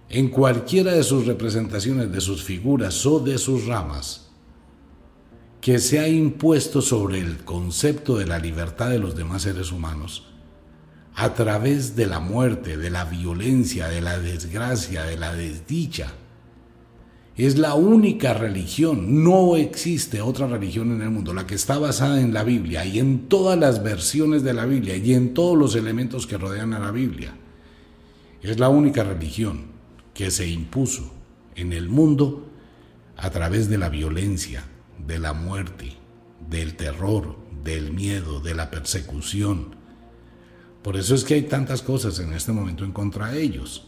en 0.09 0.29
cualquiera 0.29 0.93
de 0.93 1.03
sus 1.03 1.27
representaciones, 1.27 2.11
de 2.11 2.19
sus 2.19 2.43
figuras 2.43 3.05
o 3.05 3.19
de 3.19 3.37
sus 3.37 3.67
ramas, 3.67 4.28
que 5.61 5.79
se 5.79 5.99
ha 5.99 6.07
impuesto 6.07 6.81
sobre 6.81 7.19
el 7.19 7.43
concepto 7.43 8.17
de 8.17 8.25
la 8.25 8.39
libertad 8.39 8.89
de 8.89 8.99
los 8.99 9.15
demás 9.15 9.41
seres 9.43 9.71
humanos 9.71 10.25
a 11.15 11.33
través 11.33 11.97
de 11.97 12.05
la 12.05 12.21
muerte, 12.21 12.77
de 12.77 12.89
la 12.89 13.03
violencia, 13.03 13.89
de 13.89 13.99
la 13.99 14.17
desgracia, 14.19 15.03
de 15.03 15.17
la 15.17 15.35
desdicha. 15.35 16.13
Es 17.35 17.57
la 17.57 17.73
única 17.73 18.33
religión, 18.33 19.21
no 19.21 19.57
existe 19.57 20.21
otra 20.21 20.47
religión 20.47 20.93
en 20.93 21.01
el 21.01 21.09
mundo, 21.09 21.33
la 21.33 21.45
que 21.45 21.55
está 21.55 21.77
basada 21.77 22.21
en 22.21 22.33
la 22.33 22.43
Biblia 22.45 22.85
y 22.85 22.99
en 22.99 23.27
todas 23.27 23.59
las 23.59 23.83
versiones 23.83 24.43
de 24.43 24.53
la 24.53 24.65
Biblia 24.65 24.95
y 24.95 25.13
en 25.13 25.33
todos 25.33 25.57
los 25.57 25.75
elementos 25.75 26.25
que 26.25 26.37
rodean 26.37 26.73
a 26.73 26.79
la 26.79 26.91
Biblia. 26.91 27.33
Es 28.41 28.57
la 28.57 28.69
única 28.69 29.03
religión 29.03 29.65
que 30.13 30.31
se 30.31 30.47
impuso 30.47 31.13
en 31.55 31.73
el 31.73 31.89
mundo 31.89 32.49
a 33.17 33.29
través 33.29 33.69
de 33.69 33.77
la 33.77 33.89
violencia, 33.89 34.63
de 35.05 35.19
la 35.19 35.33
muerte, 35.33 35.93
del 36.49 36.75
terror, 36.75 37.37
del 37.63 37.91
miedo, 37.91 38.39
de 38.39 38.55
la 38.55 38.69
persecución. 38.69 39.75
Por 40.81 40.97
eso 40.97 41.15
es 41.15 41.23
que 41.23 41.35
hay 41.35 41.43
tantas 41.43 41.81
cosas 41.81 42.19
en 42.19 42.33
este 42.33 42.51
momento 42.51 42.85
en 42.85 42.91
contra 42.91 43.31
de 43.31 43.41
ellos. 43.41 43.87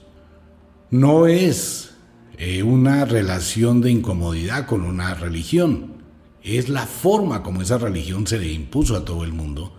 No 0.89 1.27
es 1.27 1.91
eh, 2.37 2.63
una 2.63 3.05
relación 3.05 3.81
de 3.81 3.91
incomodidad 3.91 4.65
con 4.65 4.81
una 4.81 5.13
religión, 5.13 6.01
es 6.43 6.69
la 6.69 6.87
forma 6.87 7.43
como 7.43 7.61
esa 7.61 7.77
religión 7.77 8.25
se 8.27 8.39
le 8.39 8.51
impuso 8.51 8.95
a 8.95 9.05
todo 9.05 9.23
el 9.23 9.31
mundo, 9.31 9.77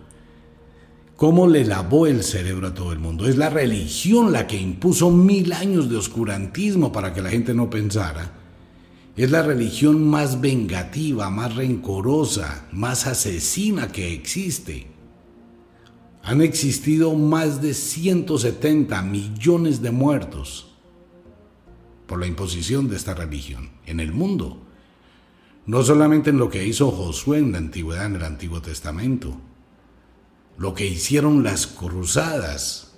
cómo 1.15 1.47
le 1.47 1.65
lavó 1.65 2.07
el 2.07 2.23
cerebro 2.23 2.67
a 2.67 2.73
todo 2.73 2.93
el 2.93 2.99
mundo. 2.99 3.27
Es 3.27 3.37
la 3.37 3.49
religión 3.49 4.31
la 4.31 4.47
que 4.47 4.57
impuso 4.57 5.11
mil 5.11 5.53
años 5.53 5.89
de 5.89 5.97
oscurantismo 5.97 6.91
para 6.91 7.13
que 7.13 7.21
la 7.21 7.29
gente 7.29 7.53
no 7.53 7.69
pensara 7.69 8.42
es 9.15 9.29
la 9.29 9.43
religión 9.43 10.07
más 10.09 10.41
vengativa, 10.41 11.29
más 11.29 11.55
rencorosa, 11.55 12.67
más 12.71 13.05
asesina 13.05 13.91
que 13.91 14.11
existe. 14.11 14.87
Han 16.23 16.41
existido 16.41 17.13
más 17.13 17.61
de 17.61 17.73
170 17.73 19.01
millones 19.03 19.81
de 19.81 19.91
muertos 19.91 20.73
por 22.07 22.19
la 22.19 22.27
imposición 22.27 22.89
de 22.89 22.95
esta 22.95 23.13
religión 23.13 23.69
en 23.85 23.99
el 23.99 24.13
mundo. 24.13 24.61
No 25.65 25.83
solamente 25.83 26.31
en 26.31 26.37
lo 26.37 26.49
que 26.49 26.65
hizo 26.65 26.91
Josué 26.91 27.37
en 27.37 27.51
la 27.51 27.59
antigüedad, 27.59 28.07
en 28.07 28.15
el 28.15 28.23
Antiguo 28.23 28.61
Testamento, 28.61 29.37
lo 30.57 30.73
que 30.73 30.87
hicieron 30.87 31.43
las 31.43 31.67
cruzadas 31.67 32.92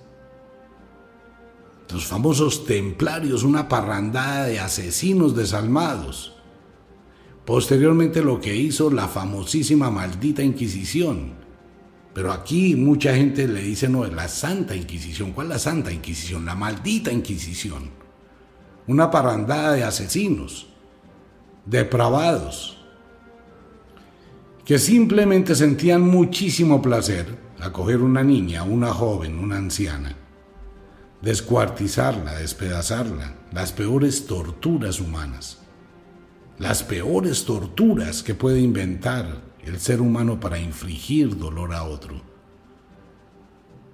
los 1.92 2.06
famosos 2.06 2.66
templarios, 2.66 3.44
una 3.44 3.68
parrandada 3.68 4.46
de 4.46 4.60
asesinos 4.60 5.36
desalmados. 5.36 6.34
Posteriormente 7.46 8.24
lo 8.24 8.42
que 8.42 8.56
hizo 8.56 8.90
la 8.90 9.08
famosísima 9.08 9.92
maldita 9.92 10.42
Inquisición. 10.42 11.34
Pero 12.14 12.32
aquí 12.32 12.76
mucha 12.76 13.14
gente 13.14 13.48
le 13.48 13.62
dice, 13.62 13.88
no, 13.88 14.06
la 14.06 14.28
Santa 14.28 14.76
Inquisición. 14.76 15.32
¿Cuál 15.34 15.48
es 15.48 15.54
la 15.54 15.60
Santa 15.60 15.92
Inquisición? 15.92 16.46
La 16.46 16.56
maldita 16.56 17.12
Inquisición. 17.12 17.92
Una 18.88 19.12
parrandada 19.12 19.74
de 19.74 19.84
asesinos, 19.84 20.68
depravados, 21.66 22.78
que 24.64 24.80
simplemente 24.80 25.56
sentían 25.56 26.02
muchísimo 26.02 26.82
placer 26.82 27.38
a 27.60 27.72
coger 27.72 28.02
una 28.02 28.24
niña, 28.24 28.64
una 28.64 28.92
joven, 28.92 29.38
una 29.38 29.58
anciana, 29.58 30.16
descuartizarla, 31.22 32.36
despedazarla, 32.36 33.36
las 33.52 33.72
peores 33.72 34.28
torturas 34.28 35.00
humanas, 35.00 35.60
las 36.60 36.84
peores 36.84 37.46
torturas 37.46 38.24
que 38.24 38.36
puede 38.36 38.60
inventar 38.60 39.42
el 39.64 39.80
ser 39.80 40.02
humano 40.02 40.40
para 40.40 40.60
infligir 40.60 41.38
dolor 41.38 41.74
a 41.74 41.84
otro, 41.84 42.22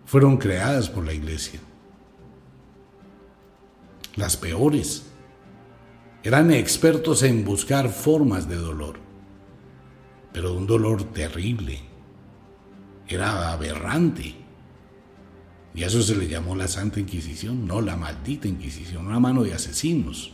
fueron 0.05 0.37
creadas 0.37 0.89
por 0.89 1.05
la 1.05 1.13
iglesia. 1.13 1.59
Las 4.15 4.35
peores. 4.35 5.07
Eran 6.23 6.51
expertos 6.51 7.23
en 7.23 7.45
buscar 7.45 7.89
formas 7.89 8.47
de 8.49 8.57
dolor, 8.57 8.99
pero 10.33 10.53
un 10.53 10.67
dolor 10.67 11.03
terrible. 11.05 11.79
Era 13.07 13.51
aberrante 13.53 14.40
y 15.73 15.83
a 15.83 15.87
eso 15.87 16.01
se 16.01 16.15
le 16.15 16.27
llamó 16.27 16.55
la 16.55 16.67
Santa 16.67 16.99
Inquisición, 16.99 17.65
no 17.65 17.81
la 17.81 17.95
maldita 17.95 18.47
Inquisición, 18.47 19.07
una 19.07 19.19
mano 19.19 19.43
de 19.43 19.53
asesinos. 19.53 20.33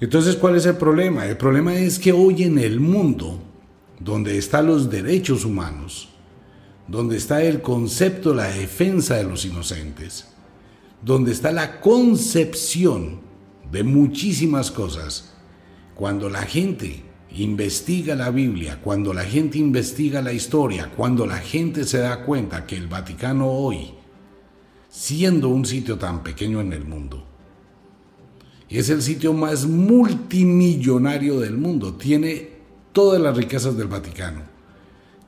Entonces, 0.00 0.36
¿cuál 0.36 0.56
es 0.56 0.64
el 0.66 0.76
problema? 0.76 1.26
El 1.26 1.36
problema 1.36 1.74
es 1.74 1.98
que 1.98 2.12
hoy 2.12 2.44
en 2.44 2.58
el 2.58 2.80
mundo, 2.80 3.42
donde 3.98 4.38
están 4.38 4.66
los 4.66 4.88
derechos 4.88 5.44
humanos, 5.44 6.08
donde 6.88 7.16
está 7.16 7.42
el 7.42 7.60
concepto 7.60 8.32
la 8.32 8.48
defensa 8.48 9.16
de 9.16 9.24
los 9.24 9.44
inocentes, 9.44 10.28
donde 11.02 11.32
está 11.32 11.52
la 11.52 11.80
concepción 11.80 13.20
de 13.70 13.82
muchísimas 13.82 14.70
cosas, 14.70 15.34
cuando 15.94 16.30
la 16.30 16.42
gente 16.42 17.09
investiga 17.36 18.14
la 18.14 18.30
Biblia, 18.30 18.80
cuando 18.82 19.14
la 19.14 19.24
gente 19.24 19.58
investiga 19.58 20.20
la 20.20 20.32
historia, 20.32 20.90
cuando 20.96 21.26
la 21.26 21.38
gente 21.38 21.84
se 21.84 21.98
da 21.98 22.24
cuenta 22.24 22.66
que 22.66 22.76
el 22.76 22.88
Vaticano 22.88 23.48
hoy, 23.48 23.92
siendo 24.88 25.48
un 25.48 25.64
sitio 25.64 25.96
tan 25.96 26.22
pequeño 26.22 26.60
en 26.60 26.72
el 26.72 26.84
mundo, 26.84 27.26
es 28.68 28.88
el 28.90 29.02
sitio 29.02 29.32
más 29.32 29.66
multimillonario 29.66 31.40
del 31.40 31.56
mundo, 31.56 31.94
tiene 31.94 32.50
todas 32.92 33.20
las 33.20 33.36
riquezas 33.36 33.76
del 33.76 33.88
Vaticano, 33.88 34.42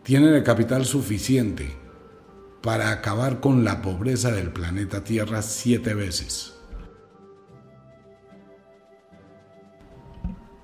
tiene 0.02 0.36
el 0.36 0.42
capital 0.42 0.84
suficiente 0.84 1.82
para 2.62 2.90
acabar 2.90 3.40
con 3.40 3.64
la 3.64 3.82
pobreza 3.82 4.30
del 4.30 4.50
planeta 4.50 5.02
Tierra 5.02 5.42
siete 5.42 5.94
veces. 5.94 6.54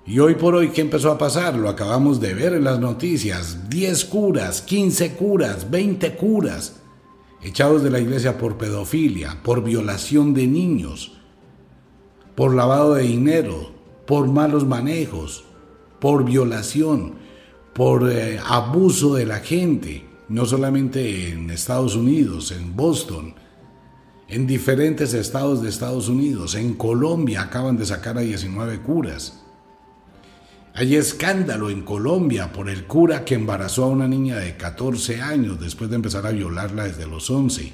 Y 0.08 0.20
hoy 0.20 0.36
por 0.36 0.54
hoy, 0.54 0.70
¿qué 0.70 0.80
empezó 0.80 1.12
a 1.12 1.18
pasar? 1.18 1.54
Lo 1.56 1.68
acabamos 1.68 2.18
de 2.18 2.32
ver 2.32 2.54
en 2.54 2.64
las 2.64 2.80
noticias. 2.80 3.68
10 3.68 4.06
curas, 4.06 4.62
15 4.62 5.12
curas, 5.12 5.70
20 5.70 6.16
curas, 6.16 6.76
echados 7.42 7.82
de 7.82 7.90
la 7.90 8.00
iglesia 8.00 8.38
por 8.38 8.56
pedofilia, 8.56 9.42
por 9.42 9.62
violación 9.62 10.32
de 10.32 10.46
niños, 10.46 11.18
por 12.34 12.54
lavado 12.54 12.94
de 12.94 13.02
dinero, 13.02 13.70
por 14.06 14.28
malos 14.28 14.66
manejos, 14.66 15.44
por 16.00 16.24
violación, 16.24 17.16
por 17.74 18.10
eh, 18.10 18.40
abuso 18.42 19.14
de 19.14 19.26
la 19.26 19.40
gente, 19.40 20.06
no 20.30 20.46
solamente 20.46 21.32
en 21.32 21.50
Estados 21.50 21.94
Unidos, 21.94 22.50
en 22.50 22.74
Boston, 22.74 23.34
en 24.26 24.46
diferentes 24.46 25.12
estados 25.12 25.60
de 25.60 25.68
Estados 25.68 26.08
Unidos, 26.08 26.54
en 26.54 26.72
Colombia 26.72 27.42
acaban 27.42 27.76
de 27.76 27.84
sacar 27.84 28.16
a 28.16 28.22
19 28.22 28.80
curas. 28.80 29.44
Hay 30.74 30.94
escándalo 30.94 31.70
en 31.70 31.82
Colombia 31.82 32.52
por 32.52 32.68
el 32.68 32.84
cura 32.84 33.24
que 33.24 33.34
embarazó 33.34 33.84
a 33.84 33.88
una 33.88 34.06
niña 34.06 34.36
de 34.36 34.56
14 34.56 35.20
años 35.20 35.60
después 35.60 35.90
de 35.90 35.96
empezar 35.96 36.26
a 36.26 36.30
violarla 36.30 36.84
desde 36.84 37.06
los 37.06 37.28
11. 37.30 37.72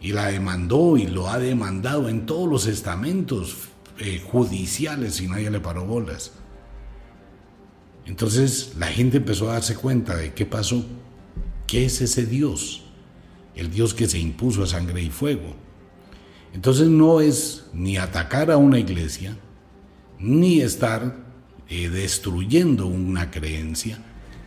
Y 0.00 0.12
la 0.12 0.26
demandó 0.26 0.96
y 0.96 1.06
lo 1.06 1.28
ha 1.28 1.38
demandado 1.38 2.08
en 2.08 2.26
todos 2.26 2.48
los 2.48 2.66
estamentos 2.66 3.68
eh, 3.98 4.22
judiciales 4.24 5.20
y 5.20 5.28
nadie 5.28 5.50
le 5.50 5.60
paró 5.60 5.86
bolas. 5.86 6.32
Entonces 8.06 8.74
la 8.78 8.88
gente 8.88 9.18
empezó 9.18 9.48
a 9.48 9.54
darse 9.54 9.76
cuenta 9.76 10.16
de 10.16 10.34
qué 10.34 10.44
pasó. 10.44 10.84
¿Qué 11.66 11.86
es 11.86 12.00
ese 12.00 12.26
Dios? 12.26 12.82
El 13.54 13.70
Dios 13.70 13.94
que 13.94 14.08
se 14.08 14.18
impuso 14.18 14.62
a 14.62 14.66
sangre 14.66 15.00
y 15.00 15.10
fuego. 15.10 15.54
Entonces 16.52 16.88
no 16.88 17.20
es 17.20 17.66
ni 17.72 17.96
atacar 17.96 18.50
a 18.50 18.56
una 18.56 18.78
iglesia, 18.78 19.36
ni 20.24 20.60
estar 20.60 21.16
eh, 21.68 21.88
destruyendo 21.88 22.86
una 22.86 23.30
creencia, 23.30 23.98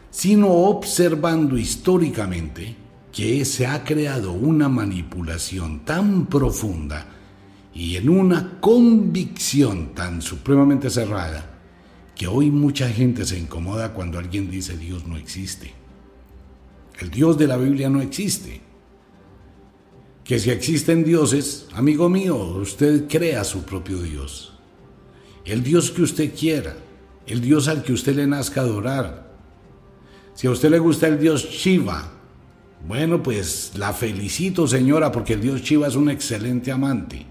sino 0.09 0.49
observando 0.49 1.57
históricamente 1.57 2.75
que 3.11 3.45
se 3.45 3.67
ha 3.67 3.83
creado 3.83 4.33
una 4.33 4.69
manipulación 4.69 5.85
tan 5.85 6.25
profunda 6.25 7.05
y 7.73 7.95
en 7.95 8.09
una 8.09 8.59
convicción 8.59 9.93
tan 9.93 10.21
supremamente 10.21 10.89
cerrada 10.89 11.57
que 12.15 12.27
hoy 12.27 12.49
mucha 12.49 12.89
gente 12.89 13.25
se 13.25 13.37
incomoda 13.37 13.93
cuando 13.93 14.17
alguien 14.17 14.49
dice 14.49 14.75
Dios 14.77 15.05
no 15.05 15.17
existe. 15.17 15.71
El 16.99 17.11
Dios 17.11 17.37
de 17.37 17.45
la 17.45 17.57
Biblia 17.57 17.89
no 17.89 18.01
existe. 18.01 18.61
Que 20.23 20.39
si 20.39 20.49
existen 20.49 21.03
dioses, 21.03 21.67
amigo 21.73 22.09
mío, 22.09 22.35
usted 22.35 23.07
crea 23.07 23.43
su 23.43 23.63
propio 23.63 24.01
Dios. 24.01 24.56
El 25.47 25.63
Dios 25.63 25.91
que 25.91 26.01
usted 26.01 26.35
quiera, 26.37 26.75
el 27.25 27.39
Dios 27.39 27.69
al 27.69 27.81
que 27.81 27.93
usted 27.93 28.17
le 28.17 28.27
nazca 28.27 28.59
adorar. 28.59 29.31
Si 30.33 30.45
a 30.45 30.51
usted 30.51 30.69
le 30.69 30.77
gusta 30.77 31.07
el 31.07 31.17
Dios 31.19 31.49
Shiva, 31.49 32.11
bueno, 32.85 33.23
pues 33.23 33.71
la 33.75 33.93
felicito 33.93 34.67
señora 34.67 35.09
porque 35.09 35.33
el 35.33 35.41
Dios 35.41 35.61
Shiva 35.61 35.87
es 35.87 35.95
un 35.95 36.09
excelente 36.09 36.69
amante 36.69 37.25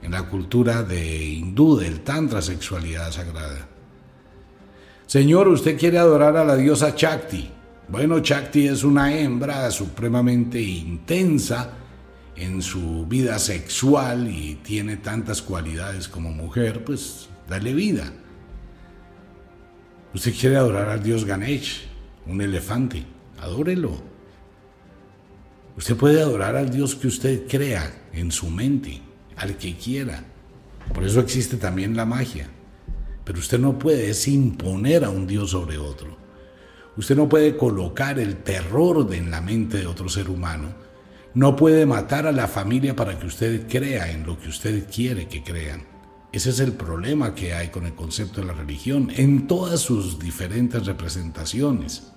en 0.00 0.12
la 0.12 0.22
cultura 0.22 0.82
de 0.82 1.22
hindú, 1.22 1.76
del 1.76 2.00
tantra, 2.00 2.40
sexualidad 2.40 3.12
sagrada. 3.12 3.68
Señor, 5.06 5.46
usted 5.48 5.78
quiere 5.78 5.98
adorar 5.98 6.38
a 6.38 6.46
la 6.46 6.56
diosa 6.56 6.94
Chakti. 6.94 7.50
Bueno, 7.88 8.20
Chakti 8.20 8.68
es 8.68 8.84
una 8.84 9.14
hembra 9.14 9.70
supremamente 9.70 10.62
intensa 10.62 11.72
en 12.36 12.62
su 12.62 13.04
vida 13.06 13.38
sexual 13.38 14.28
y 14.28 14.54
tiene 14.62 14.96
tantas 14.96 15.42
cualidades 15.42 16.08
como 16.08 16.30
mujer, 16.30 16.82
pues 16.84 17.28
dale 17.48 17.72
vida. 17.74 18.12
Usted 20.14 20.34
quiere 20.38 20.56
adorar 20.56 20.88
al 20.88 21.02
dios 21.02 21.24
Ganesh, 21.24 21.88
un 22.26 22.40
elefante, 22.40 23.04
adórelo. 23.40 24.00
Usted 25.76 25.96
puede 25.96 26.20
adorar 26.20 26.54
al 26.54 26.70
dios 26.70 26.94
que 26.94 27.08
usted 27.08 27.48
crea 27.48 27.92
en 28.12 28.30
su 28.30 28.48
mente, 28.48 29.00
al 29.36 29.56
que 29.56 29.74
quiera. 29.76 30.22
Por 30.92 31.02
eso 31.04 31.20
existe 31.20 31.56
también 31.56 31.96
la 31.96 32.04
magia. 32.04 32.48
Pero 33.24 33.38
usted 33.38 33.58
no 33.58 33.78
puede 33.78 34.12
imponer 34.26 35.04
a 35.04 35.10
un 35.10 35.26
dios 35.26 35.50
sobre 35.50 35.78
otro. 35.78 36.16
Usted 36.96 37.16
no 37.16 37.28
puede 37.28 37.56
colocar 37.56 38.20
el 38.20 38.36
terror 38.36 39.12
en 39.12 39.30
la 39.30 39.40
mente 39.40 39.78
de 39.78 39.86
otro 39.86 40.08
ser 40.08 40.30
humano. 40.30 40.74
No 41.34 41.56
puede 41.56 41.86
matar 41.86 42.28
a 42.28 42.32
la 42.32 42.46
familia 42.46 42.94
para 42.94 43.18
que 43.18 43.26
usted 43.26 43.66
crea 43.68 44.12
en 44.12 44.24
lo 44.24 44.38
que 44.38 44.48
usted 44.48 44.86
quiere 44.88 45.26
que 45.26 45.42
crean. 45.42 45.93
Ese 46.34 46.50
es 46.50 46.58
el 46.58 46.72
problema 46.72 47.32
que 47.32 47.54
hay 47.54 47.68
con 47.68 47.86
el 47.86 47.94
concepto 47.94 48.40
de 48.40 48.48
la 48.48 48.54
religión 48.54 49.08
en 49.14 49.46
todas 49.46 49.78
sus 49.78 50.18
diferentes 50.18 50.84
representaciones. 50.84 52.10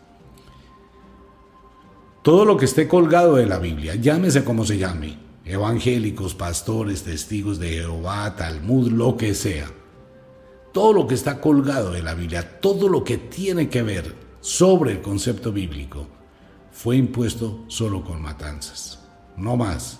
Todo 2.24 2.44
lo 2.44 2.58
que 2.58 2.66
esté 2.66 2.88
colgado 2.88 3.36
de 3.36 3.46
la 3.46 3.60
Biblia, 3.60 3.94
llámese 3.94 4.44
como 4.44 4.66
se 4.66 4.80
llame, 4.80 5.20
evangélicos, 5.46 6.34
pastores, 6.34 7.04
testigos 7.04 7.60
de 7.60 7.70
Jehová, 7.70 8.36
Talmud, 8.36 8.92
lo 8.92 9.16
que 9.18 9.36
sea, 9.36 9.70
todo 10.74 10.94
lo 10.94 11.06
que 11.06 11.14
está 11.14 11.40
colgado 11.40 11.92
de 11.92 12.02
la 12.02 12.16
Biblia, 12.16 12.60
todo 12.60 12.90
lo 12.90 13.04
que 13.04 13.20
tiene 13.20 13.70
que 13.70 13.84
ver 13.84 14.16
sobre 14.42 14.94
el 14.94 15.02
concepto 15.04 15.52
bíblico 15.52 16.08
fue 16.72 16.96
impuesto 16.96 17.66
solo 17.68 18.04
con 18.04 18.20
matanzas, 18.20 19.00
no 19.38 19.56
más. 19.56 20.00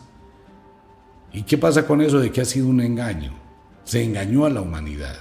¿Y 1.32 1.44
qué 1.44 1.60
pasa 1.60 1.86
con 1.86 2.02
eso 2.02 2.18
de 2.20 2.32
que 2.32 2.42
ha 2.42 2.46
sido 2.46 2.66
un 2.66 2.82
engaño? 2.82 3.47
Se 3.88 4.04
engañó 4.04 4.46
a 4.46 4.50
la 4.50 4.60
humanidad. 4.60 5.16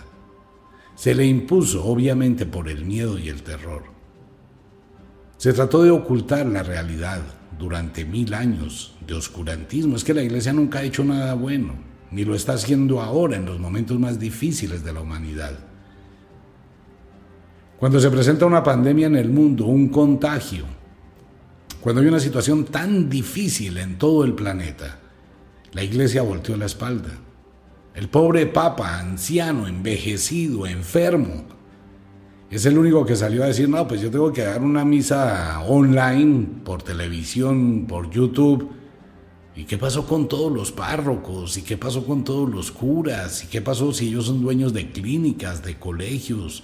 Se 0.96 1.14
le 1.14 1.24
impuso, 1.24 1.84
obviamente, 1.84 2.46
por 2.46 2.68
el 2.68 2.84
miedo 2.84 3.16
y 3.16 3.28
el 3.28 3.44
terror. 3.44 3.84
Se 5.36 5.52
trató 5.52 5.84
de 5.84 5.92
ocultar 5.92 6.46
la 6.46 6.64
realidad 6.64 7.20
durante 7.60 8.04
mil 8.04 8.34
años 8.34 8.96
de 9.06 9.14
oscurantismo. 9.14 9.94
Es 9.94 10.02
que 10.02 10.14
la 10.14 10.24
iglesia 10.24 10.52
nunca 10.52 10.80
ha 10.80 10.82
hecho 10.82 11.04
nada 11.04 11.34
bueno, 11.34 11.74
ni 12.10 12.24
lo 12.24 12.34
está 12.34 12.54
haciendo 12.54 13.00
ahora 13.00 13.36
en 13.36 13.46
los 13.46 13.60
momentos 13.60 14.00
más 14.00 14.18
difíciles 14.18 14.82
de 14.82 14.92
la 14.92 15.02
humanidad. 15.02 15.52
Cuando 17.78 18.00
se 18.00 18.10
presenta 18.10 18.46
una 18.46 18.64
pandemia 18.64 19.06
en 19.06 19.14
el 19.14 19.30
mundo, 19.30 19.66
un 19.66 19.90
contagio, 19.90 20.64
cuando 21.80 22.02
hay 22.02 22.08
una 22.08 22.18
situación 22.18 22.64
tan 22.64 23.08
difícil 23.08 23.78
en 23.78 23.96
todo 23.96 24.24
el 24.24 24.32
planeta, 24.32 24.98
la 25.72 25.84
iglesia 25.84 26.22
volteó 26.22 26.56
la 26.56 26.66
espalda. 26.66 27.25
El 27.96 28.08
pobre 28.08 28.46
papa, 28.46 29.00
anciano, 29.00 29.66
envejecido, 29.66 30.66
enfermo, 30.66 31.44
es 32.50 32.64
el 32.66 32.78
único 32.78 33.04
que 33.04 33.16
salió 33.16 33.42
a 33.42 33.48
decir, 33.48 33.68
no, 33.68 33.88
pues 33.88 34.00
yo 34.00 34.10
tengo 34.10 34.32
que 34.32 34.42
dar 34.42 34.62
una 34.62 34.84
misa 34.84 35.60
online, 35.66 36.46
por 36.62 36.82
televisión, 36.82 37.86
por 37.88 38.10
YouTube. 38.10 38.70
¿Y 39.56 39.64
qué 39.64 39.78
pasó 39.78 40.06
con 40.06 40.28
todos 40.28 40.52
los 40.52 40.70
párrocos? 40.70 41.56
¿Y 41.56 41.62
qué 41.62 41.76
pasó 41.76 42.06
con 42.06 42.22
todos 42.22 42.48
los 42.48 42.70
curas? 42.70 43.42
¿Y 43.42 43.46
qué 43.48 43.62
pasó 43.62 43.92
si 43.92 44.08
ellos 44.08 44.26
son 44.26 44.42
dueños 44.42 44.72
de 44.72 44.92
clínicas, 44.92 45.64
de 45.64 45.76
colegios, 45.76 46.62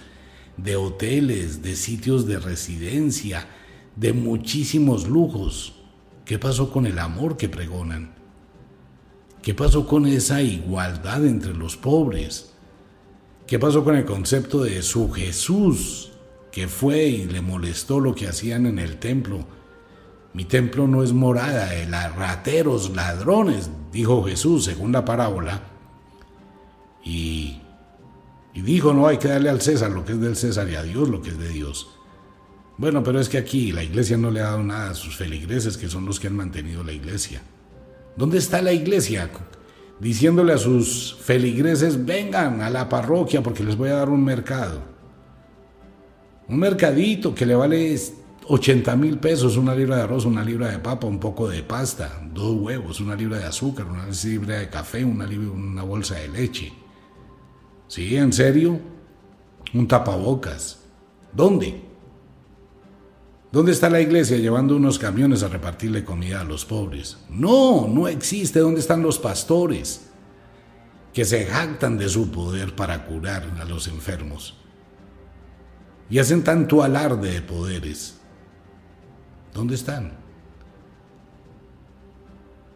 de 0.57 0.76
hoteles, 0.76 1.62
de 1.62 1.74
sitios 1.76 2.26
de 2.26 2.39
residencia, 2.39 3.49
de 3.97 4.12
muchísimos 4.12 5.09
lujos. 5.09 5.74
¿Qué 6.24 6.39
pasó 6.39 6.70
con 6.70 6.87
el 6.87 6.99
amor 6.99 7.37
que 7.37 7.49
pregonan? 7.49 8.22
¿Qué 9.43 9.55
pasó 9.55 9.86
con 9.86 10.07
esa 10.07 10.40
igualdad 10.40 11.26
entre 11.26 11.53
los 11.53 11.76
pobres? 11.76 12.53
¿Qué 13.47 13.59
pasó 13.59 13.84
con 13.84 13.97
el 13.97 14.05
concepto 14.05 14.62
de 14.62 14.82
su 14.82 15.11
Jesús 15.11 16.12
que 16.51 16.68
fue 16.68 17.07
y 17.09 17.24
le 17.26 17.40
molestó 17.40 18.01
lo 18.01 18.14
que 18.14 18.28
hacían 18.28 18.66
en 18.66 18.78
el 18.78 18.99
templo? 18.99 19.45
Mi 20.32 20.45
templo 20.45 20.86
no 20.86 21.03
es 21.03 21.12
morada 21.12 21.66
de 21.66 21.86
rateros, 21.86 22.90
ladrones, 22.95 23.68
dijo 23.93 24.22
Jesús 24.24 24.64
según 24.64 24.93
la 24.93 25.05
parábola. 25.05 25.64
Y 27.05 27.62
y 28.55 28.61
dijo, 28.62 28.93
no 28.93 29.07
hay 29.07 29.18
que 29.18 29.28
darle 29.28 29.49
al 29.49 29.62
César 29.62 29.90
lo 29.90 30.05
que 30.05 30.12
es 30.12 30.20
del 30.20 30.36
César 30.36 30.68
y 30.68 30.74
a 30.74 30.82
Dios 30.82 31.09
lo 31.09 31.22
que 31.22 31.30
es 31.30 31.38
de 31.38 31.49
Dios. 31.49 31.88
Bueno, 32.76 33.03
pero 33.03 33.20
es 33.20 33.28
que 33.28 33.38
aquí 33.38 33.72
la 33.72 33.82
iglesia 33.82 34.16
no 34.16 34.30
le 34.30 34.40
ha 34.40 34.45
dado 34.45 34.62
nada 34.62 34.90
a 34.90 34.95
sus 34.95 35.16
feligreses, 35.16 35.76
que 35.76 35.88
son 35.88 36.05
los 36.05 36.20
que 36.20 36.26
han 36.26 36.36
mantenido 36.36 36.84
la 36.84 36.93
iglesia. 36.93 37.43
¿Dónde 38.16 38.38
está 38.38 38.60
la 38.62 38.72
iglesia? 38.72 39.30
Diciéndole 40.00 40.52
a 40.52 40.58
sus 40.58 41.16
feligreses, 41.20 42.04
vengan 42.04 42.60
a 42.60 42.70
la 42.70 42.88
parroquia 42.88 43.42
porque 43.42 43.64
les 43.64 43.76
voy 43.76 43.90
a 43.90 43.96
dar 43.96 44.10
un 44.10 44.24
mercado. 44.24 44.80
Un 46.48 46.58
mercadito 46.58 47.34
que 47.34 47.46
le 47.46 47.54
vale 47.54 47.96
80 48.48 48.96
mil 48.96 49.18
pesos, 49.18 49.56
una 49.56 49.74
libra 49.74 49.96
de 49.96 50.02
arroz, 50.02 50.24
una 50.24 50.44
libra 50.44 50.68
de 50.68 50.78
papa, 50.78 51.06
un 51.06 51.20
poco 51.20 51.48
de 51.48 51.62
pasta, 51.62 52.20
dos 52.32 52.60
huevos, 52.60 53.00
una 53.00 53.14
libra 53.14 53.38
de 53.38 53.44
azúcar, 53.44 53.86
una 53.86 54.06
libra 54.06 54.58
de 54.58 54.68
café, 54.68 55.04
una, 55.04 55.26
una 55.26 55.82
bolsa 55.82 56.16
de 56.16 56.28
leche. 56.28 56.72
Sí, 57.86 58.16
en 58.16 58.32
serio. 58.32 58.80
Un 59.74 59.86
tapabocas. 59.88 60.80
¿Dónde? 61.32 61.91
¿Dónde 63.53 63.72
está 63.72 63.90
la 63.90 64.00
iglesia 64.00 64.38
llevando 64.38 64.74
unos 64.76 64.98
camiones 64.98 65.42
a 65.42 65.48
repartirle 65.48 66.05
comida 66.05 66.40
a 66.40 66.44
los 66.44 66.64
pobres? 66.64 67.18
No, 67.28 67.86
no 67.86 68.09
existe. 68.09 68.61
¿Dónde 68.61 68.80
están 68.80 69.03
los 69.03 69.18
pastores 69.18 70.09
que 71.12 71.26
se 71.26 71.44
jactan 71.44 71.98
de 71.98 72.09
su 72.09 72.30
poder 72.30 72.74
para 72.74 73.05
curar 73.05 73.44
a 73.61 73.66
los 73.66 73.88
enfermos? 73.88 74.57
Y 76.09 76.18
hacen 76.18 76.42
tanto 76.42 76.82
alarde 76.82 77.30
de 77.30 77.42
poderes. 77.42 78.18
¿Dónde 79.53 79.74
están? 79.74 80.12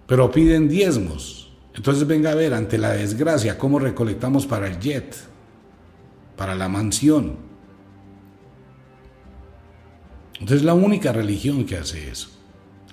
Pero 0.07 0.31
piden 0.31 0.69
diezmos. 0.69 1.57
Entonces 1.75 2.07
venga 2.07 2.33
a 2.33 2.35
ver, 2.35 2.53
ante 2.53 2.77
la 2.77 2.93
desgracia, 2.93 3.57
cómo 3.57 3.79
recolectamos 3.79 4.47
para 4.47 4.67
el 4.67 4.79
jet, 4.79 5.17
para 6.37 6.55
la 6.55 6.69
mansión. 6.69 7.46
Entonces 10.41 10.65
la 10.65 10.75
única 10.75 11.13
religión 11.13 11.65
que 11.65 11.77
hace 11.77 12.11
eso, 12.11 12.29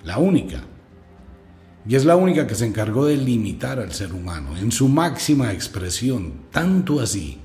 la 0.02 0.18
única. 0.18 0.62
Y 1.86 1.96
es 1.96 2.04
la 2.04 2.16
única 2.16 2.46
que 2.46 2.54
se 2.54 2.66
encargó 2.66 3.04
de 3.04 3.16
limitar 3.16 3.78
al 3.78 3.92
ser 3.92 4.14
humano 4.14 4.56
en 4.56 4.72
su 4.72 4.88
máxima 4.88 5.52
expresión, 5.52 6.32
tanto 6.50 7.00
así 7.00 7.38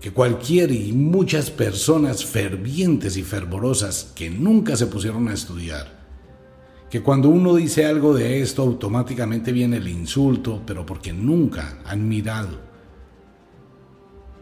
que 0.00 0.10
cualquier 0.10 0.70
y 0.70 0.92
muchas 0.92 1.50
personas 1.50 2.26
fervientes 2.26 3.16
y 3.16 3.22
fervorosas 3.22 4.12
que 4.14 4.28
nunca 4.28 4.76
se 4.76 4.86
pusieron 4.86 5.28
a 5.28 5.32
estudiar, 5.32 6.04
que 6.90 7.00
cuando 7.00 7.30
uno 7.30 7.54
dice 7.54 7.86
algo 7.86 8.12
de 8.12 8.42
esto 8.42 8.60
automáticamente 8.60 9.50
viene 9.50 9.78
el 9.78 9.88
insulto, 9.88 10.62
pero 10.66 10.84
porque 10.84 11.14
nunca 11.14 11.78
han 11.86 12.06
mirado. 12.06 12.60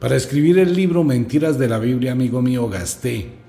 Para 0.00 0.16
escribir 0.16 0.58
el 0.58 0.74
libro 0.74 1.04
Mentiras 1.04 1.60
de 1.60 1.68
la 1.68 1.78
Biblia, 1.78 2.10
amigo 2.10 2.42
mío, 2.42 2.68
gasté 2.68 3.41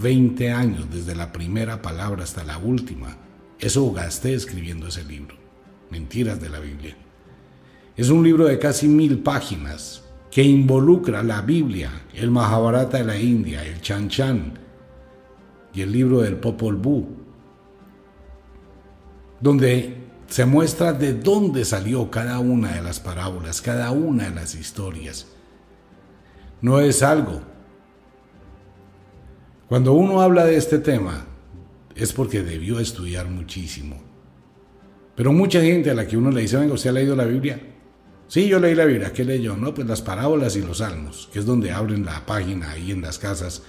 20 0.00 0.50
años, 0.52 0.86
desde 0.90 1.14
la 1.14 1.32
primera 1.32 1.82
palabra 1.82 2.24
hasta 2.24 2.44
la 2.44 2.58
última. 2.58 3.16
Eso 3.58 3.92
gasté 3.92 4.34
escribiendo 4.34 4.88
ese 4.88 5.04
libro, 5.04 5.36
Mentiras 5.90 6.40
de 6.40 6.48
la 6.48 6.58
Biblia. 6.58 6.96
Es 7.96 8.08
un 8.08 8.22
libro 8.22 8.46
de 8.46 8.58
casi 8.58 8.88
mil 8.88 9.18
páginas 9.18 10.02
que 10.30 10.42
involucra 10.42 11.22
la 11.22 11.42
Biblia, 11.42 11.90
el 12.14 12.30
Mahabharata 12.30 12.98
de 12.98 13.04
la 13.04 13.18
India, 13.18 13.64
el 13.64 13.80
Chan 13.80 14.08
Chan 14.08 14.58
y 15.74 15.82
el 15.82 15.92
libro 15.92 16.20
del 16.20 16.36
Popol 16.36 16.76
Vuh 16.76 17.22
donde 19.42 19.96
se 20.28 20.46
muestra 20.46 20.92
de 20.92 21.14
dónde 21.14 21.64
salió 21.64 22.10
cada 22.10 22.38
una 22.38 22.74
de 22.74 22.80
las 22.80 23.00
parábolas, 23.00 23.60
cada 23.60 23.90
una 23.90 24.24
de 24.24 24.34
las 24.36 24.54
historias. 24.54 25.26
No 26.60 26.78
es 26.80 27.02
algo. 27.02 27.42
Cuando 29.72 29.94
uno 29.94 30.20
habla 30.20 30.44
de 30.44 30.58
este 30.58 30.80
tema, 30.80 31.24
es 31.96 32.12
porque 32.12 32.42
debió 32.42 32.78
estudiar 32.78 33.28
muchísimo. 33.28 34.02
Pero 35.16 35.32
mucha 35.32 35.62
gente 35.62 35.90
a 35.90 35.94
la 35.94 36.06
que 36.06 36.18
uno 36.18 36.30
le 36.30 36.42
dice, 36.42 36.58
venga, 36.58 36.74
¿usted 36.74 36.90
ha 36.90 36.92
leído 36.92 37.16
la 37.16 37.24
Biblia? 37.24 37.58
Sí, 38.28 38.48
yo 38.48 38.60
leí 38.60 38.74
la 38.74 38.84
Biblia. 38.84 39.14
¿Qué 39.14 39.24
leyó? 39.24 39.56
No, 39.56 39.72
pues 39.72 39.88
las 39.88 40.02
parábolas 40.02 40.56
y 40.56 40.60
los 40.60 40.76
salmos, 40.76 41.30
que 41.32 41.38
es 41.38 41.46
donde 41.46 41.72
abren 41.72 42.04
la 42.04 42.26
página 42.26 42.72
ahí 42.72 42.90
en 42.90 43.00
las 43.00 43.18
casas. 43.18 43.62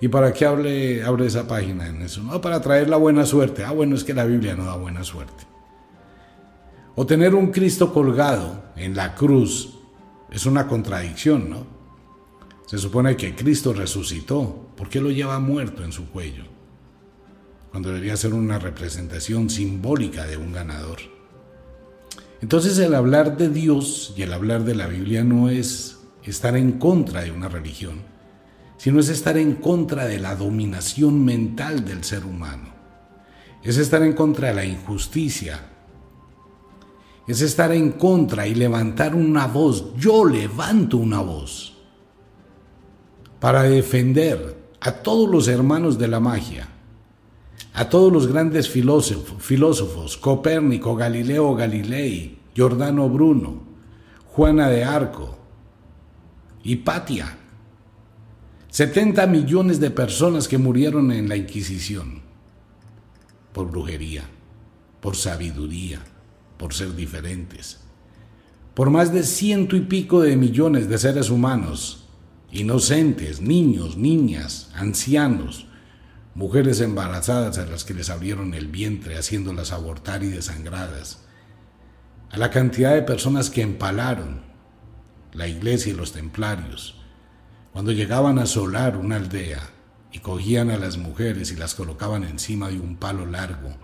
¿Y 0.00 0.08
para 0.08 0.32
qué 0.32 0.46
abre, 0.46 1.04
abre 1.04 1.26
esa 1.26 1.46
página 1.46 1.88
en 1.88 2.00
eso? 2.00 2.22
No, 2.22 2.40
para 2.40 2.62
traer 2.62 2.88
la 2.88 2.96
buena 2.96 3.26
suerte. 3.26 3.64
Ah, 3.64 3.72
bueno, 3.72 3.96
es 3.96 4.04
que 4.04 4.14
la 4.14 4.24
Biblia 4.24 4.54
no 4.54 4.64
da 4.64 4.76
buena 4.76 5.04
suerte. 5.04 5.44
O 6.94 7.04
tener 7.04 7.34
un 7.34 7.48
Cristo 7.48 7.92
colgado 7.92 8.72
en 8.76 8.96
la 8.96 9.14
cruz 9.14 9.74
es 10.30 10.46
una 10.46 10.66
contradicción, 10.66 11.50
¿no? 11.50 11.73
Se 12.66 12.78
supone 12.78 13.16
que 13.16 13.34
Cristo 13.34 13.72
resucitó. 13.72 14.68
¿Por 14.76 14.88
qué 14.88 15.00
lo 15.00 15.10
lleva 15.10 15.38
muerto 15.38 15.84
en 15.84 15.92
su 15.92 16.08
cuello? 16.08 16.44
Cuando 17.70 17.90
debería 17.90 18.16
ser 18.16 18.34
una 18.34 18.58
representación 18.58 19.50
simbólica 19.50 20.24
de 20.24 20.36
un 20.36 20.52
ganador. 20.52 20.98
Entonces 22.40 22.78
el 22.78 22.94
hablar 22.94 23.36
de 23.36 23.48
Dios 23.48 24.14
y 24.16 24.22
el 24.22 24.32
hablar 24.32 24.64
de 24.64 24.74
la 24.74 24.86
Biblia 24.86 25.24
no 25.24 25.48
es 25.48 25.98
estar 26.22 26.56
en 26.56 26.72
contra 26.72 27.22
de 27.22 27.32
una 27.32 27.48
religión, 27.48 28.02
sino 28.76 29.00
es 29.00 29.08
estar 29.08 29.36
en 29.36 29.54
contra 29.56 30.06
de 30.06 30.18
la 30.18 30.36
dominación 30.36 31.24
mental 31.24 31.84
del 31.84 32.04
ser 32.04 32.24
humano. 32.24 32.72
Es 33.62 33.78
estar 33.78 34.02
en 34.02 34.12
contra 34.12 34.48
de 34.48 34.54
la 34.54 34.64
injusticia. 34.64 35.60
Es 37.26 37.40
estar 37.40 37.72
en 37.72 37.92
contra 37.92 38.46
y 38.46 38.54
levantar 38.54 39.14
una 39.14 39.46
voz. 39.46 39.94
Yo 39.96 40.24
levanto 40.26 40.98
una 40.98 41.20
voz 41.20 41.73
para 43.44 43.64
defender 43.64 44.56
a 44.80 44.90
todos 44.90 45.28
los 45.28 45.48
hermanos 45.48 45.98
de 45.98 46.08
la 46.08 46.18
magia, 46.18 46.66
a 47.74 47.90
todos 47.90 48.10
los 48.10 48.26
grandes 48.26 48.70
filósofos, 48.70 50.16
Copérnico, 50.16 50.96
Galileo 50.96 51.54
Galilei, 51.54 52.38
Giordano 52.54 53.06
Bruno, 53.10 53.62
Juana 54.28 54.70
de 54.70 54.82
Arco, 54.82 55.36
Hipatia, 56.62 57.36
70 58.70 59.26
millones 59.26 59.78
de 59.78 59.90
personas 59.90 60.48
que 60.48 60.56
murieron 60.56 61.12
en 61.12 61.28
la 61.28 61.36
Inquisición 61.36 62.22
por 63.52 63.70
brujería, 63.70 64.24
por 65.02 65.16
sabiduría, 65.16 66.00
por 66.56 66.72
ser 66.72 66.96
diferentes, 66.96 67.78
por 68.72 68.88
más 68.88 69.12
de 69.12 69.22
ciento 69.22 69.76
y 69.76 69.82
pico 69.82 70.22
de 70.22 70.34
millones 70.34 70.88
de 70.88 70.96
seres 70.96 71.28
humanos, 71.28 72.03
inocentes, 72.54 73.40
niños, 73.40 73.96
niñas, 73.96 74.70
ancianos, 74.76 75.66
mujeres 76.36 76.80
embarazadas 76.80 77.58
a 77.58 77.66
las 77.66 77.84
que 77.84 77.94
les 77.94 78.10
abrieron 78.10 78.54
el 78.54 78.68
vientre 78.68 79.18
haciéndolas 79.18 79.72
abortar 79.72 80.22
y 80.22 80.28
desangradas, 80.28 81.24
a 82.30 82.38
la 82.38 82.50
cantidad 82.50 82.94
de 82.94 83.02
personas 83.02 83.50
que 83.50 83.62
empalaron 83.62 84.42
la 85.32 85.48
iglesia 85.48 85.92
y 85.92 85.96
los 85.96 86.12
templarios, 86.12 87.02
cuando 87.72 87.90
llegaban 87.90 88.38
a 88.38 88.42
asolar 88.42 88.96
una 88.96 89.16
aldea 89.16 89.70
y 90.12 90.20
cogían 90.20 90.70
a 90.70 90.78
las 90.78 90.96
mujeres 90.96 91.50
y 91.50 91.56
las 91.56 91.74
colocaban 91.74 92.22
encima 92.22 92.68
de 92.68 92.78
un 92.78 92.96
palo 92.96 93.26
largo 93.26 93.74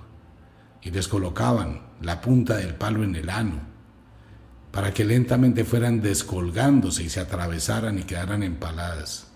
y 0.80 0.92
les 0.92 1.08
colocaban 1.08 1.88
la 2.00 2.20
punta 2.20 2.56
del 2.56 2.76
palo 2.76 3.02
en 3.02 3.16
el 3.16 3.30
ano 3.30 3.69
para 4.70 4.92
que 4.92 5.04
lentamente 5.04 5.64
fueran 5.64 6.00
descolgándose 6.00 7.02
y 7.02 7.08
se 7.08 7.20
atravesaran 7.20 7.98
y 7.98 8.02
quedaran 8.04 8.42
empaladas 8.42 9.30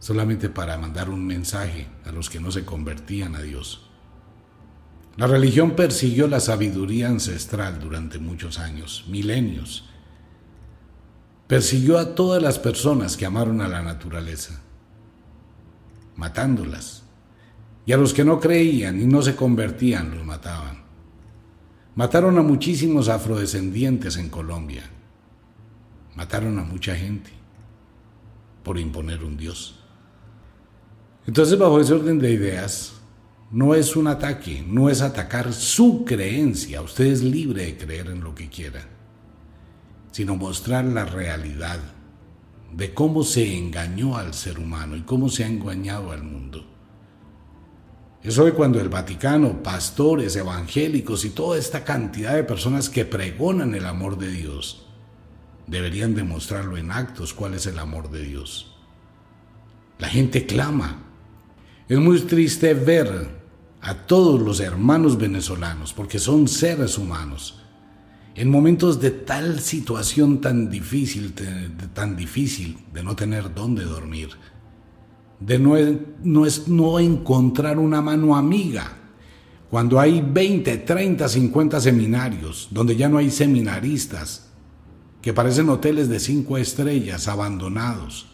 solamente 0.00 0.48
para 0.48 0.78
mandar 0.78 1.10
un 1.10 1.24
mensaje 1.24 1.86
a 2.04 2.10
los 2.10 2.28
que 2.28 2.40
no 2.40 2.50
se 2.50 2.64
convertían 2.64 3.36
a 3.36 3.42
Dios. 3.42 3.86
La 5.16 5.26
religión 5.26 5.72
persiguió 5.72 6.26
la 6.26 6.40
sabiduría 6.40 7.08
ancestral 7.08 7.78
durante 7.78 8.18
muchos 8.18 8.58
años, 8.58 9.04
milenios. 9.08 9.84
Persiguió 11.46 11.98
a 11.98 12.14
todas 12.14 12.42
las 12.42 12.58
personas 12.58 13.16
que 13.16 13.26
amaron 13.26 13.60
a 13.60 13.68
la 13.68 13.82
naturaleza, 13.82 14.60
matándolas. 16.16 17.02
Y 17.84 17.92
a 17.92 17.96
los 17.96 18.14
que 18.14 18.24
no 18.24 18.40
creían 18.40 19.00
y 19.00 19.06
no 19.06 19.20
se 19.20 19.34
convertían 19.34 20.14
los 20.14 20.24
mataban. 20.24 20.84
Mataron 22.00 22.38
a 22.38 22.42
muchísimos 22.42 23.10
afrodescendientes 23.10 24.16
en 24.16 24.30
Colombia. 24.30 24.84
Mataron 26.16 26.58
a 26.58 26.62
mucha 26.62 26.96
gente 26.96 27.28
por 28.62 28.78
imponer 28.78 29.22
un 29.22 29.36
Dios. 29.36 29.78
Entonces, 31.26 31.58
bajo 31.58 31.78
ese 31.78 31.92
orden 31.92 32.18
de 32.18 32.32
ideas, 32.32 32.94
no 33.50 33.74
es 33.74 33.96
un 33.96 34.06
ataque, 34.06 34.64
no 34.66 34.88
es 34.88 35.02
atacar 35.02 35.52
su 35.52 36.06
creencia, 36.06 36.80
usted 36.80 37.04
es 37.04 37.22
libre 37.22 37.66
de 37.66 37.76
creer 37.76 38.06
en 38.06 38.20
lo 38.20 38.34
que 38.34 38.48
quiera, 38.48 38.80
sino 40.10 40.36
mostrar 40.36 40.86
la 40.86 41.04
realidad 41.04 41.80
de 42.72 42.94
cómo 42.94 43.24
se 43.24 43.58
engañó 43.58 44.16
al 44.16 44.32
ser 44.32 44.58
humano 44.58 44.96
y 44.96 45.02
cómo 45.02 45.28
se 45.28 45.44
ha 45.44 45.48
engañado 45.48 46.12
al 46.12 46.22
mundo. 46.22 46.64
Es 48.22 48.38
hoy 48.38 48.52
cuando 48.52 48.80
el 48.80 48.90
Vaticano, 48.90 49.62
pastores, 49.62 50.36
evangélicos 50.36 51.24
y 51.24 51.30
toda 51.30 51.58
esta 51.58 51.84
cantidad 51.84 52.34
de 52.34 52.44
personas 52.44 52.90
que 52.90 53.06
pregonan 53.06 53.74
el 53.74 53.86
amor 53.86 54.18
de 54.18 54.30
Dios, 54.30 54.86
deberían 55.66 56.14
demostrarlo 56.14 56.76
en 56.76 56.92
actos 56.92 57.32
cuál 57.32 57.54
es 57.54 57.64
el 57.66 57.78
amor 57.78 58.10
de 58.10 58.22
Dios. 58.22 58.76
La 59.98 60.08
gente 60.08 60.44
clama, 60.44 60.98
es 61.88 61.98
muy 61.98 62.20
triste 62.20 62.74
ver 62.74 63.40
a 63.80 63.94
todos 63.94 64.40
los 64.42 64.60
hermanos 64.60 65.16
venezolanos, 65.16 65.94
porque 65.94 66.18
son 66.18 66.46
seres 66.46 66.98
humanos, 66.98 67.62
en 68.34 68.50
momentos 68.50 69.00
de 69.00 69.12
tal 69.12 69.60
situación 69.60 70.42
tan 70.42 70.70
difícil, 70.70 71.34
de, 71.34 71.70
tan 71.94 72.16
difícil 72.16 72.78
de 72.92 73.02
no 73.02 73.16
tener 73.16 73.54
dónde 73.54 73.84
dormir, 73.84 74.30
de 75.40 75.58
no, 75.58 75.74
no, 76.22 76.46
es, 76.46 76.68
no 76.68 76.98
encontrar 76.98 77.78
una 77.78 78.02
mano 78.02 78.36
amiga, 78.36 78.96
cuando 79.70 80.00
hay 80.00 80.20
20, 80.20 80.78
30, 80.78 81.28
50 81.28 81.80
seminarios, 81.80 82.68
donde 82.70 82.96
ya 82.96 83.08
no 83.08 83.18
hay 83.18 83.30
seminaristas, 83.30 84.48
que 85.22 85.32
parecen 85.32 85.68
hoteles 85.68 86.08
de 86.08 86.18
cinco 86.18 86.58
estrellas 86.58 87.28
abandonados, 87.28 88.26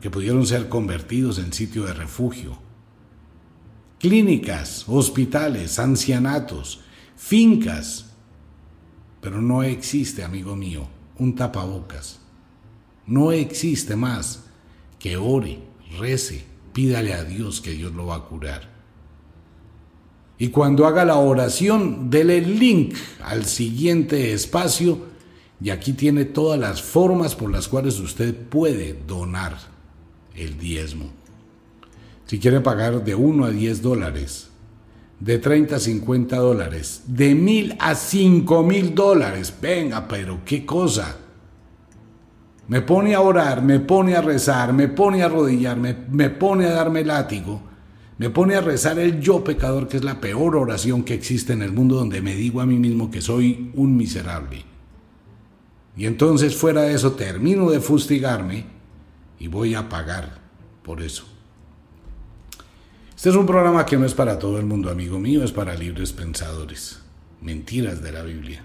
que 0.00 0.10
pudieron 0.10 0.46
ser 0.46 0.68
convertidos 0.68 1.38
en 1.38 1.52
sitio 1.52 1.84
de 1.84 1.92
refugio. 1.92 2.58
Clínicas, 3.98 4.84
hospitales, 4.86 5.78
ancianatos, 5.78 6.80
fincas. 7.16 8.12
Pero 9.20 9.40
no 9.40 9.62
existe, 9.62 10.22
amigo 10.22 10.54
mío, 10.54 10.86
un 11.18 11.34
tapabocas. 11.34 12.20
No 13.06 13.32
existe 13.32 13.96
más 13.96 14.44
que 14.98 15.16
ore, 15.16 15.65
rece, 15.98 16.44
pídale 16.72 17.14
a 17.14 17.24
Dios 17.24 17.60
que 17.60 17.72
Dios 17.72 17.92
lo 17.94 18.06
va 18.06 18.16
a 18.16 18.24
curar. 18.24 18.76
Y 20.38 20.48
cuando 20.48 20.86
haga 20.86 21.04
la 21.04 21.16
oración, 21.16 22.10
dele 22.10 22.38
el 22.38 22.58
link 22.58 22.94
al 23.22 23.46
siguiente 23.46 24.32
espacio 24.32 25.16
y 25.60 25.70
aquí 25.70 25.94
tiene 25.94 26.26
todas 26.26 26.60
las 26.60 26.82
formas 26.82 27.34
por 27.34 27.50
las 27.50 27.68
cuales 27.68 27.98
usted 27.98 28.34
puede 28.34 28.92
donar 29.06 29.56
el 30.34 30.58
diezmo. 30.58 31.10
Si 32.26 32.38
quiere 32.38 32.60
pagar 32.60 33.04
de 33.04 33.14
1 33.14 33.44
a 33.46 33.50
10 33.50 33.82
dólares, 33.82 34.48
de 35.20 35.38
30 35.38 35.76
a 35.76 35.80
50 35.80 36.36
dólares, 36.36 37.02
de 37.06 37.34
1000 37.34 37.76
a 37.78 37.94
5000 37.94 38.94
dólares, 38.94 39.54
venga, 39.62 40.06
pero 40.06 40.40
qué 40.44 40.66
cosa. 40.66 41.16
Me 42.68 42.80
pone 42.80 43.14
a 43.14 43.20
orar, 43.20 43.62
me 43.62 43.78
pone 43.78 44.16
a 44.16 44.22
rezar, 44.22 44.72
me 44.72 44.88
pone 44.88 45.22
a 45.22 45.26
arrodillarme, 45.26 45.96
me 46.10 46.30
pone 46.30 46.66
a 46.66 46.72
darme 46.72 47.04
látigo, 47.04 47.62
me 48.18 48.30
pone 48.30 48.56
a 48.56 48.60
rezar 48.60 48.98
el 48.98 49.20
yo 49.20 49.44
pecador, 49.44 49.86
que 49.86 49.98
es 49.98 50.04
la 50.04 50.20
peor 50.20 50.56
oración 50.56 51.04
que 51.04 51.14
existe 51.14 51.52
en 51.52 51.62
el 51.62 51.72
mundo, 51.72 51.96
donde 51.96 52.20
me 52.22 52.34
digo 52.34 52.60
a 52.60 52.66
mí 52.66 52.78
mismo 52.78 53.10
que 53.10 53.20
soy 53.20 53.70
un 53.74 53.96
miserable. 53.96 54.64
Y 55.96 56.06
entonces 56.06 56.56
fuera 56.56 56.82
de 56.82 56.94
eso 56.94 57.12
termino 57.12 57.70
de 57.70 57.80
fustigarme 57.80 58.66
y 59.38 59.48
voy 59.48 59.74
a 59.74 59.88
pagar 59.88 60.40
por 60.82 61.02
eso. 61.02 61.24
Este 63.14 63.30
es 63.30 63.36
un 63.36 63.46
programa 63.46 63.86
que 63.86 63.96
no 63.96 64.04
es 64.04 64.12
para 64.12 64.38
todo 64.38 64.58
el 64.58 64.66
mundo, 64.66 64.90
amigo 64.90 65.18
mío, 65.18 65.42
es 65.42 65.52
para 65.52 65.74
libres 65.74 66.12
pensadores, 66.12 67.00
mentiras 67.40 68.02
de 68.02 68.12
la 68.12 68.22
Biblia. 68.22 68.64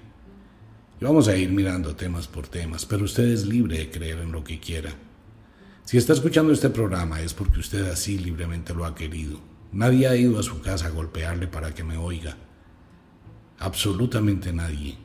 Y 1.02 1.04
vamos 1.04 1.28
a 1.28 1.36
ir 1.36 1.50
mirando 1.50 1.96
temas 1.96 2.28
por 2.28 2.48
temas, 2.48 2.86
pero 2.86 3.04
usted 3.04 3.26
es 3.26 3.46
libre 3.46 3.78
de 3.80 3.92
creer 3.92 4.20
en 4.20 4.32
lo 4.32 4.44
que 4.44 4.60
quiera. 4.60 4.94
Si 5.84 5.98
está 5.98 6.14
escuchando 6.14 6.54
este 6.54 6.70
programa 6.70 7.20
es 7.20 7.34
porque 7.34 7.60
usted 7.60 7.90
así 7.90 8.18
libremente 8.18 8.74
lo 8.74 8.86
ha 8.86 8.96
querido, 8.96 9.42
Nadie 9.74 10.08
ha 10.08 10.16
ido 10.18 10.38
a 10.38 10.44
su 10.44 10.62
casa 10.62 10.88
a 10.88 10.90
golpearle 10.90 11.48
para 11.48 11.74
que 11.74 11.84
me 11.84 11.96
oiga. 11.96 12.36
Absolutamente 13.60 14.52
nadie. 14.52 14.98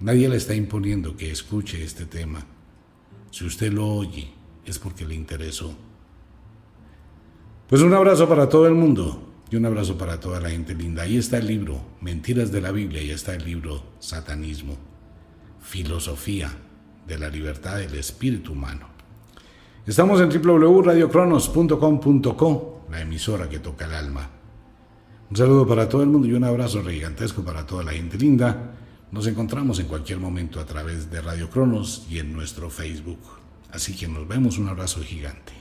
Nadie 0.00 0.28
le 0.28 0.36
está 0.36 0.54
imponiendo 0.54 1.16
que 1.16 1.30
escuche 1.30 1.84
este 1.84 2.06
tema. 2.06 2.46
Si 3.30 3.44
usted 3.44 3.70
lo 3.70 3.86
oye, 3.86 4.32
es 4.64 4.78
porque 4.78 5.04
le 5.04 5.14
interesó. 5.14 5.76
Pues 7.68 7.82
un 7.82 7.92
abrazo 7.92 8.26
para 8.26 8.48
todo 8.48 8.66
el 8.66 8.74
mundo 8.74 9.30
y 9.50 9.56
un 9.56 9.66
abrazo 9.66 9.98
para 9.98 10.18
toda 10.20 10.40
la 10.40 10.48
gente 10.48 10.74
linda. 10.74 11.02
Ahí 11.02 11.18
está 11.18 11.36
el 11.36 11.46
libro, 11.46 11.82
Mentiras 12.00 12.50
de 12.50 12.62
la 12.62 12.72
Biblia, 12.72 13.02
y 13.02 13.10
está 13.10 13.34
el 13.34 13.44
libro 13.44 13.82
Satanismo, 13.98 14.78
Filosofía 15.64 16.52
de 17.06 17.18
la 17.18 17.28
Libertad 17.28 17.76
del 17.78 17.94
Espíritu 17.94 18.52
Humano. 18.52 18.86
Estamos 19.86 20.20
en 20.20 20.28
www.radiocronos.com.co, 20.28 22.86
la 22.90 23.00
emisora 23.00 23.48
que 23.48 23.58
toca 23.58 23.86
el 23.86 23.94
alma. 23.94 24.30
Un 25.30 25.36
saludo 25.36 25.66
para 25.66 25.88
todo 25.88 26.02
el 26.02 26.10
mundo 26.10 26.28
y 26.28 26.34
un 26.34 26.44
abrazo 26.44 26.84
gigantesco 26.84 27.42
para 27.42 27.66
toda 27.66 27.82
la 27.82 27.92
gente 27.92 28.18
linda. 28.18 28.74
Nos 29.10 29.26
encontramos 29.26 29.80
en 29.80 29.86
cualquier 29.86 30.20
momento 30.20 30.60
a 30.60 30.66
través 30.66 31.10
de 31.10 31.20
Radio 31.20 31.50
Cronos 31.50 32.06
y 32.10 32.18
en 32.18 32.32
nuestro 32.32 32.70
Facebook. 32.70 33.18
Así 33.72 33.96
que 33.96 34.06
nos 34.06 34.28
vemos, 34.28 34.58
un 34.58 34.68
abrazo 34.68 35.02
gigante. 35.02 35.52